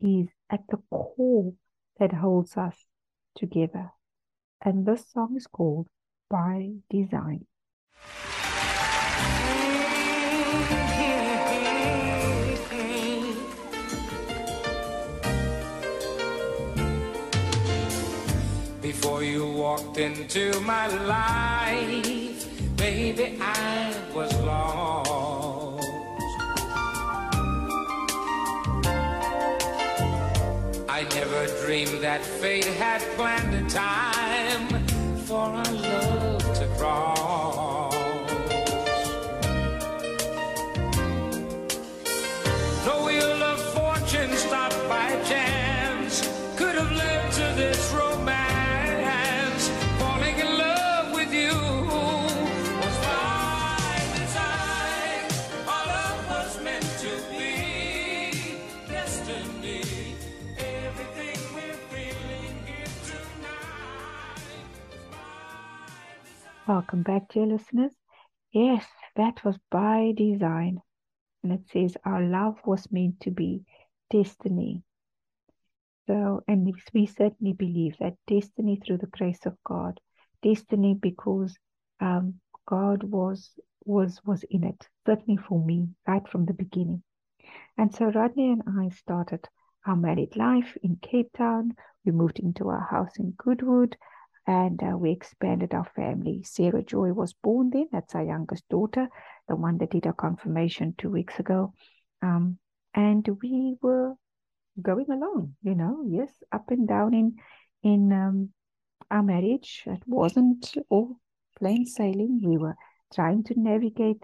is 0.00 0.28
at 0.48 0.66
the 0.70 0.78
core 0.90 1.52
that 1.98 2.12
holds 2.12 2.56
us 2.56 2.76
together. 3.36 3.90
And 4.64 4.86
this 4.86 5.04
song 5.12 5.34
is 5.36 5.46
called 5.46 5.88
By 6.30 6.70
Design. 6.88 7.46
Before 18.82 19.22
you 19.22 19.46
walked 19.46 19.98
into 19.98 20.58
my 20.60 20.88
life, 20.88 22.46
baby, 22.76 23.38
I 23.40 23.94
was 24.14 24.32
lost. 24.40 25.86
I 30.88 31.02
never 31.14 31.46
dreamed 31.64 32.02
that 32.02 32.22
fate 32.22 32.64
had 32.64 33.00
planned 33.16 33.54
a 33.54 33.70
time 33.70 34.69
Welcome 66.70 67.02
back, 67.02 67.32
dear 67.32 67.46
listeners. 67.46 67.90
Yes, 68.52 68.86
that 69.16 69.44
was 69.44 69.58
by 69.72 70.12
design. 70.16 70.80
And 71.42 71.52
it 71.52 71.68
says, 71.68 71.96
Our 72.04 72.22
love 72.22 72.60
was 72.64 72.86
meant 72.92 73.18
to 73.22 73.32
be 73.32 73.64
destiny. 74.08 74.84
So, 76.06 76.44
and 76.46 76.72
we- 76.94 77.06
certainly 77.06 77.54
believe 77.54 77.96
that 77.98 78.18
destiny 78.28 78.76
through 78.76 78.98
the 78.98 79.08
grace 79.08 79.46
of 79.46 79.56
God, 79.64 79.98
destiny 80.44 80.94
because 80.94 81.58
um, 81.98 82.34
God 82.66 83.02
was 83.02 83.58
was 83.84 84.20
was 84.24 84.44
in 84.44 84.62
it. 84.62 84.88
Certainly 85.04 85.38
for 85.38 85.58
me, 85.58 85.88
right 86.06 86.28
from 86.28 86.46
the 86.46 86.54
beginning. 86.54 87.02
And 87.78 87.92
so 87.92 88.12
Rodney 88.12 88.52
and 88.52 88.62
I 88.78 88.90
started 88.90 89.48
our 89.84 89.96
married 89.96 90.36
life 90.36 90.78
in 90.84 90.98
Cape 91.02 91.32
Town. 91.32 91.74
We 92.04 92.12
moved 92.12 92.38
into 92.38 92.68
our 92.68 92.86
house 92.88 93.18
in 93.18 93.32
Goodwood, 93.32 93.96
and 94.46 94.82
uh, 94.82 94.96
we 94.96 95.12
expanded 95.12 95.74
our 95.74 95.88
family. 95.96 96.42
Sarah 96.42 96.82
Joy 96.82 97.12
was 97.12 97.32
born 97.32 97.70
then. 97.70 97.88
That's 97.92 98.14
our 98.14 98.24
youngest 98.24 98.68
daughter, 98.68 99.08
the 99.48 99.56
one 99.56 99.78
that 99.78 99.90
did 99.90 100.06
our 100.06 100.12
confirmation 100.12 100.94
two 100.96 101.10
weeks 101.10 101.38
ago. 101.38 101.72
Um, 102.22 102.58
and 102.94 103.26
we 103.42 103.76
were 103.80 104.14
going 104.80 105.10
along, 105.10 105.54
you 105.62 105.74
know, 105.74 106.02
yes, 106.06 106.30
up 106.52 106.70
and 106.70 106.88
down 106.88 107.14
in 107.14 107.36
in 107.82 108.12
um, 108.12 108.50
our 109.10 109.22
marriage. 109.22 109.84
It 109.86 110.02
wasn't 110.06 110.74
all 110.88 111.16
plain 111.58 111.86
sailing. 111.86 112.40
We 112.42 112.56
were 112.56 112.76
trying 113.14 113.44
to 113.44 113.54
navigate 113.60 114.22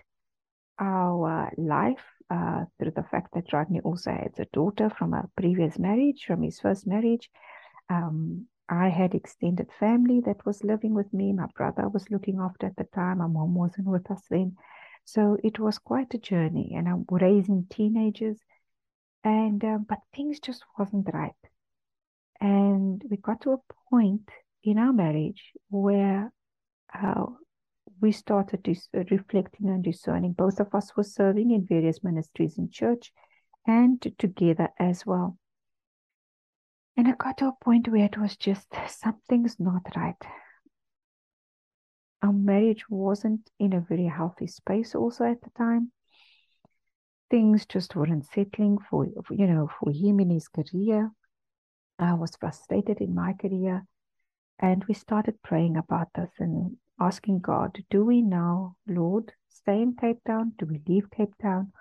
our 0.79 1.53
life 1.57 2.05
uh, 2.31 2.65
through 2.79 2.93
the 2.93 3.05
fact 3.05 3.35
that 3.35 3.53
Rodney 3.53 3.81
also 3.81 4.11
had 4.11 4.33
a 4.39 4.47
daughter 4.53 4.91
from 4.91 5.15
a 5.15 5.29
previous 5.37 5.79
marriage, 5.79 6.25
from 6.27 6.43
his 6.43 6.61
first 6.61 6.87
marriage. 6.87 7.31
Um, 7.89 8.47
I 8.69 8.89
had 8.89 9.15
extended 9.15 9.71
family 9.79 10.21
that 10.23 10.45
was 10.45 10.65
living 10.65 10.95
with 10.95 11.13
me. 11.13 11.33
My 11.33 11.47
brother 11.55 11.89
was 11.89 12.11
looking 12.11 12.39
after 12.41 12.67
at 12.67 12.77
the 12.77 12.85
time. 12.85 13.19
My 13.19 13.27
mom 13.27 13.55
wasn't 13.55 13.87
with 13.87 14.11
us 14.11 14.23
then. 14.29 14.57
So 15.05 15.37
it 15.45 15.61
was 15.61 15.79
quite 15.79 16.15
a 16.15 16.19
journey, 16.19 16.73
and 16.75 16.89
I'm 16.89 17.05
raising 17.09 17.67
teenagers, 17.71 18.41
and 19.23 19.65
um, 19.65 19.87
but 19.89 20.01
things 20.15 20.41
just 20.41 20.65
wasn't 20.77 21.09
right. 21.13 21.33
And 22.41 23.03
we 23.09 23.17
got 23.17 23.41
to 23.43 23.53
a 23.53 23.63
point 23.91 24.29
in 24.65 24.79
our 24.79 24.93
marriage 24.93 25.53
where 25.71 26.33
uh, 26.93 27.27
we 28.01 28.11
started 28.13 28.65
dis- 28.65 28.89
reflecting 28.93 29.69
and 29.69 29.85
discerning. 29.85 30.33
Both 30.33 30.59
of 30.59 30.75
us 30.75 30.97
were 30.97 31.05
serving 31.05 31.53
in 31.53 31.67
various 31.67 32.03
ministries 32.03 32.59
in 32.59 32.71
church 32.71 33.13
and 33.67 34.01
together 34.19 34.71
as 34.79 35.07
well. 35.07 35.39
And 36.97 37.09
I 37.09 37.13
got 37.13 37.39
to 37.39 37.49
a 37.49 37.65
point 37.65 37.89
where 37.89 38.07
it 38.07 38.19
was 38.19 38.37
just 38.37 38.69
something's 38.89 39.61
not 39.61 39.83
right. 39.95 40.17
Our 42.23 42.33
marriage 42.33 42.85
wasn't 42.89 43.51
in 43.59 43.75
a 43.75 43.81
very 43.81 44.07
healthy 44.07 44.47
space, 44.47 44.95
also 44.95 45.25
at 45.25 45.43
the 45.43 45.51
time. 45.51 45.93
Things 47.31 47.67
just 47.67 47.95
weren't 47.95 48.25
settling 48.25 48.79
for, 48.89 49.07
you 49.31 49.47
know, 49.47 49.69
for 49.79 49.93
him 49.93 50.21
in 50.21 50.31
his 50.31 50.49
career. 50.49 51.11
I 51.99 52.15
was 52.15 52.37
frustrated 52.37 53.01
in 53.01 53.15
my 53.15 53.35
career. 53.35 53.85
And 54.59 54.83
we 54.85 54.95
started 54.95 55.43
praying 55.43 55.77
about 55.77 56.09
this 56.15 56.31
and 56.39 56.79
asking 56.99 57.41
God, 57.41 57.85
do 57.91 58.07
we 58.07 58.23
now, 58.23 58.77
Lord, 58.87 59.33
stay 59.51 59.83
in 59.83 59.97
Cape 59.97 60.21
Town? 60.27 60.53
Do 60.59 60.65
we 60.65 60.81
leave 60.89 61.11
Cape 61.11 61.37
Town? 61.43 61.73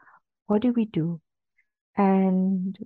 What 0.47 0.62
do 0.62 0.73
we 0.73 0.86
do? 0.86 1.21
And 1.95 2.78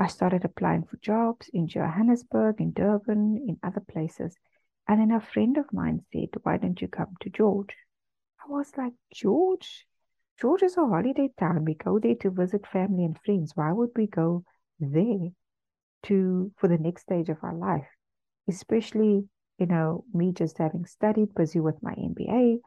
I 0.00 0.06
started 0.06 0.44
applying 0.44 0.84
for 0.84 0.96
jobs 0.98 1.50
in 1.52 1.66
Johannesburg, 1.66 2.60
in 2.60 2.70
Durban, 2.70 3.44
in 3.48 3.58
other 3.64 3.80
places. 3.80 4.36
And 4.86 5.00
then 5.00 5.10
a 5.10 5.20
friend 5.20 5.58
of 5.58 5.72
mine 5.72 6.04
said, 6.12 6.28
Why 6.44 6.56
don't 6.56 6.80
you 6.80 6.86
come 6.86 7.16
to 7.20 7.30
George? 7.30 7.74
I 8.40 8.48
was 8.48 8.70
like, 8.76 8.92
George? 9.12 9.86
George 10.40 10.62
is 10.62 10.76
a 10.76 10.86
holiday 10.86 11.30
town. 11.36 11.64
We 11.64 11.74
go 11.74 11.98
there 11.98 12.14
to 12.20 12.30
visit 12.30 12.64
family 12.68 13.04
and 13.04 13.18
friends. 13.24 13.52
Why 13.56 13.72
would 13.72 13.90
we 13.96 14.06
go 14.06 14.44
there 14.78 15.30
to 16.04 16.52
for 16.56 16.68
the 16.68 16.78
next 16.78 17.02
stage 17.02 17.28
of 17.28 17.42
our 17.42 17.56
life? 17.56 17.88
Especially, 18.48 19.28
you 19.58 19.66
know, 19.66 20.04
me 20.14 20.32
just 20.32 20.58
having 20.58 20.86
studied, 20.86 21.34
busy 21.34 21.58
with 21.58 21.82
my 21.82 21.94
MBA. 21.94 22.60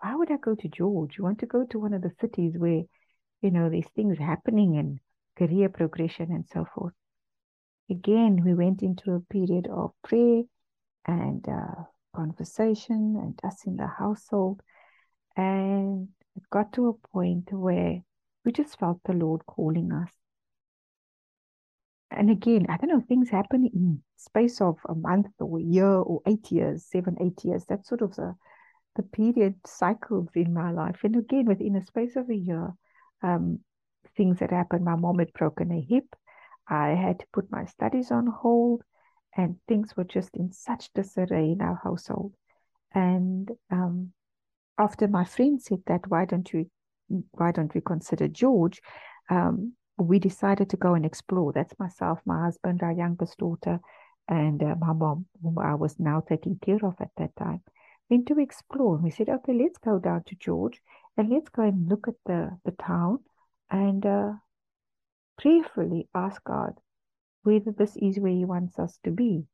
Why 0.00 0.14
would 0.14 0.30
I 0.30 0.36
go 0.36 0.54
to 0.54 0.68
George? 0.68 1.18
You 1.18 1.24
want 1.24 1.40
to 1.40 1.46
go 1.46 1.64
to 1.64 1.78
one 1.80 1.92
of 1.92 2.02
the 2.02 2.12
cities 2.20 2.54
where, 2.56 2.84
you 3.42 3.50
know, 3.50 3.68
there's 3.68 3.88
things 3.96 4.16
happening 4.18 4.78
and 4.78 5.00
career 5.38 5.68
progression 5.68 6.30
and 6.32 6.44
so 6.52 6.66
forth. 6.74 6.94
again, 7.90 8.42
we 8.44 8.54
went 8.54 8.82
into 8.82 9.12
a 9.12 9.20
period 9.20 9.66
of 9.70 9.92
prayer 10.02 10.42
and 11.06 11.46
uh, 11.48 11.84
conversation 12.14 13.16
and 13.22 13.40
us 13.44 13.64
in 13.66 13.76
the 13.76 13.86
household. 13.86 14.60
And 15.36 16.08
it 16.36 16.42
got 16.50 16.72
to 16.74 16.88
a 16.88 17.08
point 17.08 17.52
where 17.52 18.00
we 18.44 18.52
just 18.52 18.78
felt 18.78 19.00
the 19.04 19.12
Lord 19.12 19.46
calling 19.46 19.92
us. 19.92 20.10
And 22.10 22.30
again, 22.30 22.66
I 22.68 22.76
don't 22.76 22.90
know, 22.90 23.04
things 23.06 23.28
happen 23.28 23.70
in 23.72 24.02
space 24.16 24.60
of 24.60 24.76
a 24.88 24.94
month 24.94 25.28
or 25.38 25.58
a 25.58 25.62
year 25.62 25.86
or 25.86 26.20
eight 26.26 26.50
years, 26.50 26.86
seven, 26.90 27.16
eight 27.20 27.44
years. 27.44 27.64
That's 27.68 27.88
sort 27.88 28.02
of 28.02 28.16
the, 28.16 28.34
the 28.96 29.02
period 29.02 29.54
cycles 29.66 30.28
in 30.34 30.52
my 30.54 30.72
life. 30.72 31.00
And 31.04 31.16
again, 31.16 31.46
within 31.46 31.76
a 31.76 31.84
space 31.84 32.16
of 32.16 32.28
a 32.30 32.34
year, 32.34 32.72
um, 33.22 33.60
things 34.18 34.40
that 34.40 34.50
happened. 34.50 34.84
My 34.84 34.96
mom 34.96 35.20
had 35.20 35.32
broken 35.32 35.72
a 35.72 35.80
hip. 35.80 36.04
I 36.68 36.88
had 36.88 37.20
to 37.20 37.26
put 37.32 37.50
my 37.50 37.64
studies 37.64 38.10
on 38.10 38.26
hold, 38.26 38.82
and 39.34 39.56
things 39.66 39.96
were 39.96 40.04
just 40.04 40.36
in 40.36 40.52
such 40.52 40.92
disarray 40.92 41.52
in 41.52 41.62
our 41.62 41.80
household. 41.82 42.34
And 42.94 43.50
um, 43.70 44.12
after 44.76 45.08
my 45.08 45.24
friend 45.24 45.62
said 45.62 45.78
that, 45.86 46.06
why 46.08 46.26
don't 46.26 46.52
you, 46.52 46.70
why 47.30 47.52
don't 47.52 47.74
we 47.74 47.80
consider 47.80 48.28
George? 48.28 48.82
Um, 49.30 49.72
we 49.96 50.18
decided 50.18 50.68
to 50.70 50.76
go 50.76 50.94
and 50.94 51.06
explore. 51.06 51.52
That's 51.52 51.78
myself, 51.78 52.18
my 52.26 52.44
husband, 52.44 52.82
our 52.82 52.92
youngest 52.92 53.38
daughter, 53.38 53.80
and 54.28 54.62
uh, 54.62 54.74
my 54.78 54.92
mom, 54.92 55.26
whom 55.42 55.58
I 55.58 55.74
was 55.74 55.98
now 55.98 56.22
taking 56.28 56.58
care 56.64 56.84
of 56.84 56.94
at 57.00 57.10
that 57.16 57.34
time. 57.36 57.62
Went 58.10 58.26
to 58.28 58.38
explore. 58.38 58.96
And 58.96 59.04
we 59.04 59.10
said, 59.10 59.28
okay, 59.28 59.54
let's 59.54 59.78
go 59.78 59.98
down 59.98 60.24
to 60.26 60.34
George 60.34 60.80
and 61.16 61.30
let's 61.30 61.48
go 61.48 61.62
and 61.62 61.88
look 61.88 62.08
at 62.08 62.14
the, 62.26 62.58
the 62.64 62.72
town 62.72 63.20
and 63.70 64.04
uh, 64.04 64.32
prayerfully 65.38 66.08
ask 66.14 66.42
God 66.44 66.74
whether 67.42 67.72
this 67.76 67.96
is 67.96 68.18
where 68.18 68.32
He 68.32 68.44
wants 68.44 68.78
us 68.78 68.98
to 69.04 69.10
be. 69.10 69.44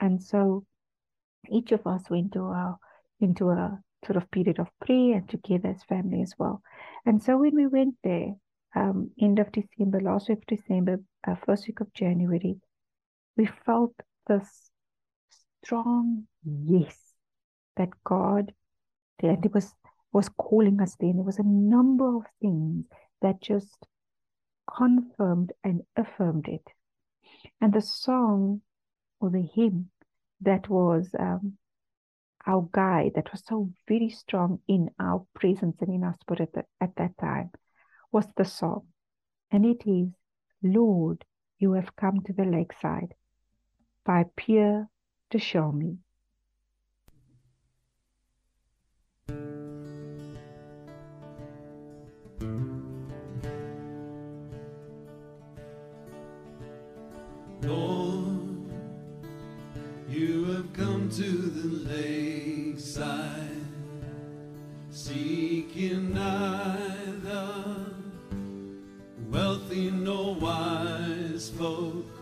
And 0.00 0.22
so 0.22 0.64
each 1.50 1.72
of 1.72 1.86
us 1.86 2.08
went 2.10 2.32
to 2.32 2.40
our, 2.40 2.78
into 3.20 3.50
a 3.50 3.78
sort 4.04 4.16
of 4.16 4.30
period 4.30 4.58
of 4.58 4.68
prayer 4.84 5.16
and 5.16 5.28
together 5.28 5.70
as 5.70 5.82
family 5.84 6.22
as 6.22 6.34
well. 6.38 6.62
And 7.06 7.22
so 7.22 7.38
when 7.38 7.54
we 7.54 7.66
went 7.66 7.96
there, 8.02 8.34
um, 8.76 9.10
end 9.20 9.38
of 9.38 9.52
December, 9.52 10.00
last 10.00 10.28
week 10.28 10.38
of 10.38 10.46
December, 10.46 11.00
uh, 11.26 11.36
first 11.46 11.66
week 11.66 11.80
of 11.80 11.92
January, 11.94 12.56
we 13.36 13.46
felt 13.64 13.94
this 14.26 14.70
strong 15.62 16.24
yes 16.44 16.96
that 17.76 17.90
God 18.04 18.52
that 19.20 19.44
it 19.44 19.54
was 19.54 19.72
was 20.12 20.28
calling 20.28 20.80
us 20.80 20.96
there. 20.98 21.10
And 21.10 21.18
there 21.18 21.24
was 21.24 21.38
a 21.38 21.44
number 21.44 22.16
of 22.16 22.22
things 22.40 22.84
that 23.24 23.40
just 23.40 23.86
confirmed 24.76 25.52
and 25.64 25.80
affirmed 25.96 26.46
it. 26.46 26.66
And 27.60 27.72
the 27.72 27.80
song 27.80 28.60
or 29.18 29.30
the 29.30 29.48
hymn 29.54 29.90
that 30.42 30.68
was 30.68 31.08
um, 31.18 31.56
our 32.46 32.68
guide, 32.70 33.12
that 33.14 33.32
was 33.32 33.42
so 33.46 33.70
very 33.88 34.10
strong 34.10 34.60
in 34.68 34.90
our 35.00 35.26
presence 35.34 35.76
and 35.80 35.94
in 35.94 36.04
our 36.04 36.14
spirit 36.20 36.50
at, 36.54 36.66
at 36.80 36.96
that 36.96 37.16
time, 37.18 37.50
was 38.12 38.26
the 38.36 38.44
song. 38.44 38.82
And 39.50 39.64
it 39.64 39.82
is, 39.86 40.10
Lord, 40.62 41.24
you 41.58 41.72
have 41.72 41.96
come 41.96 42.20
to 42.26 42.32
the 42.34 42.44
lakeside 42.44 43.14
by 44.04 44.26
Pierre 44.36 44.90
to 45.30 45.38
show 45.38 45.72
me. 45.72 45.96
Lord, 57.66 58.70
you 60.08 60.44
have 60.52 60.72
come 60.72 61.08
to 61.10 61.22
the 61.22 61.90
lakeside, 61.90 63.50
seeking 64.90 66.14
neither 66.14 67.86
wealthy 69.30 69.90
nor 69.90 70.34
wise 70.34 71.50
folk. 71.50 72.13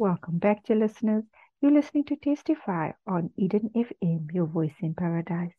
Welcome 0.00 0.38
back, 0.38 0.62
dear 0.62 0.76
listeners. 0.76 1.24
You're 1.60 1.72
listening 1.72 2.04
to 2.04 2.14
Testify 2.14 2.92
on 3.08 3.30
Eden 3.36 3.68
FM, 3.74 4.28
your 4.32 4.46
voice 4.46 4.76
in 4.80 4.94
paradise. 4.94 5.50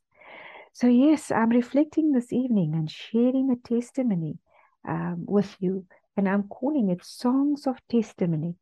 So, 0.72 0.88
yes, 0.88 1.30
I'm 1.30 1.50
reflecting 1.50 2.14
this 2.14 2.32
evening 2.32 2.74
and 2.74 2.90
sharing 2.90 3.52
a 3.52 3.68
testimony 3.68 4.38
um, 4.88 5.26
with 5.28 5.54
you, 5.60 5.88
and 6.16 6.30
I'm 6.30 6.44
calling 6.44 6.90
it 6.90 7.04
Songs 7.04 7.68
of 7.68 7.86
Testimony, 7.92 8.56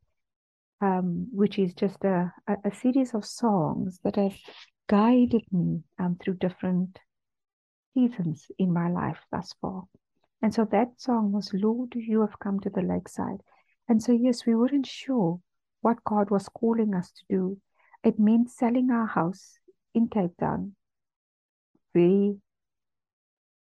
um, 0.81 1.27
which 1.31 1.59
is 1.59 1.75
just 1.75 2.03
a, 2.03 2.33
a, 2.47 2.55
a 2.65 2.73
series 2.73 3.13
of 3.13 3.23
songs 3.23 3.99
that 4.03 4.15
have 4.15 4.35
guided 4.89 5.43
me 5.51 5.83
um, 5.99 6.17
through 6.19 6.37
different 6.37 6.97
seasons 7.93 8.47
in 8.57 8.73
my 8.73 8.89
life 8.89 9.19
thus 9.31 9.53
far. 9.61 9.83
And 10.41 10.51
so 10.51 10.65
that 10.71 10.99
song 10.99 11.33
was, 11.33 11.53
Lord, 11.53 11.93
you 11.93 12.21
have 12.21 12.39
come 12.39 12.59
to 12.61 12.71
the 12.71 12.81
lakeside. 12.81 13.41
And 13.87 14.01
so, 14.01 14.11
yes, 14.11 14.43
we 14.47 14.55
weren't 14.55 14.87
sure 14.87 15.39
what 15.81 16.03
God 16.03 16.29
was 16.29 16.49
calling 16.49 16.93
us 16.93 17.11
to 17.11 17.21
do. 17.29 17.61
It 18.03 18.19
meant 18.19 18.51
selling 18.51 18.91
our 18.91 19.07
house 19.07 19.57
in 19.93 20.07
Cape 20.07 20.37
Town. 20.39 20.75
Very, 21.93 22.37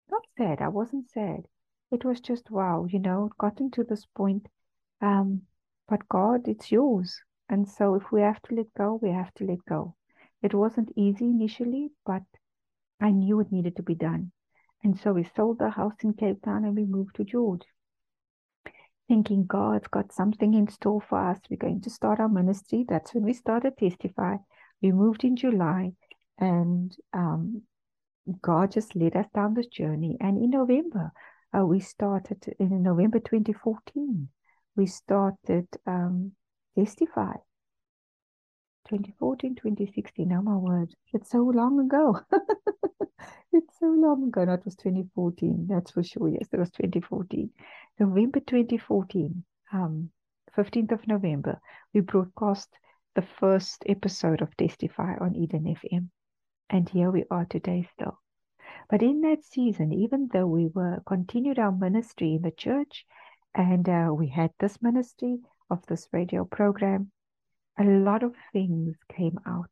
not 0.09 0.23
sad. 0.37 0.61
I 0.61 0.69
wasn't 0.69 1.09
sad. 1.09 1.45
It 1.91 2.05
was 2.05 2.19
just, 2.19 2.49
wow, 2.49 2.85
you 2.89 2.99
know, 2.99 3.29
gotten 3.37 3.69
to 3.71 3.83
this 3.83 4.05
point. 4.15 4.47
Um, 5.01 5.43
but 5.87 6.07
God, 6.09 6.47
it's 6.47 6.71
yours. 6.71 7.19
And 7.49 7.67
so 7.67 7.95
if 7.95 8.11
we 8.11 8.21
have 8.21 8.41
to 8.43 8.55
let 8.55 8.73
go, 8.77 8.99
we 9.01 9.11
have 9.11 9.33
to 9.35 9.45
let 9.45 9.63
go. 9.65 9.95
It 10.41 10.53
wasn't 10.53 10.91
easy 10.95 11.25
initially, 11.25 11.91
but 12.05 12.23
I 12.99 13.11
knew 13.11 13.39
it 13.39 13.51
needed 13.51 13.75
to 13.75 13.83
be 13.83 13.95
done. 13.95 14.31
And 14.83 14.99
so 14.99 15.13
we 15.13 15.29
sold 15.35 15.59
the 15.59 15.69
house 15.69 15.95
in 16.03 16.13
Cape 16.13 16.41
Town 16.41 16.65
and 16.65 16.75
we 16.75 16.85
moved 16.85 17.15
to 17.17 17.23
George 17.23 17.63
thinking 19.07 19.45
God's 19.45 19.87
got 19.87 20.13
something 20.13 20.53
in 20.53 20.67
store 20.69 21.01
for 21.01 21.19
us. 21.29 21.39
We're 21.49 21.57
going 21.57 21.81
to 21.81 21.89
start 21.89 22.19
our 22.19 22.29
ministry. 22.29 22.85
That's 22.87 23.13
when 23.13 23.23
we 23.23 23.33
started 23.33 23.77
Testify. 23.77 24.37
We 24.81 24.91
moved 24.91 25.23
in 25.23 25.35
July, 25.35 25.91
and 26.37 26.95
um, 27.13 27.63
God 28.41 28.71
just 28.71 28.95
led 28.95 29.15
us 29.15 29.27
down 29.33 29.53
this 29.53 29.67
journey. 29.67 30.17
And 30.19 30.37
in 30.37 30.49
November, 30.49 31.11
uh, 31.57 31.65
we 31.65 31.79
started 31.79 32.43
in 32.59 32.83
November 32.83 33.19
2014. 33.19 34.29
We 34.75 34.85
started 34.87 35.67
um, 35.85 36.31
Testify. 36.77 37.33
2014, 38.89 39.55
2016. 39.55 40.31
Oh 40.33 40.41
my 40.41 40.55
word, 40.55 40.93
it's 41.13 41.31
so 41.31 41.39
long 41.39 41.79
ago. 41.79 42.19
it's 43.53 43.79
so 43.79 43.87
long 43.87 44.27
ago. 44.27 44.43
No, 44.43 44.53
it 44.53 44.65
was 44.65 44.75
2014. 44.75 45.67
That's 45.69 45.91
for 45.91 46.03
sure. 46.03 46.29
Yes, 46.29 46.47
it 46.51 46.59
was 46.59 46.69
2014. 46.71 47.49
November 47.99 48.39
2014, 48.39 49.45
um, 49.71 50.09
15th 50.57 50.93
of 50.93 51.07
November, 51.07 51.61
we 51.93 52.01
broadcast 52.01 52.75
the 53.13 53.21
first 53.21 53.83
episode 53.85 54.41
of 54.41 54.57
Testify 54.57 55.15
on 55.21 55.35
Eden 55.35 55.65
FM. 55.65 56.09
And 56.71 56.89
here 56.89 57.11
we 57.11 57.23
are 57.29 57.45
today 57.45 57.87
still. 57.93 58.19
But 58.89 59.03
in 59.03 59.21
that 59.21 59.43
season, 59.43 59.93
even 59.93 60.27
though 60.33 60.47
we 60.47 60.67
were 60.67 61.03
continued 61.05 61.59
our 61.59 61.71
ministry 61.71 62.33
in 62.33 62.41
the 62.41 62.49
church 62.49 63.05
and 63.53 63.87
uh, 63.87 64.11
we 64.11 64.27
had 64.27 64.51
this 64.59 64.81
ministry 64.81 65.37
of 65.69 65.85
this 65.85 66.07
radio 66.11 66.45
program, 66.45 67.11
a 67.77 67.83
lot 67.83 68.23
of 68.23 68.35
things 68.51 68.97
came 69.15 69.39
out. 69.45 69.69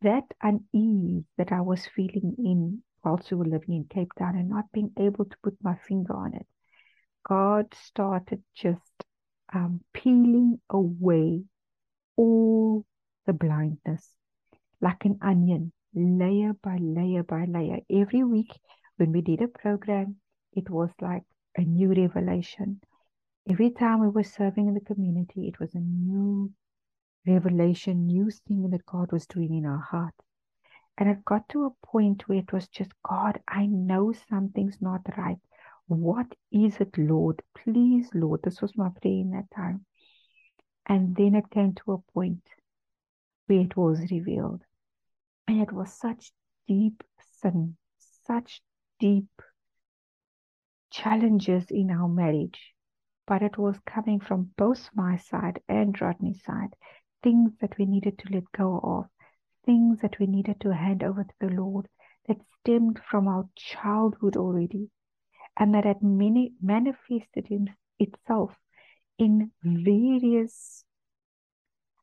That 0.00 0.24
unease 0.42 1.24
that 1.36 1.52
I 1.52 1.60
was 1.60 1.86
feeling 1.86 2.34
in 2.38 2.82
whilst 3.04 3.30
we 3.30 3.36
were 3.36 3.44
living 3.44 3.74
in 3.74 3.84
Cape 3.84 4.14
Town 4.18 4.36
and 4.36 4.48
not 4.48 4.72
being 4.72 4.92
able 4.98 5.26
to 5.26 5.36
put 5.42 5.62
my 5.62 5.74
finger 5.86 6.14
on 6.14 6.32
it, 6.32 6.46
God 7.26 7.72
started 7.74 8.42
just 8.54 9.04
um, 9.54 9.80
peeling 9.92 10.60
away 10.70 11.44
all 12.16 12.84
the 13.26 13.32
blindness 13.32 14.08
like 14.80 15.04
an 15.04 15.18
onion, 15.22 15.72
layer 15.94 16.52
by 16.62 16.76
layer 16.76 17.22
by 17.22 17.44
layer. 17.44 17.78
Every 17.88 18.24
week 18.24 18.50
when 18.96 19.12
we 19.12 19.20
did 19.20 19.40
a 19.40 19.48
program, 19.48 20.16
it 20.52 20.68
was 20.68 20.90
like 21.00 21.22
a 21.56 21.62
new 21.62 21.88
revelation. 21.88 22.80
Every 23.48 23.70
time 23.70 24.00
we 24.00 24.08
were 24.08 24.24
serving 24.24 24.68
in 24.68 24.74
the 24.74 24.80
community, 24.80 25.48
it 25.48 25.60
was 25.60 25.74
a 25.74 25.80
new 25.80 26.52
revelation, 27.26 28.06
new 28.06 28.30
thing 28.30 28.70
that 28.70 28.86
God 28.86 29.12
was 29.12 29.26
doing 29.26 29.54
in 29.54 29.66
our 29.66 29.78
heart. 29.78 30.14
And 30.98 31.08
it 31.08 31.24
got 31.24 31.48
to 31.50 31.64
a 31.64 31.86
point 31.86 32.28
where 32.28 32.38
it 32.38 32.52
was 32.52 32.68
just, 32.68 32.90
God, 33.08 33.40
I 33.48 33.66
know 33.66 34.12
something's 34.28 34.78
not 34.80 35.00
right. 35.16 35.38
What 35.92 36.34
is 36.50 36.78
it, 36.80 36.96
Lord? 36.96 37.42
Please, 37.54 38.08
Lord. 38.14 38.40
This 38.42 38.62
was 38.62 38.78
my 38.78 38.88
prayer 38.88 39.20
in 39.20 39.30
that 39.32 39.50
time. 39.54 39.84
And 40.86 41.14
then 41.14 41.34
it 41.34 41.50
came 41.50 41.74
to 41.74 41.92
a 41.92 42.12
point 42.12 42.42
where 43.46 43.60
it 43.60 43.76
was 43.76 44.10
revealed. 44.10 44.62
And 45.46 45.60
it 45.60 45.70
was 45.70 45.92
such 45.92 46.32
deep 46.66 47.04
sin, 47.42 47.76
such 48.26 48.62
deep 49.00 49.28
challenges 50.90 51.70
in 51.70 51.90
our 51.90 52.08
marriage. 52.08 52.72
But 53.26 53.42
it 53.42 53.58
was 53.58 53.78
coming 53.86 54.18
from 54.18 54.50
both 54.56 54.88
my 54.94 55.18
side 55.18 55.60
and 55.68 56.00
Rodney's 56.00 56.42
side. 56.42 56.74
Things 57.22 57.52
that 57.60 57.76
we 57.76 57.84
needed 57.84 58.18
to 58.20 58.32
let 58.32 58.50
go 58.52 58.80
of, 58.82 59.04
things 59.66 60.00
that 60.00 60.18
we 60.18 60.26
needed 60.26 60.58
to 60.62 60.74
hand 60.74 61.02
over 61.04 61.24
to 61.24 61.34
the 61.38 61.50
Lord 61.54 61.86
that 62.26 62.38
stemmed 62.60 62.98
from 62.98 63.28
our 63.28 63.46
childhood 63.56 64.38
already 64.38 64.90
and 65.58 65.74
that 65.74 65.84
had 65.84 66.02
many 66.02 66.52
manifested 66.60 67.46
in 67.50 67.70
itself 67.98 68.54
in 69.18 69.50
various 69.62 70.84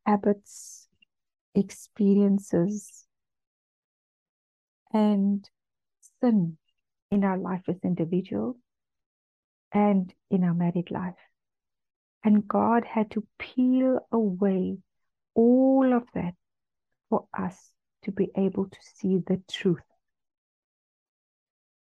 habits, 0.06 0.88
experiences, 1.56 3.06
and 4.94 5.50
sin 6.22 6.58
in 7.12 7.24
our 7.24 7.38
life 7.38 7.64
as 7.68 7.78
individuals 7.84 8.56
and 9.72 10.14
in 10.30 10.44
our 10.44 10.54
married 10.54 10.92
life. 10.92 11.16
And 12.24 12.48
God 12.48 12.86
had 12.86 13.12
to 13.12 13.26
peel 13.38 14.00
away 14.12 14.78
all 15.36 15.94
of 15.94 16.04
that 16.14 16.34
for 17.10 17.28
us 17.38 17.72
to 18.04 18.12
be 18.12 18.30
able 18.36 18.66
to 18.66 18.78
see 18.82 19.18
the 19.26 19.42
truth. 19.50 19.89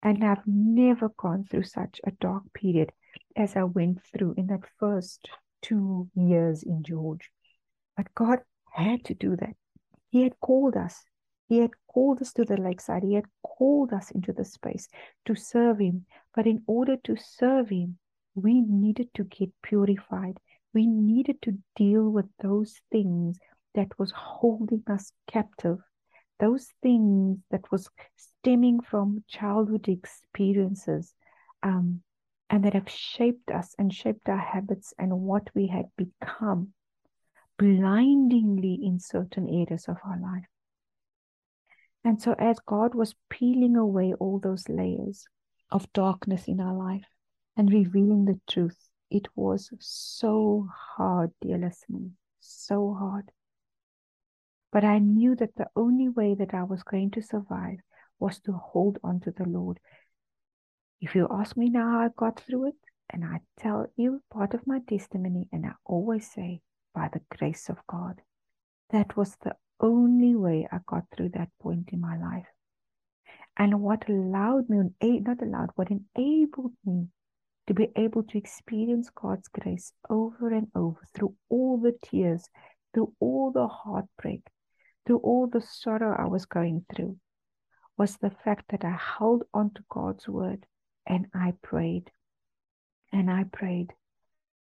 And 0.06 0.22
I've 0.22 0.46
never 0.46 1.08
gone 1.08 1.46
through 1.50 1.64
such 1.64 2.00
a 2.04 2.12
dark 2.12 2.44
period 2.54 2.92
as 3.34 3.56
I 3.56 3.64
went 3.64 4.04
through 4.04 4.34
in 4.36 4.46
that 4.46 4.62
first 4.78 5.28
two 5.62 6.08
years 6.14 6.62
in 6.62 6.84
George. 6.84 7.32
But 7.96 8.14
God 8.14 8.38
had 8.70 9.04
to 9.06 9.14
do 9.14 9.34
that. 9.34 9.56
He 10.08 10.22
had 10.22 10.38
called 10.38 10.76
us. 10.76 11.02
He 11.48 11.58
had 11.58 11.72
called 11.88 12.22
us 12.22 12.32
to 12.34 12.44
the 12.44 12.56
lakeside. 12.56 13.02
He 13.02 13.14
had 13.14 13.24
called 13.42 13.92
us 13.92 14.12
into 14.12 14.32
the 14.32 14.44
space 14.44 14.86
to 15.24 15.34
serve 15.34 15.80
Him. 15.80 16.06
But 16.36 16.46
in 16.46 16.62
order 16.68 16.96
to 17.02 17.16
serve 17.16 17.70
Him, 17.70 17.98
we 18.36 18.60
needed 18.60 19.08
to 19.14 19.24
get 19.24 19.50
purified. 19.60 20.38
We 20.72 20.86
needed 20.86 21.42
to 21.42 21.58
deal 21.74 22.10
with 22.10 22.26
those 22.40 22.80
things 22.92 23.40
that 23.74 23.98
was 23.98 24.12
holding 24.12 24.84
us 24.86 25.10
captive 25.26 25.80
those 26.38 26.68
things 26.82 27.38
that 27.50 27.70
was 27.70 27.88
stemming 28.16 28.80
from 28.80 29.24
childhood 29.28 29.88
experiences 29.88 31.14
um, 31.62 32.02
and 32.50 32.64
that 32.64 32.74
have 32.74 32.88
shaped 32.88 33.50
us 33.50 33.74
and 33.78 33.92
shaped 33.92 34.28
our 34.28 34.38
habits 34.38 34.94
and 34.98 35.12
what 35.20 35.48
we 35.54 35.66
had 35.66 35.86
become 35.96 36.68
blindingly 37.58 38.78
in 38.82 38.98
certain 39.00 39.48
areas 39.48 39.86
of 39.88 39.96
our 40.04 40.18
life. 40.20 40.46
And 42.04 42.22
so, 42.22 42.34
as 42.38 42.58
God 42.60 42.94
was 42.94 43.16
peeling 43.30 43.76
away 43.76 44.14
all 44.14 44.38
those 44.38 44.68
layers 44.68 45.26
of 45.72 45.92
darkness 45.92 46.46
in 46.46 46.60
our 46.60 46.74
life 46.74 47.06
and 47.56 47.72
revealing 47.72 48.26
the 48.26 48.38
truth, 48.48 48.78
it 49.10 49.26
was 49.34 49.70
so 49.80 50.68
hard, 50.72 51.32
dear 51.40 51.58
listeners, 51.58 52.12
so 52.40 52.94
hard. 52.94 53.32
But 54.76 54.84
I 54.84 54.98
knew 54.98 55.34
that 55.36 55.56
the 55.56 55.68
only 55.74 56.10
way 56.10 56.34
that 56.34 56.52
I 56.52 56.62
was 56.62 56.82
going 56.82 57.10
to 57.12 57.22
survive 57.22 57.78
was 58.18 58.38
to 58.40 58.52
hold 58.52 58.98
on 59.02 59.20
to 59.20 59.30
the 59.30 59.48
Lord. 59.48 59.80
If 61.00 61.14
you 61.14 61.26
ask 61.30 61.56
me 61.56 61.70
now 61.70 61.92
how 61.92 62.00
I 62.00 62.08
got 62.14 62.40
through 62.40 62.68
it, 62.68 62.74
and 63.08 63.24
I 63.24 63.40
tell 63.58 63.86
you 63.96 64.20
part 64.30 64.52
of 64.52 64.66
my 64.66 64.80
testimony, 64.86 65.48
and 65.50 65.64
I 65.64 65.72
always 65.86 66.30
say, 66.30 66.60
by 66.94 67.08
the 67.10 67.22
grace 67.38 67.70
of 67.70 67.78
God. 67.86 68.20
That 68.90 69.16
was 69.16 69.34
the 69.42 69.56
only 69.80 70.36
way 70.36 70.68
I 70.70 70.80
got 70.86 71.04
through 71.10 71.30
that 71.30 71.48
point 71.58 71.88
in 71.94 72.02
my 72.02 72.18
life. 72.18 72.48
And 73.56 73.80
what 73.80 74.06
allowed 74.10 74.68
me, 74.68 74.90
not 75.00 75.40
allowed, 75.40 75.70
what 75.76 75.88
enabled 75.90 76.74
me 76.84 77.06
to 77.66 77.72
be 77.72 77.88
able 77.96 78.24
to 78.24 78.36
experience 78.36 79.08
God's 79.08 79.48
grace 79.48 79.94
over 80.10 80.50
and 80.50 80.68
over 80.74 81.00
through 81.14 81.34
all 81.48 81.78
the 81.78 81.94
tears, 82.02 82.50
through 82.92 83.14
all 83.20 83.52
the 83.52 83.68
heartbreak, 83.68 84.42
through 85.06 85.18
all 85.18 85.46
the 85.46 85.60
sorrow 85.60 86.16
I 86.18 86.26
was 86.26 86.46
going 86.46 86.84
through 86.94 87.16
was 87.96 88.16
the 88.16 88.30
fact 88.44 88.64
that 88.70 88.84
I 88.84 88.98
held 89.18 89.44
on 89.54 89.70
to 89.74 89.84
God's 89.88 90.28
word 90.28 90.66
and 91.06 91.26
I 91.34 91.54
prayed. 91.62 92.10
And 93.12 93.30
I 93.30 93.44
prayed 93.44 93.92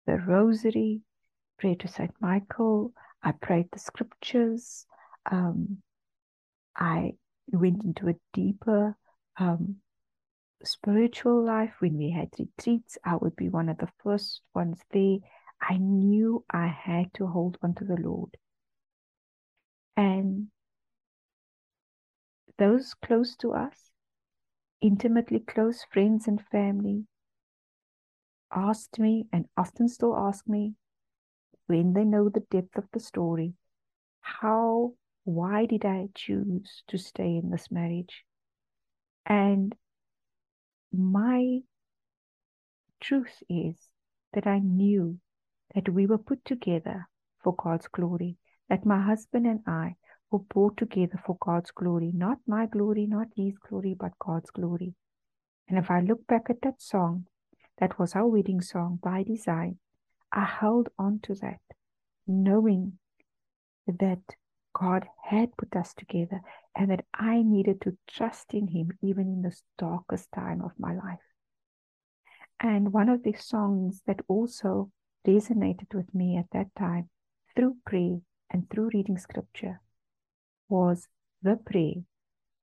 the 0.06 0.18
rosary, 0.18 1.02
prayed 1.58 1.80
to 1.82 1.88
St. 1.88 2.14
Michael, 2.22 2.94
I 3.24 3.32
prayed 3.32 3.70
the 3.72 3.80
scriptures. 3.80 4.86
Um, 5.30 5.78
I 6.76 7.14
went 7.52 7.84
into 7.84 8.10
a 8.10 8.16
deeper 8.34 8.96
um, 9.38 9.78
spiritual 10.64 11.44
life. 11.44 11.74
When 11.80 11.98
we 11.98 12.12
had 12.12 12.30
retreats, 12.38 13.00
I 13.04 13.16
would 13.16 13.36
be 13.36 13.50
one 13.50 13.70
of 13.70 13.80
the 13.80 13.90
first 14.04 14.42
ones 14.54 14.80
there. 14.92 15.18
I 15.60 15.78
knew 15.78 16.46
I 16.52 16.68
had 16.68 17.14
to 17.16 17.26
hold 17.26 17.58
on 17.64 17.74
to 17.76 17.84
the 17.84 17.98
Lord. 18.00 18.38
And 19.98 20.48
those 22.58 22.94
close 22.94 23.36
to 23.38 23.54
us, 23.54 23.92
intimately 24.82 25.40
close 25.40 25.86
friends 25.92 26.28
and 26.28 26.42
family, 26.52 27.06
asked 28.54 29.00
me 29.00 29.28
and 29.32 29.46
often 29.58 29.88
still 29.88 30.16
ask 30.16 30.48
me 30.48 30.74
when 31.68 31.94
they 31.94 32.04
know 32.04 32.30
the 32.30 32.46
depth 32.52 32.78
of 32.78 32.86
the 32.94 33.00
story, 33.00 33.54
how, 34.22 34.94
why 35.24 35.66
did 35.66 35.86
I 35.86 36.10
choose 36.14 36.84
to 36.88 36.98
stay 36.98 37.36
in 37.38 37.50
this 37.50 37.72
marriage? 37.72 38.24
And 39.26 39.76
my 40.92 41.60
truth 43.02 43.44
is 43.50 43.76
that 44.34 44.48
I 44.48 44.60
knew 44.60 45.20
that 45.74 45.90
we 45.90 46.06
were 46.06 46.18
put 46.18 46.46
together 46.46 47.08
for 47.44 47.56
God's 47.56 47.88
glory 47.88 48.38
that 48.70 48.86
my 48.86 49.02
husband 49.02 49.46
and 49.46 49.62
I 49.68 49.96
were 50.32 50.40
brought 50.40 50.78
together 50.78 51.20
for 51.26 51.38
God's 51.40 51.72
glory, 51.72 52.12
not 52.14 52.40
my 52.48 52.66
glory, 52.66 53.06
not 53.06 53.28
his 53.36 53.58
glory, 53.58 53.96
but 53.98 54.18
God's 54.20 54.50
glory. 54.52 54.94
And 55.68 55.78
if 55.78 55.90
I 55.90 56.02
look 56.02 56.26
back 56.28 56.50
at 56.50 56.62
that 56.62 56.82
song, 56.82 57.26
that 57.78 58.00
was 58.00 58.16
our 58.16 58.28
wedding 58.28 58.62
song 58.62 59.00
by 59.02 59.24
design, 59.24 59.80
I 60.32 60.46
held 60.46 60.90
on 60.98 61.20
to 61.24 61.36
that, 61.36 61.62
knowing 62.28 63.00
that 63.88 64.22
God 64.74 65.06
had 65.24 65.56
put 65.58 65.76
us 65.76 65.94
together 65.94 66.42
and 66.76 66.92
that 66.92 67.06
I 67.14 67.42
needed 67.42 67.82
to 67.82 67.98
trust 68.08 68.54
in 68.54 68.68
Him 68.68 68.92
even 69.02 69.28
in 69.28 69.42
the 69.42 69.56
darkest 69.78 70.32
time 70.34 70.62
of 70.62 70.72
my 70.78 70.94
life. 70.94 71.20
And 72.60 72.92
one 72.92 73.10
of 73.10 73.24
the 73.24 73.34
songs 73.34 74.02
that 74.08 74.22
also 74.28 74.92
resonated 75.26 75.94
with 75.94 76.14
me 76.14 76.38
at 76.38 76.50
that 76.52 76.68
time 76.78 77.10
through 77.56 77.78
prayer 77.86 78.20
and 78.50 78.70
through 78.70 78.90
reading 78.94 79.18
scripture 79.18 79.82
was 80.70 81.08
The 81.42 81.58
Prayer 81.58 82.04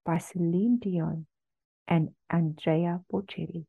by 0.04 0.18
Celine 0.18 0.78
Dion 0.78 1.26
and 1.86 2.10
Andrea 2.30 3.00
Bocelli. 3.12 3.66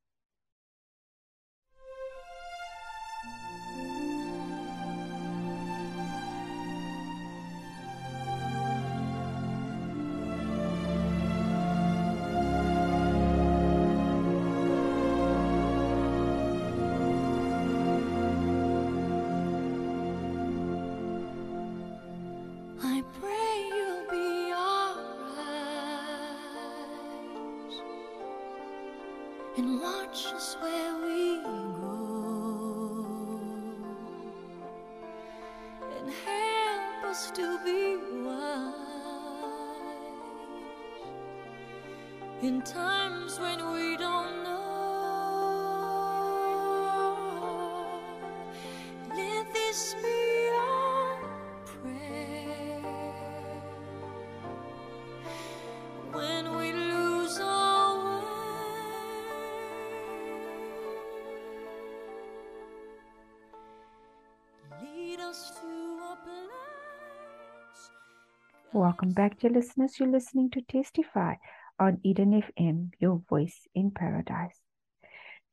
Welcome 69.04 69.16
back, 69.16 69.40
dear 69.40 69.50
listeners. 69.50 70.00
You're 70.00 70.08
listening 70.08 70.50
to 70.52 70.62
Testify 70.62 71.36
on 71.78 72.00
Eden 72.04 72.42
FM, 72.42 72.92
your 73.00 73.22
voice 73.30 73.68
in 73.76 73.92
paradise. 73.92 74.58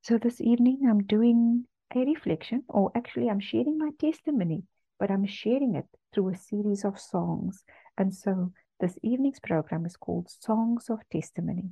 So, 0.03 0.19
this 0.19 0.41
evening 0.41 0.87
I'm 0.89 1.03
doing 1.03 1.65
a 1.93 1.99
reflection, 1.99 2.63
or 2.69 2.93
actually, 2.95 3.29
I'm 3.29 3.41
sharing 3.41 3.77
my 3.77 3.91
testimony, 3.99 4.63
but 5.01 5.11
I'm 5.11 5.27
sharing 5.27 5.75
it 5.75 5.87
through 6.15 6.29
a 6.29 6.37
series 6.37 6.85
of 6.85 7.01
songs. 7.01 7.65
And 7.99 8.15
so, 8.15 8.53
this 8.79 8.97
evening's 9.03 9.41
program 9.41 9.85
is 9.85 9.97
called 9.97 10.31
Songs 10.31 10.89
of 10.89 11.01
Testimony. 11.11 11.71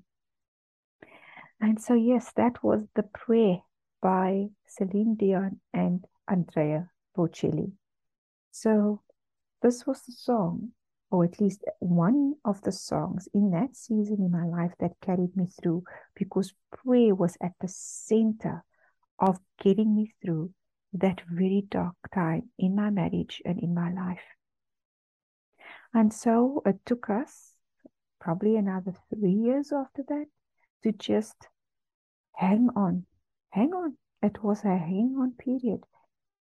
And 1.61 1.81
so, 1.81 1.95
yes, 1.95 2.33
that 2.35 2.61
was 2.65 2.89
the 2.97 3.05
prayer 3.05 3.59
by 4.03 4.49
Celine 4.67 5.15
Dion 5.15 5.61
and 5.73 6.05
Andrea 6.29 6.91
Bocelli. 7.17 7.71
So, 8.51 9.03
this 9.63 9.87
was 9.87 10.03
the 10.03 10.13
song, 10.13 10.73
or 11.11 11.25
at 11.25 11.41
least 11.41 11.65
one 11.81 12.35
of 12.45 12.61
the 12.63 12.73
songs 12.73 13.29
in 13.33 13.51
that 13.51 13.75
season 13.75 14.19
in 14.21 14.31
my 14.31 14.45
life 14.45 14.73
that 14.81 15.01
carried 15.01 15.35
me 15.37 15.47
through 15.47 15.83
because 16.15 16.53
prayer 16.71 17.15
was 17.15 17.37
at 17.43 17.53
the 17.61 17.69
center 17.69 18.65
of 19.19 19.39
getting 19.61 19.95
me 19.95 20.13
through 20.23 20.53
that 20.93 21.21
very 21.31 21.65
dark 21.69 21.97
time 22.15 22.51
in 22.59 22.75
my 22.75 22.91
marriage 22.91 23.43
and 23.45 23.59
in 23.59 23.75
my 23.75 23.93
life. 23.93 24.23
And 25.95 26.13
so 26.13 26.63
it 26.67 26.77
took 26.85 27.09
us 27.09 27.55
probably 28.21 28.57
another 28.57 28.95
three 29.11 29.33
years 29.33 29.73
after 29.73 30.03
that 30.09 30.27
to 30.83 30.93
just 30.93 31.37
hang 32.35 32.69
on, 32.77 33.07
hang 33.51 33.73
on. 33.73 33.97
It 34.23 34.43
was 34.43 34.65
a 34.65 34.77
hang 34.77 35.17
on 35.19 35.33
period. 35.33 35.81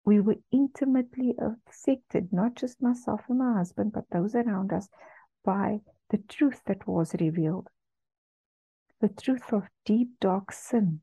We 0.09 0.19
were 0.19 0.37
intimately 0.49 1.35
affected, 1.37 2.33
not 2.33 2.55
just 2.55 2.81
myself 2.81 3.21
and 3.29 3.37
my 3.37 3.53
husband, 3.53 3.91
but 3.93 4.09
those 4.09 4.33
around 4.33 4.73
us, 4.73 4.89
by 5.45 5.81
the 6.09 6.17
truth 6.17 6.61
that 6.65 6.87
was 6.87 7.13
revealed. 7.19 7.67
The 9.01 9.09
truth 9.09 9.53
of 9.53 9.67
deep, 9.85 10.19
dark 10.19 10.51
sin 10.51 11.01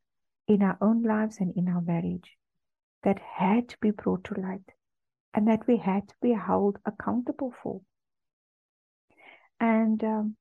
in 0.48 0.60
our 0.60 0.76
own 0.80 1.04
lives 1.04 1.36
and 1.38 1.56
in 1.56 1.68
our 1.68 1.80
marriage 1.80 2.36
that 3.04 3.20
had 3.20 3.68
to 3.68 3.76
be 3.80 3.92
brought 3.92 4.24
to 4.24 4.40
light 4.40 4.72
and 5.32 5.46
that 5.46 5.68
we 5.68 5.76
had 5.76 6.08
to 6.08 6.14
be 6.20 6.32
held 6.32 6.80
accountable 6.84 7.54
for. 7.62 7.82
And 9.60 10.02
um, 10.02 10.36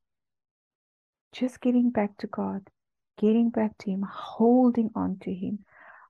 just 1.31 1.61
getting 1.61 1.91
back 1.91 2.17
to 2.17 2.25
God, 2.25 2.67
getting 3.19 3.51
back 3.51 3.77
to 3.81 3.91
Him, 3.91 4.03
holding 4.11 4.89
on 4.95 5.19
to 5.19 5.31
Him, 5.31 5.59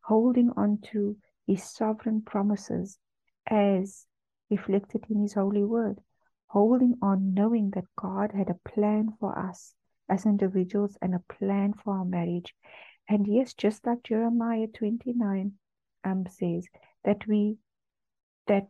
holding 0.03 0.51
on 0.55 0.79
to 0.93 1.17
His 1.47 1.63
sovereign 1.63 2.21
promises 2.21 2.97
as 3.47 4.05
reflected 4.49 5.05
in 5.09 5.21
His 5.21 5.33
holy 5.33 5.63
word, 5.63 5.99
holding 6.47 6.95
on 7.01 7.33
knowing 7.33 7.71
that 7.71 7.85
God 7.95 8.31
had 8.31 8.49
a 8.49 8.69
plan 8.69 9.13
for 9.19 9.37
us 9.37 9.73
as 10.09 10.25
individuals 10.25 10.97
and 11.01 11.15
a 11.15 11.33
plan 11.33 11.73
for 11.73 11.97
our 11.97 12.05
marriage. 12.05 12.55
And 13.07 13.27
yes, 13.27 13.53
just 13.53 13.85
like 13.85 14.03
Jeremiah 14.03 14.67
29 14.67 15.53
um, 16.03 16.25
says, 16.29 16.67
that 17.03 17.27
we, 17.27 17.57
that 18.47 18.67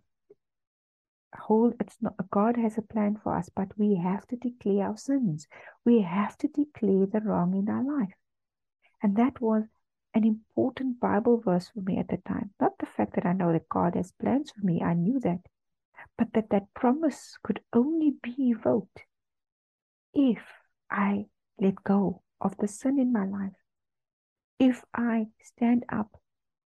hold 1.38 1.74
it's 1.80 1.98
not 2.02 2.14
god 2.32 2.58
has 2.58 2.78
a 2.78 2.82
plan 2.82 3.18
for 3.22 3.36
us 3.36 3.50
but 3.56 3.68
we 3.78 3.96
have 3.96 4.26
to 4.28 4.36
declare 4.36 4.88
our 4.88 4.98
sins 4.98 5.48
we 5.84 6.02
have 6.02 6.38
to 6.38 6.48
declare 6.48 7.06
the 7.06 7.20
wrong 7.22 7.54
in 7.56 7.70
our 7.70 7.84
life 7.84 8.14
and 9.04 9.16
that 9.16 9.40
was 9.42 9.64
an 10.16 10.24
important 10.24 10.99
bible 10.99 11.39
verse 11.39 11.70
for 11.70 11.82
me 11.82 11.97
at 11.97 12.07
the 12.07 12.18
time 12.28 12.49
not 12.59 12.72
the 12.80 12.86
fact 12.86 13.13
that 13.16 13.26
i 13.26 13.34
know 13.34 13.51
that 13.51 13.70
god 13.70 13.95
has 13.95 14.11
plans 14.13 14.51
for 14.51 14.66
me 14.66 14.82
i 14.82 14.93
knew 14.93 15.20
that 15.20 15.39
but 16.18 16.28
that 16.34 16.49
that 16.49 16.74
promise 16.74 17.38
could 17.43 17.59
only 17.74 18.13
be 18.24 18.34
evoked 18.49 19.01
if 20.13 20.41
i 20.89 21.26
let 21.59 21.76
go 21.84 22.22
of 22.41 22.55
the 22.57 22.68
sin 22.68 22.97
in 22.99 23.11
my 23.11 23.26
life 23.26 23.59
if 24.59 24.84
i 24.93 25.28
stand 25.43 25.84
up 25.91 26.20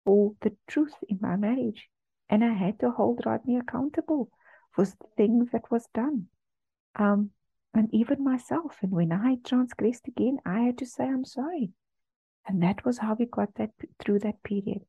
for 0.05 0.33
the 0.41 0.53
truth 0.67 0.95
in 1.09 1.19
my 1.21 1.37
marriage 1.37 1.89
and 2.29 2.45
i 2.45 2.53
had 2.53 2.79
to 2.81 2.91
hold 2.91 3.23
rodney 3.25 3.57
accountable 3.57 4.31
for 4.75 4.85
the 4.85 4.93
things 5.17 5.51
that 5.53 5.71
was 5.71 5.87
done. 5.95 6.27
Um, 6.97 7.31
and 7.73 7.89
even 7.93 8.23
myself. 8.23 8.77
And 8.83 8.93
when 8.93 9.13
I 9.13 9.37
transgressed 9.45 10.07
again, 10.09 10.39
I 10.45 10.61
had 10.61 10.79
to 10.79 10.87
say, 10.87 11.05
I'm 11.05 11.25
sorry. 11.25 11.71
And 12.47 12.63
that 12.63 12.85
was 12.85 12.99
how 12.99 13.15
we 13.19 13.27
got 13.27 13.55
that 13.57 13.71
through 13.99 14.21
that 14.21 14.43
period. 14.43 14.83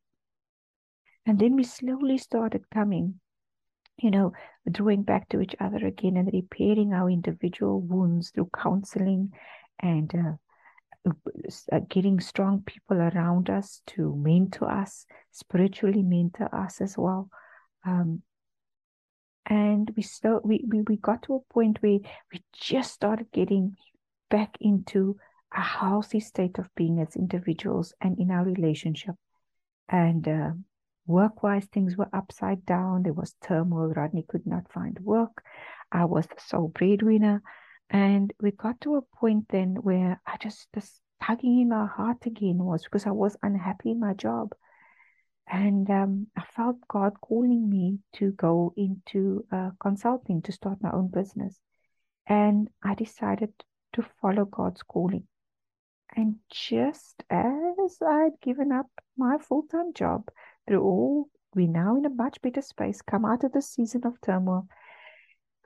And 1.25 1.39
then 1.39 1.55
we 1.55 1.63
slowly 1.63 2.17
started 2.17 2.69
coming, 2.69 3.19
you 3.97 4.11
know, 4.11 4.33
drawing 4.69 5.03
back 5.03 5.29
to 5.29 5.41
each 5.41 5.55
other 5.59 5.85
again 5.85 6.17
and 6.17 6.29
repairing 6.31 6.93
our 6.93 7.09
individual 7.09 7.81
wounds 7.81 8.29
through 8.29 8.49
counseling 8.55 9.31
and 9.79 10.13
uh, 10.15 11.11
uh 11.71 11.79
getting 11.89 12.19
strong 12.19 12.61
people 12.65 12.97
around 12.97 13.49
us 13.49 13.81
to 13.87 14.15
mentor 14.15 14.69
us, 14.69 15.05
spiritually 15.31 16.03
mentor 16.03 16.53
us 16.53 16.81
as 16.81 16.97
well. 16.97 17.29
Um, 17.85 18.21
and 19.47 19.91
we 19.95 20.03
so 20.03 20.41
we, 20.43 20.65
we 20.67 20.81
we 20.81 20.97
got 20.97 21.23
to 21.23 21.35
a 21.35 21.53
point 21.53 21.77
where 21.81 21.99
we 22.33 22.43
just 22.53 22.93
started 22.93 23.27
getting 23.31 23.75
back 24.29 24.57
into 24.59 25.17
a 25.53 25.61
healthy 25.61 26.19
state 26.19 26.57
of 26.57 26.69
being 26.75 26.99
as 26.99 27.15
individuals 27.15 27.93
and 28.01 28.19
in 28.19 28.31
our 28.31 28.43
relationship. 28.43 29.15
And 29.89 30.27
uh, 30.27 30.51
work-wise 31.05 31.65
things 31.65 31.95
were 31.95 32.09
upside 32.13 32.65
down. 32.65 33.03
There 33.03 33.13
was 33.13 33.35
turmoil. 33.43 33.93
Rodney 33.93 34.25
could 34.27 34.45
not 34.45 34.71
find 34.71 34.99
work. 34.99 35.43
I 35.91 36.05
was 36.05 36.25
the 36.27 36.41
sole 36.45 36.69
breadwinner. 36.69 37.41
And 37.89 38.33
we 38.41 38.51
got 38.51 38.81
to 38.81 38.95
a 38.95 39.01
point 39.19 39.45
then 39.49 39.75
where 39.75 40.19
i 40.25 40.37
just 40.37 40.67
this 40.73 40.99
tugging 41.23 41.61
in 41.61 41.69
my 41.69 41.85
heart 41.85 42.25
again 42.25 42.57
was 42.57 42.83
because 42.83 43.05
i 43.05 43.11
was 43.11 43.37
unhappy 43.43 43.91
in 43.91 43.99
my 43.99 44.13
job. 44.13 44.53
And 45.47 45.87
um, 45.91 46.27
I 46.35 46.43
felt 46.55 46.77
God 46.87 47.21
calling 47.21 47.69
me 47.69 47.99
to 48.13 48.31
go 48.31 48.73
into 48.75 49.45
uh, 49.51 49.69
consulting 49.79 50.41
to 50.43 50.51
start 50.51 50.79
my 50.81 50.91
own 50.91 51.09
business. 51.09 51.59
And 52.25 52.69
I 52.83 52.95
decided 52.95 53.53
to 53.93 54.03
follow 54.19 54.45
God's 54.45 54.81
calling. 54.81 55.27
And 56.17 56.37
just 56.49 57.23
as 57.29 57.97
I'd 58.01 58.39
given 58.41 58.71
up 58.71 58.87
my 59.17 59.37
full 59.37 59.63
time 59.63 59.91
job, 59.93 60.29
through 60.65 60.81
all, 60.81 61.29
we're 61.53 61.67
now 61.67 61.97
in 61.97 62.05
a 62.05 62.09
much 62.09 62.41
better 62.41 62.61
space, 62.61 63.01
come 63.01 63.25
out 63.25 63.43
of 63.43 63.51
the 63.51 63.61
season 63.61 64.05
of 64.05 64.21
turmoil, 64.21 64.67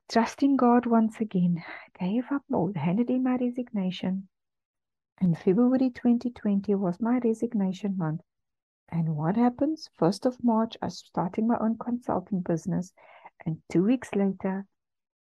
trusting 0.10 0.58
God 0.58 0.88
once 0.88 1.20
again, 1.22 1.64
gave 2.00 2.26
up 2.32 2.42
all, 2.52 2.74
handed 2.76 3.12
in 3.12 3.24
my 3.24 3.36
resignation. 3.36 4.28
And 5.22 5.38
February 5.38 5.92
2020 5.92 6.74
was 6.76 7.00
my 7.00 7.20
resignation 7.24 7.96
month. 7.96 8.22
And 8.90 9.16
what 9.16 9.36
happens? 9.36 9.90
1st 10.00 10.26
of 10.26 10.44
March, 10.44 10.78
I 10.82 10.88
starting 10.88 11.48
my 11.48 11.58
own 11.60 11.78
consulting 11.78 12.42
business. 12.42 12.92
And 13.46 13.62
two 13.72 13.84
weeks 13.84 14.16
later, 14.16 14.66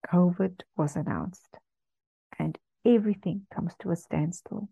COVID 0.08 0.62
was 0.78 0.96
announced. 0.96 1.58
And 2.40 2.58
everything 2.86 3.48
comes 3.54 3.74
to 3.80 3.92
a 3.92 3.96
standstill. 3.98 4.70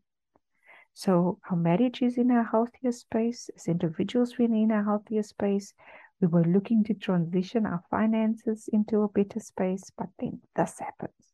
So 1.00 1.40
our 1.50 1.56
marriage 1.56 2.02
is 2.02 2.18
in 2.18 2.30
a 2.30 2.44
healthier 2.44 2.92
space. 2.92 3.50
As 3.56 3.70
individuals, 3.70 4.38
we're 4.38 4.54
in 4.54 4.70
a 4.70 4.84
healthier 4.84 5.24
space. 5.24 5.74
We 6.20 6.28
were 6.28 6.44
looking 6.44 6.84
to 6.84 6.94
transition 6.94 7.66
our 7.66 7.82
finances 7.90 8.68
into 8.74 9.04
a 9.04 9.08
better 9.08 9.40
space, 9.40 9.90
but 9.98 10.10
then 10.20 10.42
this 10.58 10.78
happens. 10.78 11.34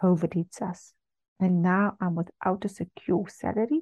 COVID 0.00 0.34
hits 0.34 0.62
us. 0.62 0.92
And 1.40 1.60
now 1.60 1.96
I'm 2.00 2.14
without 2.14 2.64
a 2.64 2.68
secure 2.68 3.26
salary 3.26 3.80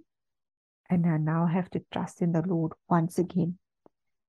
and 0.89 1.05
I 1.07 1.19
now 1.19 1.45
have 1.45 1.69
to 1.73 1.85
trust 1.93 2.23
in 2.23 2.33
the 2.33 2.41
Lord 2.41 2.73
once 2.89 3.19
again. 3.19 3.59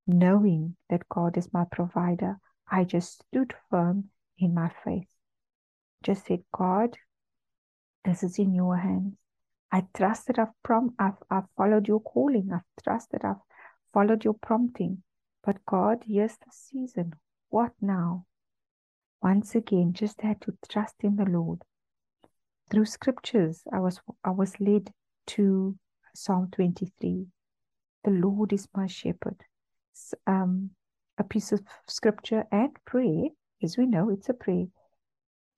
Knowing 0.05 0.75
that 0.89 1.07
God 1.07 1.37
is 1.37 1.53
my 1.53 1.63
provider, 1.63 2.39
I 2.69 2.83
just 2.83 3.23
stood 3.23 3.53
firm 3.69 4.09
in 4.37 4.53
my 4.53 4.69
faith. 4.83 5.07
Just 6.03 6.27
said, 6.27 6.43
God, 6.53 6.97
this 8.03 8.21
is 8.21 8.37
in 8.37 8.53
your 8.53 8.75
hands. 8.75 9.22
I 9.73 9.85
trust 9.95 10.27
that 10.27 10.39
I've, 10.39 10.53
prom- 10.63 10.95
I've, 10.99 11.17
I've 11.31 11.49
followed 11.57 11.89
your 11.89 12.01
calling. 12.01 12.51
I've 12.53 12.83
trusted 12.83 13.25
I've 13.25 13.43
followed 13.93 14.23
your 14.23 14.35
prompting. 14.35 15.03
But 15.43 15.65
God, 15.65 16.03
here's 16.07 16.37
the 16.37 16.51
season. 16.51 17.13
What 17.49 17.73
now? 17.81 18.25
once 19.23 19.55
again 19.55 19.93
just 19.93 20.21
had 20.21 20.41
to 20.41 20.53
trust 20.69 20.95
in 21.01 21.15
the 21.15 21.25
Lord. 21.25 21.63
Through 22.69 22.85
scriptures, 22.85 23.63
I 23.73 23.79
was 23.79 24.01
I 24.23 24.31
was 24.31 24.59
led 24.59 24.91
to 25.27 25.77
Psalm 26.15 26.49
23. 26.51 27.27
The 28.03 28.11
Lord 28.11 28.53
is 28.53 28.67
my 28.75 28.87
shepherd. 28.87 29.43
Um, 30.27 30.71
a 31.17 31.23
piece 31.23 31.53
of 31.53 31.61
scripture 31.87 32.45
and 32.51 32.71
prayer, 32.85 33.29
as 33.63 33.77
we 33.77 33.85
know, 33.85 34.09
it's 34.09 34.29
a 34.29 34.33
prayer 34.33 34.65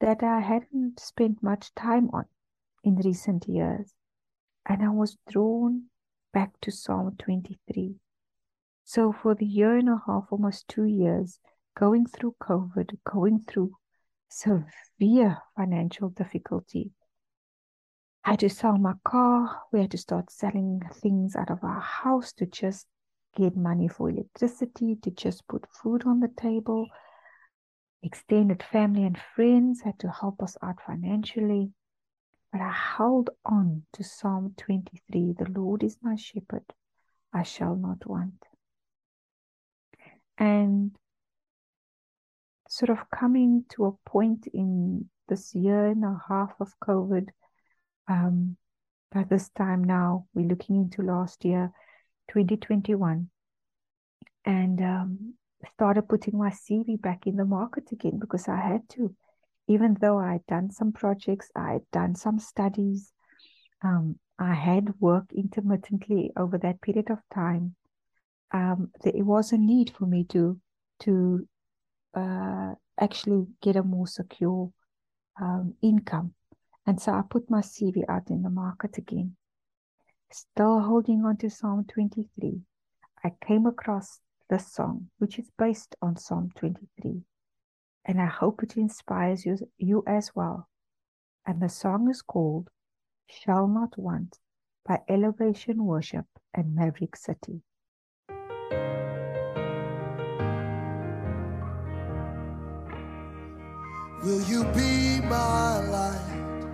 that 0.02 0.22
I 0.24 0.42
hadn't 0.42 1.00
spent 1.00 1.42
much 1.42 1.74
time 1.74 2.10
on 2.14 2.26
in 2.84 2.98
recent 2.98 3.48
years. 3.48 3.95
And 4.68 4.84
I 4.84 4.90
was 4.90 5.18
drawn 5.30 5.86
back 6.34 6.60
to 6.62 6.72
Psalm 6.72 7.16
23. 7.18 7.96
So, 8.84 9.12
for 9.12 9.36
the 9.36 9.46
year 9.46 9.78
and 9.78 9.90
a 9.90 10.02
half, 10.06 10.26
almost 10.32 10.68
two 10.68 10.86
years, 10.86 11.40
going 11.78 12.06
through 12.06 12.36
COVID, 12.42 12.98
going 13.10 13.40
through 13.40 13.74
severe 14.30 15.38
financial 15.56 16.10
difficulty, 16.10 16.92
I 18.24 18.32
had 18.32 18.40
to 18.40 18.50
sell 18.50 18.78
my 18.78 18.94
car. 19.04 19.62
We 19.72 19.82
had 19.82 19.92
to 19.92 19.98
start 19.98 20.32
selling 20.32 20.82
things 20.94 21.36
out 21.36 21.52
of 21.52 21.64
our 21.64 21.80
house 21.80 22.34
to 22.34 22.48
just 22.48 22.88
get 23.36 23.56
money 23.56 23.88
for 23.88 24.10
electricity, 24.10 24.96
to 25.04 25.12
just 25.12 25.48
put 25.48 25.68
food 25.72 26.06
on 26.06 26.22
the 26.22 26.30
table. 26.30 26.88
Extended 28.02 28.64
family 28.64 29.04
and 29.04 29.18
friends 29.36 29.82
had 29.82 30.00
to 30.00 30.10
help 30.10 30.42
us 30.42 30.58
out 30.64 30.78
financially. 30.86 31.72
But 32.56 32.64
I 32.64 32.72
held 32.72 33.32
on 33.46 33.84
to 33.92 34.04
Psalm 34.06 34.54
23 34.56 35.36
The 35.38 35.52
Lord 35.52 35.84
is 35.84 35.98
my 36.02 36.16
shepherd, 36.16 36.64
I 37.34 37.44
shall 37.44 37.76
not 37.76 38.06
want. 38.08 38.46
And 40.38 40.96
sort 42.70 42.92
of 42.92 43.10
coming 43.14 43.66
to 43.72 43.88
a 43.88 44.10
point 44.10 44.48
in 44.54 45.10
this 45.28 45.54
year 45.54 45.88
and 45.88 46.06
a 46.06 46.18
half 46.30 46.54
of 46.62 46.72
COVID, 46.80 47.28
um, 48.08 48.56
by 49.12 49.26
this 49.26 49.50
time 49.50 49.84
now, 49.84 50.28
we're 50.34 50.48
looking 50.48 50.78
into 50.78 51.02
last 51.02 51.44
year, 51.44 51.74
2021, 52.30 53.30
and 54.46 54.82
um, 54.82 55.34
started 55.74 56.04
putting 56.04 56.38
my 56.38 56.52
CV 56.52 57.02
back 57.02 57.28
in 57.28 57.36
the 57.36 57.44
market 57.44 57.92
again 57.92 58.18
because 58.18 58.48
I 58.48 58.56
had 58.56 58.88
to. 58.92 59.14
Even 59.68 59.98
though 60.00 60.20
I 60.20 60.34
had 60.34 60.46
done 60.48 60.72
some 60.72 60.92
projects, 60.92 61.50
I 61.56 61.74
had 61.74 61.92
done 61.92 62.16
some 62.16 62.40
studies, 62.40 63.12
um, 63.82 64.20
I 64.38 64.54
had 64.54 64.94
worked 65.00 65.32
intermittently 65.32 66.32
over 66.38 66.58
that 66.60 66.82
period 66.82 67.10
of 67.10 67.20
time. 67.34 67.76
Um, 68.52 68.92
there 69.02 69.24
was 69.24 69.52
a 69.52 69.58
need 69.58 69.90
for 69.90 70.06
me 70.06 70.24
to 70.26 70.60
to 71.02 71.48
uh, 72.14 72.74
actually 73.00 73.48
get 73.62 73.76
a 73.76 73.84
more 73.84 74.08
secure 74.08 74.72
um, 75.42 75.76
income. 75.82 76.34
And 76.88 77.02
so 77.02 77.12
I 77.12 77.22
put 77.28 77.50
my 77.50 77.62
CV 77.62 78.04
out 78.08 78.30
in 78.30 78.44
the 78.44 78.50
market 78.50 78.98
again. 78.98 79.36
Still 80.32 80.80
holding 80.82 81.26
on 81.26 81.38
to 81.38 81.50
Psalm 81.50 81.86
23, 81.86 82.62
I 83.24 83.32
came 83.46 83.66
across 83.66 84.20
this 84.50 84.72
song, 84.72 85.10
which 85.18 85.40
is 85.40 85.50
based 85.58 85.96
on 86.02 86.18
Psalm 86.18 86.52
23. 86.56 87.22
And 88.08 88.22
I 88.22 88.28
hope 88.28 88.62
it 88.62 88.78
inspires 88.78 89.46
you, 89.46 89.58
you 89.78 90.04
as 90.06 90.32
well. 90.36 90.70
And 91.46 91.60
the 91.62 91.70
song 91.70 92.08
is 92.10 92.22
called 92.22 92.70
Shall 93.28 93.68
Not 93.68 93.98
Want 93.98 94.38
by 94.88 95.00
Elevation 95.10 95.84
Worship 95.86 96.26
and 96.54 96.76
Maverick 96.76 97.16
City. 97.16 97.62
Will 104.24 104.42
you 104.44 104.64
be 104.66 105.22
my 105.22 105.80
light 105.88 106.66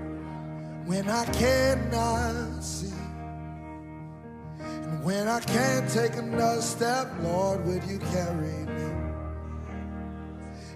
when 0.86 1.10
I 1.10 1.26
cannot 1.26 2.62
see? 2.62 2.94
And 4.60 5.04
when 5.04 5.30
I 5.30 5.40
can't 5.40 5.90
take 5.90 6.16
another 6.16 6.62
step, 6.62 7.10
Lord, 7.22 7.66
will 7.66 7.84
you 7.86 8.00
carry 8.00 8.66
me? 8.66 8.91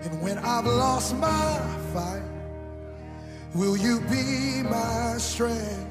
And 0.06 0.22
when 0.22 0.38
I've 0.38 0.68
lost 0.68 1.16
my 1.16 1.58
fight, 1.92 2.22
will 3.56 3.76
you 3.76 4.02
be 4.02 4.62
my 4.62 5.16
strength? 5.18 5.88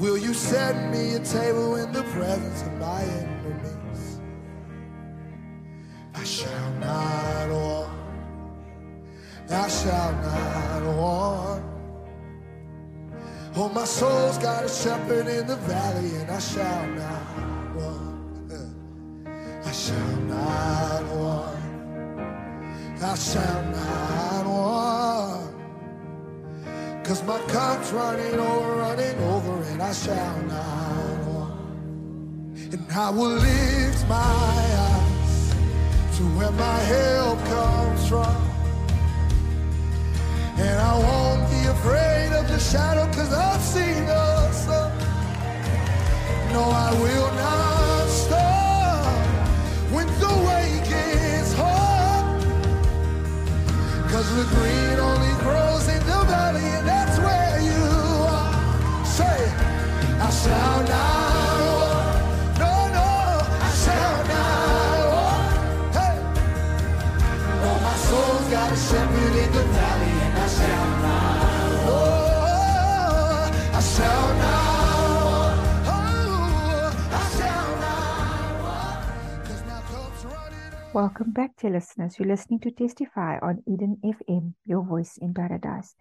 Will 0.00 0.18
you 0.18 0.34
set 0.34 0.90
me 0.90 1.14
a 1.14 1.20
table 1.20 1.76
in 1.76 1.92
the 1.92 2.02
presence 2.02 2.62
of 2.62 2.72
my 2.80 3.02
enemies? 3.02 4.20
I 6.16 6.24
shall 6.24 6.70
not 6.80 7.48
want. 7.48 7.92
I 9.48 9.68
shall 9.68 10.12
not 10.12 10.96
want. 10.96 11.64
Oh, 13.54 13.68
my 13.68 13.84
soul's 13.84 14.38
got 14.38 14.64
a 14.64 14.68
shepherd 14.68 15.28
in 15.28 15.46
the 15.46 15.56
valley, 15.56 16.16
and 16.16 16.30
I 16.30 16.40
shall 16.40 16.86
not 16.88 17.76
want. 17.76 18.52
I 19.64 19.72
shall 19.72 20.16
not 20.22 21.04
want. 21.14 21.65
I 23.02 23.14
shall 23.14 23.62
not 23.62 24.46
want. 24.46 25.54
Cause 27.04 27.22
my 27.24 27.38
cup's 27.48 27.92
running 27.92 28.38
over, 28.40 28.76
running 28.76 29.18
over, 29.24 29.62
and 29.64 29.82
I 29.82 29.92
shall 29.92 30.42
not 30.42 31.18
want. 31.26 31.60
And 32.72 32.92
I 32.92 33.10
will 33.10 33.36
lift 33.36 34.08
my 34.08 34.16
eyes 34.16 35.54
to 36.16 36.22
where 36.36 36.50
my 36.52 36.78
help 36.80 37.38
comes 37.44 38.08
from. 38.08 38.36
And 40.58 40.78
I 40.80 40.98
won't 40.98 41.50
be 41.50 41.68
afraid 41.68 42.32
of 42.32 42.48
the 42.48 42.58
shadow 42.58 43.04
cause 43.12 43.32
I've 43.32 43.60
seen 43.60 44.06
the 44.06 44.52
sun. 44.52 44.90
No, 46.52 46.62
I 46.62 46.92
will 46.92 47.32
not 47.34 48.08
stop 48.08 49.26
when 49.92 50.06
the 50.18 50.45
Cause 54.16 54.34
the 54.34 54.44
green 54.56 54.98
only 54.98 55.34
grows 55.42 55.88
in 55.88 56.00
the 56.06 56.24
valley 56.24 56.64
and 56.64 56.88
that's 56.88 57.18
where 57.18 57.60
you 57.60 57.84
are. 58.24 59.04
Say, 59.04 59.38
I 60.26 60.30
shall 60.30 60.82
not 60.94 61.60
walk. 61.76 62.58
No, 62.64 62.72
no, 62.96 63.08
I 63.60 63.70
shall 63.84 64.18
not 64.32 65.00
walk. 65.12 65.52
Hey. 65.98 66.16
Oh, 67.66 67.78
my 67.84 67.96
soul's 68.08 68.48
got 68.48 68.70
shepherd 68.88 69.05
Welcome 80.96 81.32
back, 81.32 81.50
dear 81.60 81.72
listeners. 81.72 82.18
You're 82.18 82.28
listening 82.28 82.60
to 82.60 82.70
Testify 82.70 83.38
on 83.42 83.62
Eden 83.66 83.98
FM, 84.02 84.54
your 84.64 84.82
voice 84.82 85.18
in 85.18 85.34
paradise. 85.34 85.94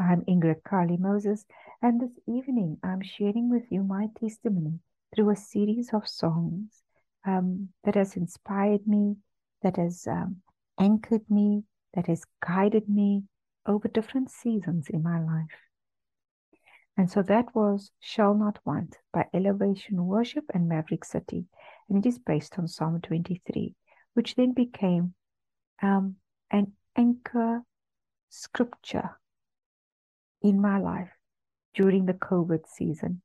I'm 0.00 0.22
Ingrid 0.22 0.64
Kalie-Moses, 0.68 1.44
and 1.80 2.00
this 2.00 2.18
evening 2.26 2.76
I'm 2.82 3.02
sharing 3.02 3.50
with 3.50 3.62
you 3.70 3.84
my 3.84 4.08
testimony 4.20 4.80
through 5.14 5.30
a 5.30 5.36
series 5.36 5.90
of 5.94 6.08
songs 6.08 6.82
um, 7.24 7.68
that 7.84 7.94
has 7.94 8.16
inspired 8.16 8.84
me, 8.84 9.14
that 9.62 9.76
has 9.76 10.08
um, 10.08 10.38
anchored 10.76 11.30
me, 11.30 11.62
that 11.94 12.08
has 12.08 12.24
guided 12.44 12.88
me 12.88 13.22
over 13.64 13.86
different 13.86 14.28
seasons 14.28 14.88
in 14.90 15.04
my 15.04 15.20
life. 15.20 15.56
And 16.96 17.08
so 17.08 17.22
that 17.22 17.54
was 17.54 17.92
Shall 18.00 18.34
Not 18.34 18.58
Want 18.64 18.98
by 19.12 19.26
Elevation 19.32 20.04
Worship 20.04 20.46
and 20.52 20.68
Maverick 20.68 21.04
City. 21.04 21.44
And 21.88 22.04
it 22.04 22.08
is 22.08 22.18
based 22.18 22.58
on 22.58 22.66
Psalm 22.66 23.00
23, 23.02 23.76
which 24.14 24.34
then 24.34 24.52
became 24.52 25.14
um, 25.82 26.16
an 26.50 26.72
anchor 26.96 27.62
scripture 28.28 29.10
in 30.42 30.60
my 30.60 30.78
life 30.78 31.10
during 31.74 32.06
the 32.06 32.14
COVID 32.14 32.66
season. 32.66 33.22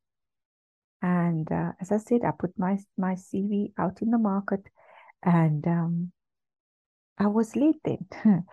And 1.02 1.52
uh, 1.52 1.74
as 1.80 1.92
I 1.92 1.98
said, 1.98 2.22
I 2.24 2.32
put 2.32 2.58
my, 2.58 2.80
my 2.98 3.14
CV 3.14 3.74
out 3.78 4.02
in 4.02 4.12
the 4.12 4.18
market 4.18 4.64
and 5.24 5.66
um, 5.68 6.12
I 7.18 7.28
was 7.28 7.56
led 7.56 7.76
then 7.84 8.08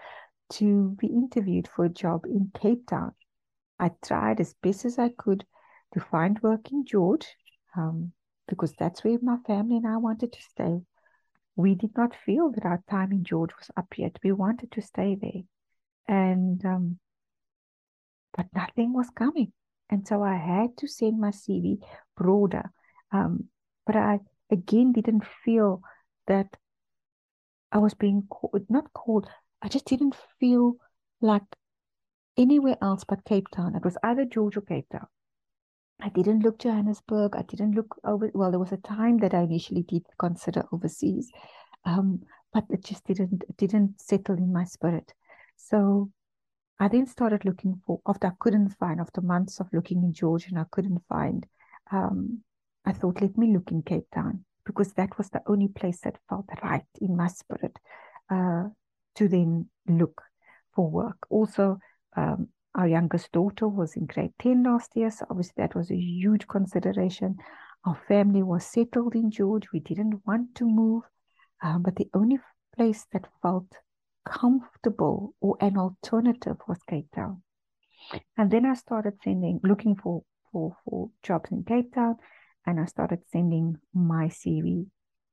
to 0.53 0.97
be 1.01 1.07
interviewed 1.07 1.69
for 1.69 1.85
a 1.85 1.91
job 1.91 2.25
in 2.27 2.51
Cape 2.61 2.87
Town. 2.87 3.13
I 3.79 3.91
tried 4.05 4.41
as 4.41 4.55
best 4.63 4.85
as 4.85 4.99
I 4.99 5.11
could 5.11 5.45
to 5.93 6.01
find 6.01 6.41
work 6.43 6.71
in 6.71 6.85
George 6.85 7.27
um, 7.77 8.13
because 8.49 8.73
that's 8.79 9.05
where 9.05 9.19
my 9.23 9.39
family 9.47 9.77
and 9.77 9.87
I 9.87 9.97
wanted 9.97 10.33
to 10.33 10.43
stay. 10.43 10.81
We 11.57 11.75
did 11.75 11.97
not 11.97 12.15
feel 12.27 12.51
that 12.53 12.65
our 12.65 12.83
time 12.91 13.13
in 13.13 13.25
George 13.25 13.53
was 13.59 13.71
up 13.77 13.97
yet. 13.97 14.19
We 14.25 14.33
wanted 14.33 14.73
to 14.73 14.83
stay 14.83 15.17
there. 15.21 15.43
And, 16.09 16.65
um, 16.65 16.99
but 18.37 18.47
nothing 18.55 18.93
was 18.93 19.11
coming. 19.11 19.53
And 19.89 20.07
so 20.07 20.23
I 20.23 20.37
had 20.37 20.77
to 20.79 20.89
send 20.89 21.21
my 21.21 21.31
CV 21.31 21.79
broader. 22.17 22.73
Um, 23.13 23.45
but 23.87 23.97
I, 23.97 24.21
again, 24.51 24.93
didn't 24.93 25.25
feel 25.45 25.83
that 26.27 26.57
I 27.71 27.79
was 27.79 27.95
being 27.95 28.25
called, 28.29 28.67
not 28.69 28.93
called, 28.93 29.29
I 29.63 29.69
just 29.69 29.85
didn't 29.85 30.17
feel 30.41 30.77
like 31.21 31.43
anywhere 32.37 32.77
else 32.83 33.05
but 33.05 33.25
Cape 33.25 33.49
Town. 33.51 33.75
It 33.75 33.85
was 33.85 33.97
either 34.03 34.25
George 34.25 34.57
or 34.57 34.63
Cape 34.63 34.89
Town. 34.91 35.07
I 36.01 36.09
didn't 36.09 36.41
look 36.41 36.59
Johannesburg. 36.59 37.37
I 37.37 37.43
didn't 37.43 37.73
look 37.73 37.97
over. 38.05 38.31
Well, 38.35 38.51
there 38.51 38.61
was 38.61 38.73
a 38.73 38.77
time 38.79 39.19
that 39.19 39.35
I 39.35 39.43
initially 39.43 39.83
did 39.83 40.05
consider 40.19 40.65
overseas, 40.73 41.31
um, 41.85 42.21
but 42.53 42.65
it 42.71 42.85
just 42.85 43.05
didn't 43.05 43.45
it 43.49 43.57
didn't 43.57 44.01
settle 44.01 44.37
in 44.37 44.53
my 44.53 44.65
spirit. 44.65 45.13
So 45.57 46.11
I 46.81 46.89
then 46.89 47.07
started 47.07 47.45
looking 47.45 47.81
for 47.87 48.01
after 48.07 48.27
I 48.27 48.33
couldn't 48.39 48.71
find 48.71 49.01
after 49.01 49.21
months 49.21 49.61
of 49.61 49.73
looking 49.73 50.03
in 50.03 50.13
Georgia 50.13 50.49
and 50.51 50.59
I 50.59 50.65
couldn't 50.71 51.03
find. 51.09 51.47
Um, 51.91 52.43
I 52.85 52.93
thought 52.93 53.23
let 53.23 53.39
me 53.39 53.53
look 53.53 53.71
in 53.71 53.83
Cape 53.83 54.07
Town 54.13 54.45
because 54.67 54.93
that 54.95 55.17
was 55.17 55.31
the 55.31 55.43
only 55.47 55.69
place 55.69 56.01
that 56.01 56.19
felt 56.29 56.47
right 56.63 56.85
in 57.01 57.17
my 57.17 57.29
spirit 57.29 57.79
uh, 58.31 58.65
to 59.15 59.29
then 59.29 59.71
look 59.87 60.21
for 60.75 60.91
work. 60.91 61.17
Also, 61.31 61.79
um, 62.17 62.49
our 62.75 62.89
youngest 62.89 63.31
daughter 63.33 63.69
was 63.69 63.97
in 63.97 64.07
grade 64.07 64.33
10 64.41 64.65
last 64.65 64.97
year, 64.97 65.11
so 65.11 65.27
obviously 65.31 65.55
that 65.59 65.75
was 65.75 65.91
a 65.91 65.97
huge 65.97 66.47
consideration. 66.49 67.37
Our 67.85 67.99
family 68.09 68.43
was 68.43 68.65
settled 68.65 69.15
in 69.15 69.31
George. 69.31 69.71
We 69.73 69.81
didn't 69.81 70.27
want 70.27 70.55
to 70.57 70.65
move, 70.65 71.05
um, 71.63 71.83
but 71.83 71.97
the 71.97 72.09
only 72.15 72.39
place 72.75 73.07
that 73.13 73.29
felt 73.43 73.69
comfortable 74.25 75.35
or 75.41 75.57
an 75.61 75.77
alternative 75.77 76.57
was 76.67 76.79
Cape 76.89 77.09
Town. 77.15 77.43
And 78.37 78.51
then 78.51 78.67
I 78.67 78.75
started 78.75 79.15
sending, 79.23 79.61
looking 79.63 79.97
for, 79.97 80.25
for, 80.51 80.77
for 80.85 81.11
jobs 81.23 81.51
in 81.53 81.65
Cape 81.65 81.95
Town, 81.95 82.17
and 82.67 82.81
I 82.81 82.87
started 82.87 83.21
sending 83.31 83.77
my 83.93 84.29
CV 84.29 84.87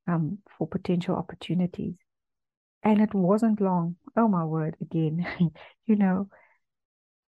um, 0.08 0.40
for 0.58 0.68
potential 0.68 1.16
opportunities. 1.16 1.96
And 2.84 3.02
it 3.02 3.14
wasn't 3.14 3.62
long. 3.62 3.96
Oh 4.16 4.28
my 4.28 4.44
word, 4.44 4.76
again, 4.82 5.26
you 5.86 5.96
know, 5.96 6.30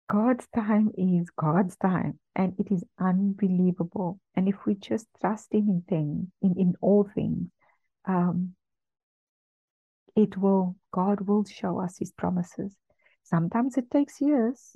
God's 0.09 0.47
time 0.53 0.91
is 0.97 1.29
God's 1.31 1.75
time, 1.77 2.19
and 2.35 2.53
it 2.59 2.71
is 2.71 2.83
unbelievable. 2.99 4.19
And 4.35 4.47
if 4.47 4.55
we 4.65 4.75
just 4.75 5.07
trust 5.21 5.53
Him 5.53 5.69
in 5.69 5.83
things, 5.87 6.27
in, 6.41 6.55
in 6.57 6.73
all 6.81 7.09
things, 7.15 7.49
um, 8.05 8.53
it 10.15 10.37
will, 10.37 10.75
God 10.91 11.21
will 11.21 11.45
show 11.45 11.79
us 11.79 11.97
His 11.97 12.11
promises. 12.11 12.75
Sometimes 13.23 13.77
it 13.77 13.89
takes 13.89 14.19
years 14.19 14.75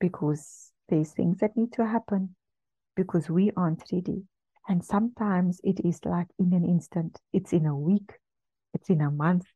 because 0.00 0.72
there's 0.88 1.12
things 1.12 1.38
that 1.38 1.56
need 1.56 1.72
to 1.74 1.86
happen 1.86 2.34
because 2.96 3.30
we 3.30 3.52
aren't 3.56 3.84
ready. 3.92 4.24
And 4.68 4.84
sometimes 4.84 5.60
it 5.64 5.80
is 5.84 6.00
like 6.04 6.26
in 6.38 6.52
an 6.52 6.64
instant, 6.64 7.18
it's 7.32 7.52
in 7.52 7.64
a 7.64 7.76
week, 7.76 8.12
it's 8.74 8.90
in 8.90 9.00
a 9.00 9.10
month, 9.10 9.46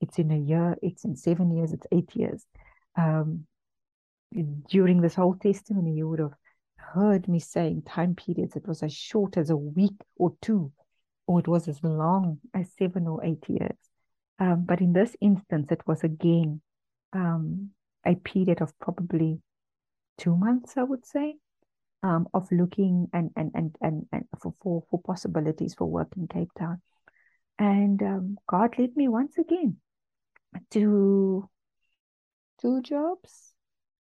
it's 0.00 0.18
in 0.18 0.32
a 0.32 0.38
year, 0.38 0.76
it's 0.82 1.04
in 1.04 1.14
seven 1.14 1.54
years, 1.54 1.72
it's 1.72 1.86
eight 1.92 2.10
years. 2.14 2.44
Um, 2.96 3.46
during 4.32 5.00
this 5.00 5.14
whole 5.14 5.34
testimony, 5.34 5.92
you 5.92 6.08
would 6.08 6.18
have 6.18 6.34
heard 6.76 7.28
me 7.28 7.38
saying 7.38 7.82
time 7.82 8.14
periods. 8.14 8.56
It 8.56 8.66
was 8.66 8.82
as 8.82 8.92
short 8.92 9.36
as 9.36 9.50
a 9.50 9.56
week 9.56 9.96
or 10.16 10.34
two, 10.42 10.72
or 11.26 11.40
it 11.40 11.48
was 11.48 11.68
as 11.68 11.82
long 11.82 12.38
as 12.54 12.70
seven 12.78 13.06
or 13.06 13.24
eight 13.24 13.44
years. 13.48 13.76
Um, 14.38 14.64
but 14.66 14.80
in 14.80 14.92
this 14.92 15.16
instance, 15.20 15.70
it 15.70 15.82
was 15.86 16.04
again 16.04 16.60
um, 17.12 17.70
a 18.06 18.14
period 18.14 18.60
of 18.60 18.78
probably 18.78 19.40
two 20.16 20.36
months, 20.36 20.76
I 20.76 20.84
would 20.84 21.04
say, 21.04 21.36
um, 22.02 22.28
of 22.32 22.50
looking 22.52 23.08
and 23.12 23.30
and 23.36 23.50
and 23.54 23.76
and, 23.80 24.06
and 24.12 24.24
for, 24.40 24.54
for 24.62 24.84
for 24.90 25.00
possibilities 25.02 25.74
for 25.74 25.86
work 25.86 26.08
in 26.16 26.28
Cape 26.28 26.50
Town. 26.58 26.80
And 27.58 28.00
um, 28.02 28.36
God 28.46 28.78
led 28.78 28.96
me 28.96 29.08
once 29.08 29.36
again 29.36 29.78
to 30.70 31.48
two 32.60 32.82
jobs 32.82 33.54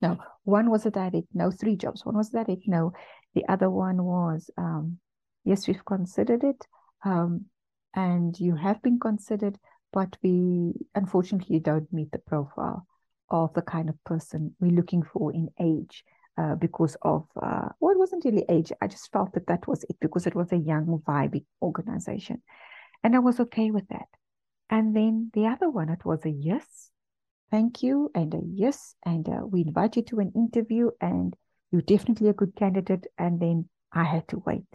no, 0.02 0.18
one 0.44 0.70
was 0.70 0.86
a 0.86 0.92
direct 0.92 1.28
no, 1.34 1.52
three 1.52 1.76
jobs. 1.76 2.06
One 2.06 2.18
was 2.18 2.30
direct 2.30 2.68
no. 2.68 2.94
The 3.34 3.46
other 3.48 3.70
one 3.70 4.04
was, 4.04 4.50
um, 4.58 5.00
yes, 5.44 5.68
we've 5.68 5.86
considered 5.86 6.44
it. 6.44 6.66
Um, 7.04 7.46
and 7.94 8.38
you 8.40 8.56
have 8.56 8.82
been 8.82 9.00
considered, 9.00 9.58
but 9.94 10.18
we 10.22 10.74
unfortunately 10.96 11.60
don't 11.60 11.92
meet 11.94 12.12
the 12.12 12.20
profile 12.20 12.86
of 13.30 13.54
the 13.54 13.62
kind 13.62 13.90
of 13.90 14.04
person 14.04 14.56
we're 14.60 14.72
looking 14.72 15.04
for 15.04 15.34
in 15.34 15.50
age. 15.60 16.04
Uh, 16.38 16.54
because 16.56 16.98
of 17.02 17.26
uh, 17.42 17.70
well, 17.80 17.94
it 17.94 17.98
wasn't 17.98 18.26
really 18.26 18.44
age. 18.50 18.70
I 18.82 18.88
just 18.88 19.10
felt 19.14 19.32
that 19.36 19.48
that 19.48 19.66
was 19.70 19.86
it 19.86 19.96
because 20.02 20.28
it 20.28 20.36
was 20.36 20.52
a 20.52 20.58
young, 20.58 21.02
vibey 21.08 21.46
organization, 21.62 22.44
and 23.06 23.16
I 23.16 23.20
was 23.20 23.40
okay 23.40 23.72
with 23.72 23.88
that. 23.88 24.10
And 24.70 24.94
then 24.94 25.32
the 25.34 25.48
other 25.48 25.70
one, 25.70 25.88
it 25.88 26.04
was 26.04 26.26
a 26.26 26.30
yes, 26.30 26.92
thank 27.56 27.82
you 27.82 28.12
and 28.14 28.34
a 28.34 28.42
yes 28.44 28.96
and 29.06 29.30
uh, 29.30 29.40
we 29.50 29.62
invite 29.62 29.96
you 29.96 30.02
to 30.02 30.20
an 30.20 30.30
interview 30.36 30.92
and 31.00 31.38
you're 31.72 31.90
definitely 31.94 32.28
a 32.28 32.34
good 32.34 32.54
candidate 32.54 33.08
and 33.18 33.40
then 33.40 33.70
i 33.94 34.04
had 34.04 34.28
to 34.28 34.44
wait. 34.46 34.68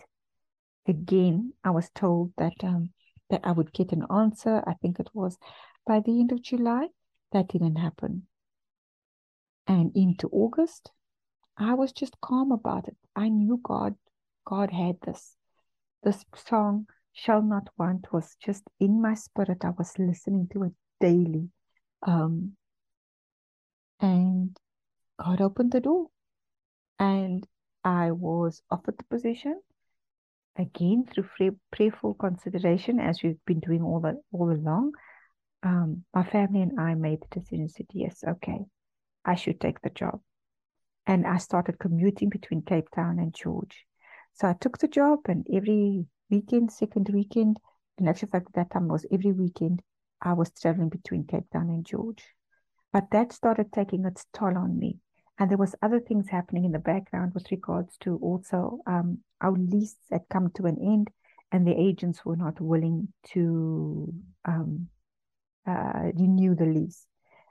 Again 0.89 1.53
i 1.63 1.69
was 1.69 1.91
told 1.91 2.33
that 2.39 2.55
um, 2.65 2.89
that 3.29 3.43
i 3.45 3.53
would 3.53 3.71
get 3.75 3.93
an 3.93 4.07
answer 4.11 4.65
i 4.67 4.73
think 4.81 4.99
it 4.99 5.11
was 5.13 5.37
by 5.87 6.01
the 6.01 6.21
end 6.21 6.33
of 6.33 6.41
july. 6.41 6.89
That 7.33 7.49
didn't 7.49 7.77
happen. 7.77 8.23
And 9.67 9.93
into 9.95 10.31
august 10.33 10.91
i 11.59 11.75
was 11.75 11.93
just 11.93 12.19
calm 12.23 12.51
about 12.51 12.89
it. 12.89 12.97
I 13.15 13.29
knew 13.29 13.61
god 13.63 13.95
god 14.47 14.71
had 14.71 14.97
this. 15.05 15.37
This 16.03 16.25
song 16.35 16.87
shall 17.13 17.43
not 17.43 17.69
want 17.77 18.11
was 18.11 18.37
just 18.43 18.63
in 18.79 19.03
my 19.03 19.13
spirit. 19.13 19.67
I 19.67 19.73
was 19.77 19.99
listening 19.99 20.49
to 20.55 20.63
it 20.63 20.73
daily. 20.99 21.51
Um, 22.07 22.57
and 24.01 24.57
God 25.19 25.41
opened 25.41 25.73
the 25.73 25.81
door. 25.81 26.07
And 26.99 27.47
I 27.85 28.11
was 28.11 28.63
offered 28.71 28.99
the 28.99 29.05
position 29.05 29.61
again 30.57 31.07
through 31.07 31.57
prayerful 31.73 32.15
consideration, 32.15 33.01
as 33.01 33.23
we've 33.23 33.45
been 33.47 33.61
doing 33.61 33.83
all 33.83 34.01
the 34.01 34.21
all 34.33 34.51
along. 34.51 34.93
Um, 35.63 36.05
my 36.15 36.25
family 36.25 36.63
and 36.63 36.79
I 36.81 36.95
made 36.95 37.21
the 37.21 37.41
decision. 37.41 37.69
Said 37.69 37.87
yes, 37.93 38.25
okay, 38.27 38.61
I 39.25 39.35
should 39.35 39.61
take 39.61 39.81
the 39.81 39.91
job, 39.91 40.21
and 41.07 41.27
I 41.27 41.39
started 41.39 41.79
commuting 41.79 42.29
between 42.29 42.63
Cape 42.63 42.91
Town 42.91 43.19
and 43.19 43.35
George. 43.35 43.85
So 44.35 44.49
I 44.49 44.55
took 44.55 44.79
the 44.79 44.89
job, 44.89 45.21
and 45.27 45.47
every 45.53 46.07
weekend, 46.31 46.73
second 46.73 47.09
weekend, 47.13 47.59
in 47.99 48.09
actual 48.09 48.29
fact, 48.29 48.53
that 48.55 48.71
time 48.71 48.89
was 48.89 49.07
every 49.11 49.33
weekend, 49.33 49.83
I 50.23 50.35
was 50.35 50.51
traveling 50.51 50.89
between 50.89 51.25
Cape 51.25 51.51
Town 51.53 51.69
and 51.69 51.85
George. 51.85 52.25
But 52.93 53.11
that 53.13 53.33
started 53.33 53.73
taking 53.73 54.05
its 54.05 54.27
toll 54.33 54.57
on 54.57 54.79
me. 54.79 54.99
And 55.39 55.51
there 55.51 55.59
was 55.59 55.75
other 55.81 56.01
things 56.01 56.29
happening 56.29 56.65
in 56.65 56.73
the 56.73 56.79
background 56.79 57.33
with 57.35 57.51
regards 57.51 57.97
to 57.99 58.17
also 58.17 58.81
um, 58.87 59.21
our 59.41 59.53
lease 59.53 59.97
had 60.11 60.29
come 60.29 60.51
to 60.57 60.67
an 60.67 60.77
end 60.81 61.09
and 61.53 61.67
the 61.67 61.79
agents 61.79 62.25
were 62.25 62.37
not 62.37 62.61
willing 62.61 63.09
to 63.33 64.13
um, 64.45 64.89
uh, 65.67 66.11
renew 66.15 66.55
the 66.55 66.67
lease. 66.67 67.07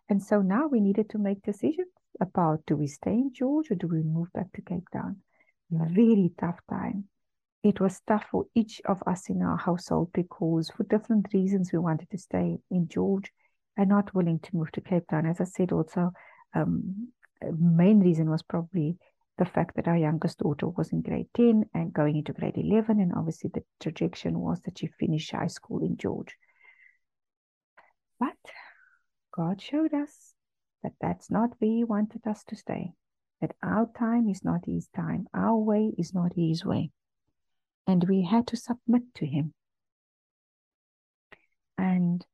And 0.07 0.21
so 0.21 0.41
now 0.41 0.67
we 0.67 0.79
needed 0.79 1.09
to 1.11 1.17
make 1.17 1.41
decisions 1.41 1.87
about 2.21 2.65
do 2.65 2.75
we 2.75 2.87
stay 2.87 3.13
in 3.13 3.31
George 3.33 3.71
or 3.71 3.75
do 3.75 3.87
we 3.87 4.01
move 4.03 4.31
back 4.33 4.51
to 4.53 4.61
Cape 4.61 4.89
Town? 4.91 5.17
Very 5.71 6.31
tough 6.39 6.59
time. 6.69 7.05
It 7.63 7.79
was 7.79 8.01
tough 8.07 8.25
for 8.31 8.45
each 8.55 8.81
of 8.85 9.03
us 9.05 9.29
in 9.29 9.41
our 9.41 9.57
household 9.57 10.11
because 10.13 10.69
for 10.69 10.83
different 10.83 11.27
reasons 11.33 11.71
we 11.71 11.79
wanted 11.79 12.09
to 12.09 12.17
stay 12.17 12.57
in 12.71 12.87
George 12.87 13.31
are 13.79 13.85
not 13.85 14.13
willing 14.13 14.39
to 14.39 14.55
move 14.55 14.71
to 14.73 14.81
Cape 14.81 15.07
Town. 15.07 15.25
As 15.25 15.39
I 15.39 15.45
said, 15.45 15.71
also, 15.71 16.11
um, 16.53 17.07
main 17.57 18.01
reason 18.01 18.29
was 18.29 18.43
probably 18.43 18.97
the 19.37 19.45
fact 19.45 19.77
that 19.77 19.87
our 19.87 19.97
youngest 19.97 20.39
daughter 20.39 20.67
was 20.67 20.91
in 20.91 21.01
grade 21.01 21.29
10 21.33 21.63
and 21.73 21.93
going 21.93 22.17
into 22.17 22.33
grade 22.33 22.57
11. 22.57 22.99
And 22.99 23.13
obviously, 23.15 23.49
the 23.53 23.63
trajectory 23.79 24.33
was 24.33 24.59
that 24.65 24.79
she 24.79 24.87
finished 24.87 25.31
high 25.31 25.47
school 25.47 25.81
in 25.81 25.95
George. 25.95 26.35
But 28.19 28.35
God 29.33 29.61
showed 29.61 29.93
us 29.93 30.33
that 30.83 30.93
that's 30.99 31.31
not 31.31 31.51
where 31.59 31.71
He 31.71 31.83
wanted 31.85 32.27
us 32.27 32.43
to 32.49 32.57
stay, 32.57 32.91
that 33.39 33.55
our 33.63 33.89
time 33.97 34.27
is 34.27 34.43
not 34.43 34.65
His 34.65 34.89
time, 34.93 35.27
our 35.33 35.55
way 35.55 35.93
is 35.97 36.13
not 36.13 36.33
His 36.35 36.65
way. 36.65 36.91
And 37.87 38.03
we 38.09 38.25
had 38.25 38.45
to 38.47 38.57
submit 38.57 39.03
to 39.15 39.25
Him. 39.25 39.53
And 41.77 42.25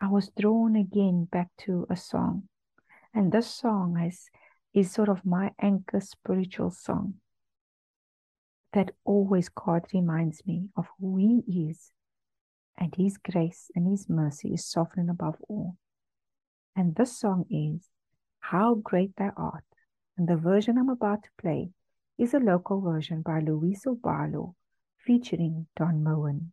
I 0.00 0.08
was 0.08 0.30
drawn 0.38 0.76
again 0.76 1.24
back 1.24 1.48
to 1.60 1.86
a 1.88 1.96
song. 1.96 2.48
And 3.14 3.32
this 3.32 3.46
song 3.46 3.98
is, 3.98 4.28
is 4.74 4.90
sort 4.90 5.08
of 5.08 5.24
my 5.24 5.52
anchor 5.58 6.00
spiritual 6.00 6.70
song 6.70 7.14
that 8.72 8.90
always 9.04 9.48
God 9.48 9.86
reminds 9.94 10.46
me 10.46 10.68
of 10.76 10.86
who 11.00 11.16
He 11.16 11.68
is 11.70 11.92
and 12.76 12.94
His 12.94 13.16
grace 13.16 13.70
and 13.74 13.88
His 13.88 14.06
mercy 14.08 14.52
is 14.52 14.66
sovereign 14.66 15.08
above 15.08 15.36
all. 15.48 15.76
And 16.74 16.94
this 16.94 17.18
song 17.18 17.46
is 17.48 17.88
How 18.40 18.74
Great 18.74 19.16
Thou 19.16 19.32
Art. 19.34 19.64
And 20.18 20.28
the 20.28 20.36
version 20.36 20.76
I'm 20.76 20.90
about 20.90 21.22
to 21.22 21.30
play 21.40 21.70
is 22.18 22.34
a 22.34 22.38
local 22.38 22.82
version 22.82 23.22
by 23.22 23.40
Louisa 23.40 23.92
Barlow 23.92 24.54
featuring 24.98 25.68
Don 25.76 26.02
Moen. 26.02 26.52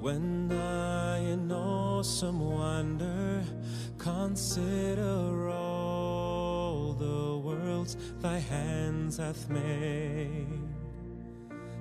When 0.00 0.52
I 0.52 1.18
in 1.18 1.50
awesome 1.50 2.40
wonder 2.40 3.42
consider 3.98 5.48
all 5.48 6.92
the 6.92 7.36
worlds 7.38 7.96
thy 8.20 8.38
hands 8.38 9.16
hath 9.16 9.50
made, 9.50 10.46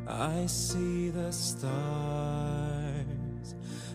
I 0.08 0.48
see 0.48 1.10
the 1.10 1.32
stars, 1.32 1.76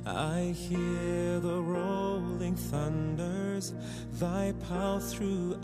I 0.07 0.55
hear 0.57 1.41
the 1.41 1.61
rolling 1.61 2.55
thunders, 2.55 3.75
thy 4.21 4.53
power 4.69 5.01
throughout 5.01 5.63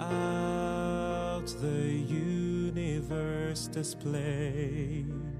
the 1.61 1.93
universe 1.93 3.69
displayed. 3.69 5.38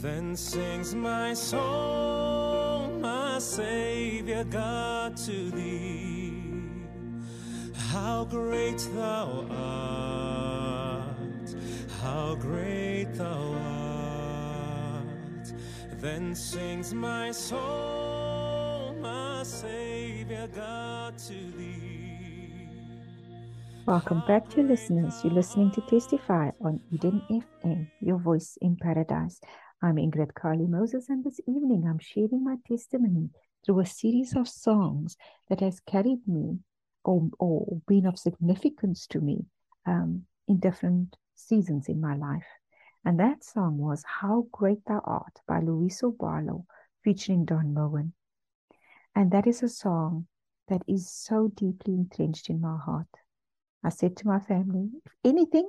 Then 0.00 0.34
sings 0.34 0.94
my 0.94 1.34
soul, 1.34 2.88
my 3.02 3.38
Savior 3.38 4.44
God, 4.44 5.14
to 5.18 5.50
thee. 5.50 6.42
How 7.92 8.24
great 8.24 8.78
thou 8.94 9.44
art, 9.50 11.54
how 12.00 12.34
great 12.36 13.12
thou 13.12 13.52
art. 14.96 15.52
Then 16.00 16.34
sings 16.34 16.94
my 16.94 17.30
soul, 17.30 18.94
my 19.02 19.42
Savior 19.42 20.48
God, 20.54 21.18
to 21.18 21.34
thee. 21.58 22.70
Welcome 23.84 24.22
back 24.26 24.48
to 24.50 24.62
listeners. 24.62 25.20
You're 25.22 25.34
listening 25.34 25.72
to 25.72 25.82
Testify 25.82 26.52
on 26.62 26.80
Eden 26.90 27.20
FM, 27.30 27.90
your 28.00 28.16
voice 28.16 28.56
in 28.62 28.76
paradise. 28.76 29.42
I'm 29.82 29.96
Ingrid 29.96 30.34
Kalie-Moses, 30.34 31.08
and 31.08 31.24
this 31.24 31.40
evening 31.46 31.86
I'm 31.88 31.98
sharing 31.98 32.44
my 32.44 32.56
testimony 32.68 33.30
through 33.64 33.80
a 33.80 33.86
series 33.86 34.36
of 34.36 34.46
songs 34.46 35.16
that 35.48 35.60
has 35.60 35.80
carried 35.80 36.20
me 36.28 36.58
or, 37.02 37.30
or 37.38 37.80
been 37.88 38.04
of 38.04 38.18
significance 38.18 39.06
to 39.06 39.20
me 39.22 39.46
um, 39.86 40.24
in 40.46 40.58
different 40.58 41.16
seasons 41.34 41.88
in 41.88 41.98
my 41.98 42.14
life. 42.14 42.44
And 43.06 43.18
that 43.20 43.42
song 43.42 43.78
was 43.78 44.04
How 44.06 44.48
Great 44.52 44.84
Thou 44.84 45.00
Art 45.02 45.40
by 45.48 45.60
Louisa 45.60 46.10
Barlow, 46.10 46.66
featuring 47.02 47.46
Don 47.46 47.72
Moen. 47.72 48.12
And 49.14 49.30
that 49.30 49.46
is 49.46 49.62
a 49.62 49.68
song 49.70 50.26
that 50.68 50.82
is 50.86 51.10
so 51.10 51.50
deeply 51.54 51.94
entrenched 51.94 52.50
in 52.50 52.60
my 52.60 52.76
heart. 52.76 53.08
I 53.82 53.88
said 53.88 54.18
to 54.18 54.26
my 54.26 54.40
family, 54.40 54.90
if 55.06 55.12
anything, 55.24 55.68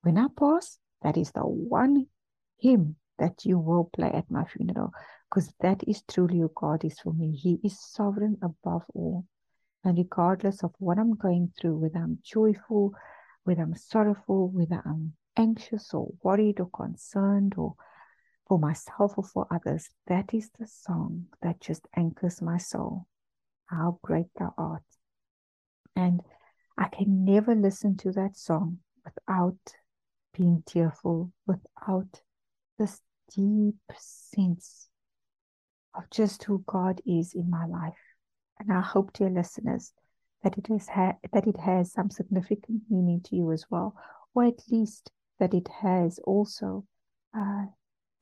when 0.00 0.16
I 0.16 0.28
pass, 0.34 0.78
that 1.02 1.18
is 1.18 1.32
the 1.32 1.42
one 1.42 2.06
hymn 2.56 2.96
that 3.20 3.44
you 3.44 3.58
will 3.58 3.90
play 3.94 4.10
at 4.10 4.30
my 4.30 4.44
funeral, 4.44 4.90
because 5.30 5.52
that 5.60 5.82
is 5.86 6.02
truly 6.10 6.40
who 6.40 6.50
God 6.54 6.84
is 6.84 6.98
for 6.98 7.12
me. 7.12 7.36
He 7.36 7.60
is 7.62 7.78
sovereign 7.78 8.38
above 8.42 8.82
all. 8.92 9.24
And 9.84 9.96
regardless 9.96 10.64
of 10.64 10.72
what 10.78 10.98
I'm 10.98 11.14
going 11.14 11.52
through, 11.58 11.76
whether 11.76 12.00
I'm 12.00 12.18
joyful, 12.24 12.92
whether 13.44 13.62
I'm 13.62 13.76
sorrowful, 13.76 14.48
whether 14.48 14.82
I'm 14.84 15.12
anxious 15.36 15.94
or 15.94 16.08
worried 16.22 16.60
or 16.60 16.68
concerned 16.70 17.54
or 17.56 17.74
for 18.48 18.58
myself 18.58 19.14
or 19.16 19.24
for 19.24 19.46
others, 19.50 19.88
that 20.08 20.34
is 20.34 20.50
the 20.58 20.66
song 20.66 21.26
that 21.40 21.60
just 21.60 21.86
anchors 21.96 22.42
my 22.42 22.58
soul. 22.58 23.06
How 23.66 24.00
great 24.02 24.26
thou 24.38 24.52
art. 24.58 24.82
And 25.94 26.20
I 26.76 26.88
can 26.88 27.24
never 27.24 27.54
listen 27.54 27.96
to 27.98 28.12
that 28.12 28.36
song 28.36 28.78
without 29.04 29.58
being 30.36 30.62
tearful, 30.66 31.32
without 31.46 32.20
this 32.78 33.00
deep 33.34 33.76
sense 33.96 34.88
of 35.94 36.04
just 36.10 36.44
who 36.44 36.62
God 36.66 37.00
is 37.06 37.34
in 37.34 37.50
my 37.50 37.66
life. 37.66 37.94
And 38.58 38.72
I 38.72 38.80
hope, 38.80 39.12
dear 39.12 39.30
listeners, 39.30 39.92
that 40.42 40.56
it 40.58 40.66
has 40.68 40.88
ha- 40.88 41.18
that 41.32 41.46
it 41.46 41.56
has 41.58 41.92
some 41.92 42.10
significant 42.10 42.82
meaning 42.88 43.20
to 43.24 43.36
you 43.36 43.52
as 43.52 43.64
well, 43.70 43.94
or 44.34 44.44
at 44.44 44.62
least 44.70 45.10
that 45.38 45.54
it 45.54 45.68
has 45.82 46.18
also 46.24 46.84
uh, 47.36 47.64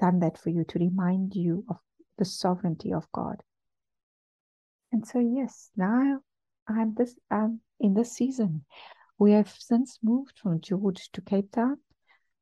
done 0.00 0.20
that 0.20 0.38
for 0.38 0.50
you 0.50 0.64
to 0.64 0.78
remind 0.78 1.34
you 1.34 1.64
of 1.68 1.76
the 2.16 2.24
sovereignty 2.24 2.92
of 2.92 3.06
God. 3.12 3.42
And 4.92 5.06
so, 5.06 5.18
yes, 5.18 5.70
now 5.76 6.20
I'm 6.68 6.94
this 6.94 7.14
um 7.30 7.60
in 7.80 7.94
this 7.94 8.12
season. 8.12 8.64
We 9.18 9.32
have 9.32 9.54
since 9.58 9.98
moved 10.02 10.38
from 10.38 10.60
George 10.60 11.10
to 11.12 11.20
Cape 11.20 11.50
Town. 11.52 11.78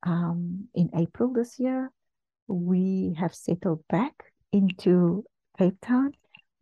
Um, 0.03 0.69
in 0.75 0.91
April 0.95 1.33
this 1.33 1.59
year, 1.59 1.91
we 2.49 3.15
have 3.19 3.35
settled 3.35 3.85
back 3.89 4.15
into 4.53 5.25
Cape 5.59 5.81
Town. 5.81 6.13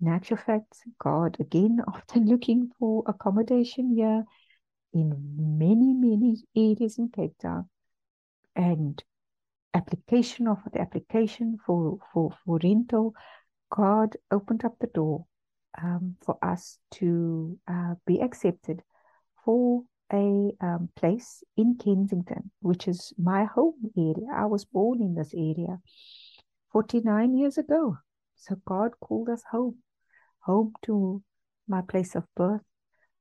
In 0.00 0.08
actual 0.08 0.36
fact, 0.36 0.78
God 0.98 1.36
again, 1.40 1.80
often 1.88 2.26
looking 2.26 2.70
for 2.78 3.02
accommodation 3.06 3.94
here 3.94 4.24
in 4.92 5.58
many, 5.58 5.92
many 5.94 6.36
areas 6.56 6.98
in 6.98 7.08
Cape 7.08 7.36
Town. 7.38 7.68
And 8.56 9.02
application 9.74 10.46
of 10.46 10.58
the 10.72 10.80
application 10.80 11.58
for, 11.66 11.98
for, 12.12 12.30
for 12.44 12.58
rental, 12.62 13.14
God 13.70 14.16
opened 14.30 14.64
up 14.64 14.76
the 14.78 14.86
door 14.86 15.26
um, 15.82 16.16
for 16.24 16.38
us 16.42 16.78
to 16.92 17.58
uh, 17.66 17.94
be 18.06 18.20
accepted 18.20 18.82
for 19.44 19.82
a 20.12 20.52
um, 20.60 20.88
place 20.96 21.42
in 21.56 21.76
Kensington, 21.76 22.50
which 22.60 22.88
is 22.88 23.12
my 23.18 23.44
home 23.44 23.90
area. 23.96 24.28
I 24.34 24.46
was 24.46 24.64
born 24.64 25.00
in 25.00 25.14
this 25.14 25.32
area 25.34 25.78
49 26.72 27.34
years 27.34 27.58
ago. 27.58 27.98
So 28.36 28.56
God 28.66 28.92
called 29.00 29.28
us 29.28 29.42
home, 29.50 29.76
home 30.40 30.72
to 30.82 31.22
my 31.66 31.80
place 31.82 32.14
of 32.14 32.24
birth, 32.36 32.62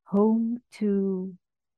home 0.03 0.61
to 0.73 1.33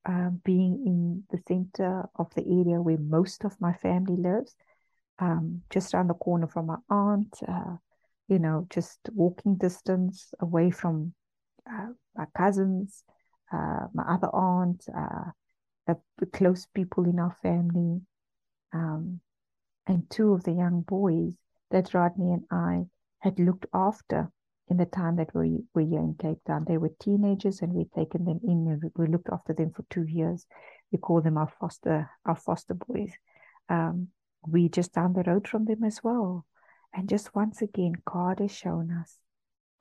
um, 0.05 0.41
being 0.43 0.83
in 0.85 1.23
the 1.31 1.41
center 1.47 2.09
of 2.15 2.33
the 2.35 2.43
area 2.43 2.81
where 2.81 2.97
most 2.97 3.43
of 3.43 3.59
my 3.59 3.73
family 3.73 4.15
lives, 4.15 4.55
um, 5.19 5.61
just 5.69 5.93
around 5.93 6.07
the 6.07 6.13
corner 6.13 6.47
from 6.47 6.67
my 6.67 6.77
aunt, 6.89 7.39
uh, 7.47 7.75
you 8.27 8.39
know, 8.39 8.67
just 8.69 8.99
walking 9.13 9.55
distance 9.55 10.33
away 10.39 10.71
from 10.71 11.13
uh, 11.69 11.87
my 12.15 12.25
cousins, 12.35 13.03
uh, 13.55 13.87
my 13.93 14.03
other 14.03 14.29
aunt, 14.33 14.85
uh, 14.95 15.31
the, 15.87 15.97
the 16.17 16.25
close 16.25 16.67
people 16.73 17.05
in 17.05 17.19
our 17.19 17.35
family, 17.41 18.01
um, 18.73 19.19
and 19.87 20.09
two 20.09 20.33
of 20.33 20.43
the 20.43 20.51
young 20.51 20.81
boys 20.81 21.33
that 21.71 21.93
Rodney 21.93 22.33
and 22.33 22.43
I 22.51 22.85
had 23.19 23.39
looked 23.39 23.65
after 23.73 24.31
in 24.67 24.77
the 24.77 24.85
time 24.85 25.15
that 25.17 25.33
we 25.35 25.63
were 25.73 25.81
here 25.81 25.99
in 25.99 26.15
Cape 26.19 26.39
Town. 26.45 26.65
They 26.67 26.77
were 26.77 26.91
teenagers 26.99 27.61
and 27.61 27.73
we'd 27.73 27.91
taken 27.91 28.25
them 28.25 28.39
in 28.43 28.67
and 28.67 28.91
we 28.95 29.07
looked 29.07 29.29
after 29.31 29.53
them 29.53 29.71
for 29.71 29.85
two 29.89 30.03
years. 30.03 30.45
We 30.91 30.97
call 30.97 31.21
them 31.21 31.37
our 31.37 31.51
foster 31.59 32.09
our 32.25 32.35
foster 32.35 32.73
boys. 32.73 33.11
Um, 33.69 34.09
we 34.47 34.69
just 34.69 34.93
down 34.93 35.13
the 35.13 35.23
road 35.23 35.47
from 35.47 35.65
them 35.65 35.83
as 35.83 36.03
well. 36.03 36.45
And 36.93 37.09
just 37.09 37.35
once 37.35 37.61
again, 37.61 37.93
God 38.05 38.39
has 38.39 38.51
shown 38.51 38.91
us 38.91 39.17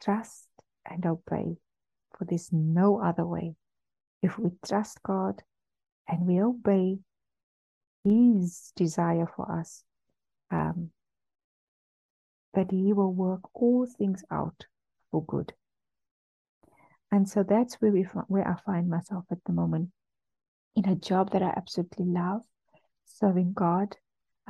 trust 0.03 0.49
and 0.85 1.07
obey, 1.07 1.57
for 2.16 2.25
there's 2.25 2.51
no 2.53 3.01
other 3.01 3.25
way. 3.25 3.55
If 4.25 4.39
we 4.39 4.53
trust 4.66 5.03
God 5.03 5.43
and 6.09 6.27
we 6.27 6.41
obey 6.41 6.99
His 8.05 8.72
desire 8.75 9.29
for 9.37 9.53
us, 9.61 9.85
um, 10.51 10.89
that 12.55 12.70
He 12.70 12.95
will 12.95 13.12
work 13.12 13.43
all 13.53 13.87
things 13.87 14.25
out 14.31 14.64
for 15.11 15.22
good. 15.27 15.53
And 17.12 17.29
so 17.29 17.43
that's 17.43 17.75
where 17.75 17.93
we 17.93 18.07
where 18.29 18.49
I 18.49 18.57
find 18.64 18.89
myself 18.89 19.25
at 19.31 19.45
the 19.45 19.53
moment 19.53 19.91
in 20.75 20.89
a 20.89 20.97
job 20.97 21.33
that 21.33 21.43
I 21.43 21.53
absolutely 21.55 22.07
love, 22.07 22.41
serving 23.05 23.53
God. 23.53 23.95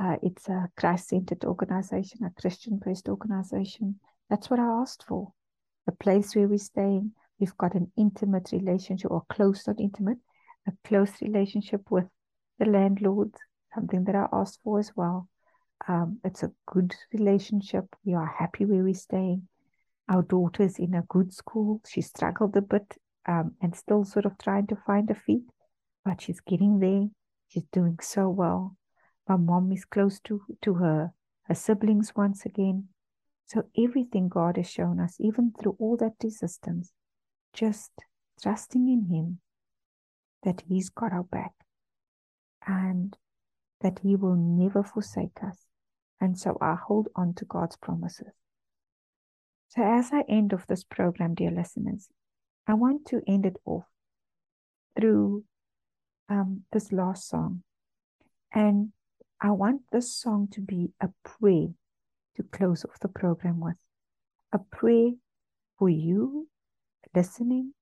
Uh, 0.00 0.18
it's 0.22 0.48
a 0.48 0.68
Christ-centered 0.76 1.44
organization, 1.44 2.24
a 2.24 2.40
Christian-based 2.40 3.08
organization. 3.08 3.98
That's 4.30 4.48
what 4.50 4.60
I 4.60 4.80
asked 4.82 5.04
for. 5.08 5.32
The 5.86 5.92
place 5.92 6.36
where 6.36 6.46
we're 6.46 6.58
staying, 6.58 7.10
we've 7.38 7.56
got 7.56 7.74
an 7.74 7.90
intimate 7.96 8.50
relationship, 8.52 9.10
or 9.10 9.24
close, 9.28 9.66
not 9.66 9.80
intimate, 9.80 10.18
a 10.66 10.72
close 10.84 11.20
relationship 11.20 11.90
with 11.90 12.06
the 12.58 12.66
landlord, 12.66 13.32
something 13.74 14.04
that 14.04 14.14
I 14.14 14.26
asked 14.32 14.60
for 14.62 14.78
as 14.78 14.92
well. 14.94 15.28
Um, 15.88 16.20
it's 16.24 16.42
a 16.42 16.52
good 16.66 16.94
relationship. 17.12 17.84
We 18.04 18.14
are 18.14 18.34
happy 18.38 18.64
where 18.64 18.82
we're 18.82 18.94
staying. 18.94 19.48
Our 20.08 20.22
daughter's 20.22 20.78
in 20.78 20.94
a 20.94 21.02
good 21.02 21.32
school. 21.32 21.80
She 21.86 22.00
struggled 22.00 22.56
a 22.56 22.62
bit 22.62 22.96
um, 23.26 23.54
and 23.60 23.74
still 23.74 24.04
sort 24.04 24.26
of 24.26 24.38
trying 24.38 24.66
to 24.68 24.76
find 24.76 25.08
her 25.08 25.14
feet, 25.26 25.44
but 26.04 26.20
she's 26.20 26.40
getting 26.40 26.78
there. 26.78 27.08
She's 27.48 27.64
doing 27.72 27.98
so 28.00 28.28
well. 28.28 28.76
My 29.28 29.36
mom 29.36 29.72
is 29.72 29.84
close 29.84 30.20
to, 30.20 30.42
to 30.62 30.74
her, 30.74 31.12
her 31.44 31.54
siblings 31.54 32.12
once 32.14 32.44
again. 32.44 32.88
So 33.46 33.64
everything 33.78 34.28
God 34.28 34.56
has 34.56 34.70
shown 34.70 35.00
us, 35.00 35.16
even 35.20 35.52
through 35.58 35.76
all 35.78 35.96
that 35.98 36.14
resistance, 36.22 36.92
just 37.54 37.92
trusting 38.42 38.88
in 38.88 39.06
Him 39.14 39.38
that 40.42 40.62
He's 40.68 40.90
got 40.90 41.12
our 41.12 41.24
back 41.24 41.52
and 42.66 43.16
that 43.80 44.00
He 44.02 44.16
will 44.16 44.36
never 44.36 44.82
forsake 44.82 45.38
us 45.42 45.64
And 46.20 46.38
so 46.38 46.56
I 46.60 46.74
hold 46.74 47.08
on 47.14 47.34
to 47.34 47.44
God's 47.44 47.76
promises. 47.76 48.32
So, 49.68 49.82
as 49.82 50.10
I 50.12 50.22
end 50.28 50.52
of 50.52 50.66
this 50.68 50.84
program, 50.84 51.34
dear 51.34 51.50
listeners, 51.50 52.08
I 52.66 52.74
want 52.74 53.06
to 53.08 53.20
end 53.26 53.44
it 53.44 53.56
off 53.66 53.84
through 54.96 55.44
um, 56.28 56.62
this 56.72 56.92
last 56.92 57.28
song. 57.28 57.62
And 58.52 58.92
I 59.40 59.50
want 59.50 59.82
this 59.92 60.16
song 60.16 60.48
to 60.52 60.60
be 60.60 60.92
a 61.00 61.08
prayer 61.24 61.68
to 62.36 62.42
close 62.52 62.84
off 62.84 62.98
the 63.00 63.08
program 63.08 63.60
with. 63.60 63.76
A 64.52 64.58
prayer 64.58 65.10
for 65.78 65.88
you 65.88 66.48
listening 67.14 67.74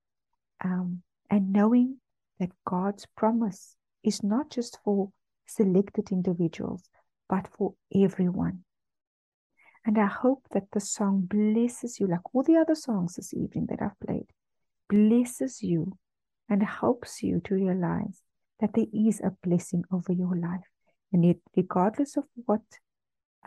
um, 0.65 1.03
and 1.31 1.53
knowing 1.53 1.99
that 2.39 2.51
God's 2.67 3.07
promise 3.17 3.77
is 4.03 4.23
not 4.23 4.51
just 4.51 4.79
for 4.85 5.11
selected 5.47 6.11
individuals, 6.11 6.85
but 7.29 7.49
for 7.57 7.75
everyone. 7.95 8.65
And 9.85 9.99
I 9.99 10.07
hope 10.07 10.47
that 10.53 10.71
the 10.73 10.81
song 10.81 11.27
blesses 11.29 11.99
you, 11.99 12.07
like 12.07 12.21
all 12.33 12.43
the 12.43 12.57
other 12.57 12.75
songs 12.75 13.15
this 13.15 13.35
evening 13.35 13.67
that 13.71 13.83
I've 13.83 13.99
played, 14.05 14.27
blesses 14.89 15.63
you 15.63 15.99
and 16.49 16.63
helps 16.63 17.23
you 17.23 17.41
to 17.45 17.55
realize 17.55 18.23
that 18.61 18.75
there 18.75 18.87
is 18.93 19.21
a 19.21 19.33
blessing 19.43 19.85
over 19.91 20.13
your 20.13 20.37
life. 20.37 20.67
And 21.13 21.25
it, 21.25 21.41
regardless 21.57 22.17
of 22.17 22.25
what 22.47 22.63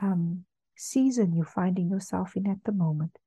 um, 0.01 0.43
season 0.75 1.33
you're 1.33 1.45
finding 1.45 1.89
yourself 1.89 2.35
in 2.35 2.47
at 2.47 2.63
the 2.65 2.73
moment, 2.73 3.17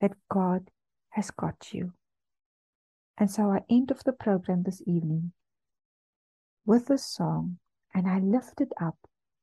that 0.00 0.12
God 0.30 0.68
has 1.14 1.30
got 1.30 1.72
you. 1.72 1.92
And 3.16 3.30
so 3.30 3.50
I 3.50 3.60
end 3.70 3.92
of 3.92 4.02
the 4.02 4.12
program 4.12 4.64
this 4.64 4.82
evening 4.86 5.32
with 6.66 6.90
a 6.90 6.98
song, 6.98 7.58
and 7.94 8.08
I 8.08 8.18
lift 8.18 8.60
it 8.60 8.72
up 8.80 8.96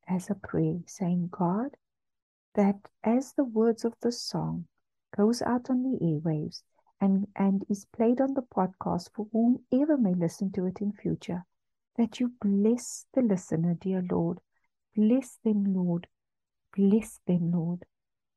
as 0.06 0.28
a 0.28 0.34
prayer, 0.34 0.80
saying, 0.86 1.30
God, 1.30 1.70
that 2.54 2.76
as 3.02 3.32
the 3.32 3.44
words 3.44 3.86
of 3.86 3.94
the 4.02 4.12
song 4.12 4.66
goes 5.16 5.40
out 5.40 5.70
on 5.70 5.82
the 5.82 5.98
airwaves 6.04 6.62
and, 7.00 7.26
and 7.36 7.64
is 7.70 7.86
played 7.96 8.20
on 8.20 8.34
the 8.34 8.42
podcast 8.42 9.08
for 9.14 9.26
whomever 9.32 9.96
may 9.96 10.12
listen 10.12 10.52
to 10.52 10.66
it 10.66 10.82
in 10.82 10.92
future, 10.92 11.46
that 11.96 12.20
you 12.20 12.32
bless 12.42 13.06
the 13.14 13.22
listener, 13.22 13.74
dear 13.80 14.04
Lord. 14.10 14.38
Bless 14.94 15.38
them, 15.42 15.72
Lord. 15.72 16.06
Bless 16.76 17.18
them, 17.26 17.50
Lord, 17.50 17.86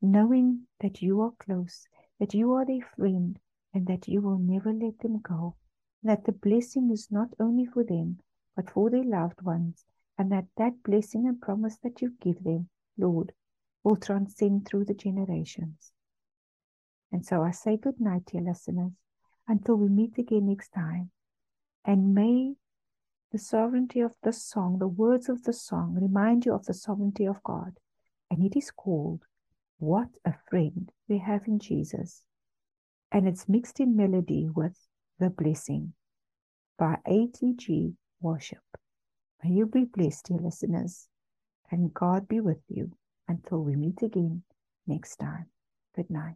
knowing 0.01 0.67
that 0.79 1.01
you 1.01 1.19
are 1.19 1.33
close, 1.37 1.85
that 2.19 2.33
you 2.33 2.53
are 2.53 2.65
their 2.65 2.87
friend, 2.95 3.37
and 3.73 3.87
that 3.87 4.07
you 4.07 4.21
will 4.21 4.37
never 4.39 4.71
let 4.71 4.99
them 4.99 5.19
go. 5.21 5.55
That 6.03 6.25
the 6.25 6.31
blessing 6.31 6.91
is 6.91 7.11
not 7.11 7.29
only 7.39 7.65
for 7.65 7.83
them, 7.83 8.19
but 8.55 8.69
for 8.69 8.89
their 8.89 9.03
loved 9.03 9.41
ones, 9.41 9.85
and 10.17 10.31
that 10.31 10.45
that 10.57 10.83
blessing 10.83 11.27
and 11.27 11.41
promise 11.41 11.77
that 11.83 12.01
you 12.01 12.13
give 12.21 12.43
them, 12.43 12.69
Lord, 12.97 13.33
will 13.83 13.97
transcend 13.97 14.65
through 14.65 14.85
the 14.85 14.93
generations. 14.93 15.91
And 17.11 17.25
so 17.25 17.43
I 17.43 17.51
say 17.51 17.77
good 17.77 17.99
night, 17.99 18.23
dear 18.25 18.41
listeners, 18.41 18.91
until 19.47 19.75
we 19.75 19.89
meet 19.89 20.17
again 20.17 20.47
next 20.47 20.69
time. 20.69 21.11
And 21.83 22.15
may 22.15 22.55
the 23.31 23.37
sovereignty 23.37 23.99
of 23.99 24.15
the 24.23 24.33
song, 24.33 24.79
the 24.79 24.87
words 24.87 25.29
of 25.29 25.43
the 25.43 25.53
song, 25.53 25.97
remind 26.01 26.45
you 26.45 26.53
of 26.53 26.65
the 26.65 26.73
sovereignty 26.73 27.25
of 27.25 27.43
God. 27.43 27.77
And 28.31 28.43
it 28.43 28.57
is 28.57 28.71
called 28.71 29.21
What 29.79 30.07
a 30.23 30.33
Friend 30.49 30.89
We 31.09 31.17
Have 31.17 31.47
in 31.47 31.59
Jesus. 31.59 32.23
And 33.11 33.27
it's 33.27 33.49
mixed 33.49 33.81
in 33.81 33.97
melody 33.97 34.49
with 34.49 34.77
The 35.19 35.29
Blessing 35.29 35.93
by 36.77 36.97
ATG 37.05 37.93
Worship. 38.21 38.63
May 39.43 39.51
you 39.51 39.65
be 39.67 39.83
blessed, 39.83 40.27
dear 40.27 40.37
listeners, 40.37 41.09
and 41.69 41.93
God 41.93 42.27
be 42.27 42.39
with 42.39 42.61
you 42.69 42.91
until 43.27 43.63
we 43.63 43.75
meet 43.75 44.01
again 44.01 44.43
next 44.87 45.17
time. 45.17 45.47
Good 45.93 46.09
night. 46.09 46.35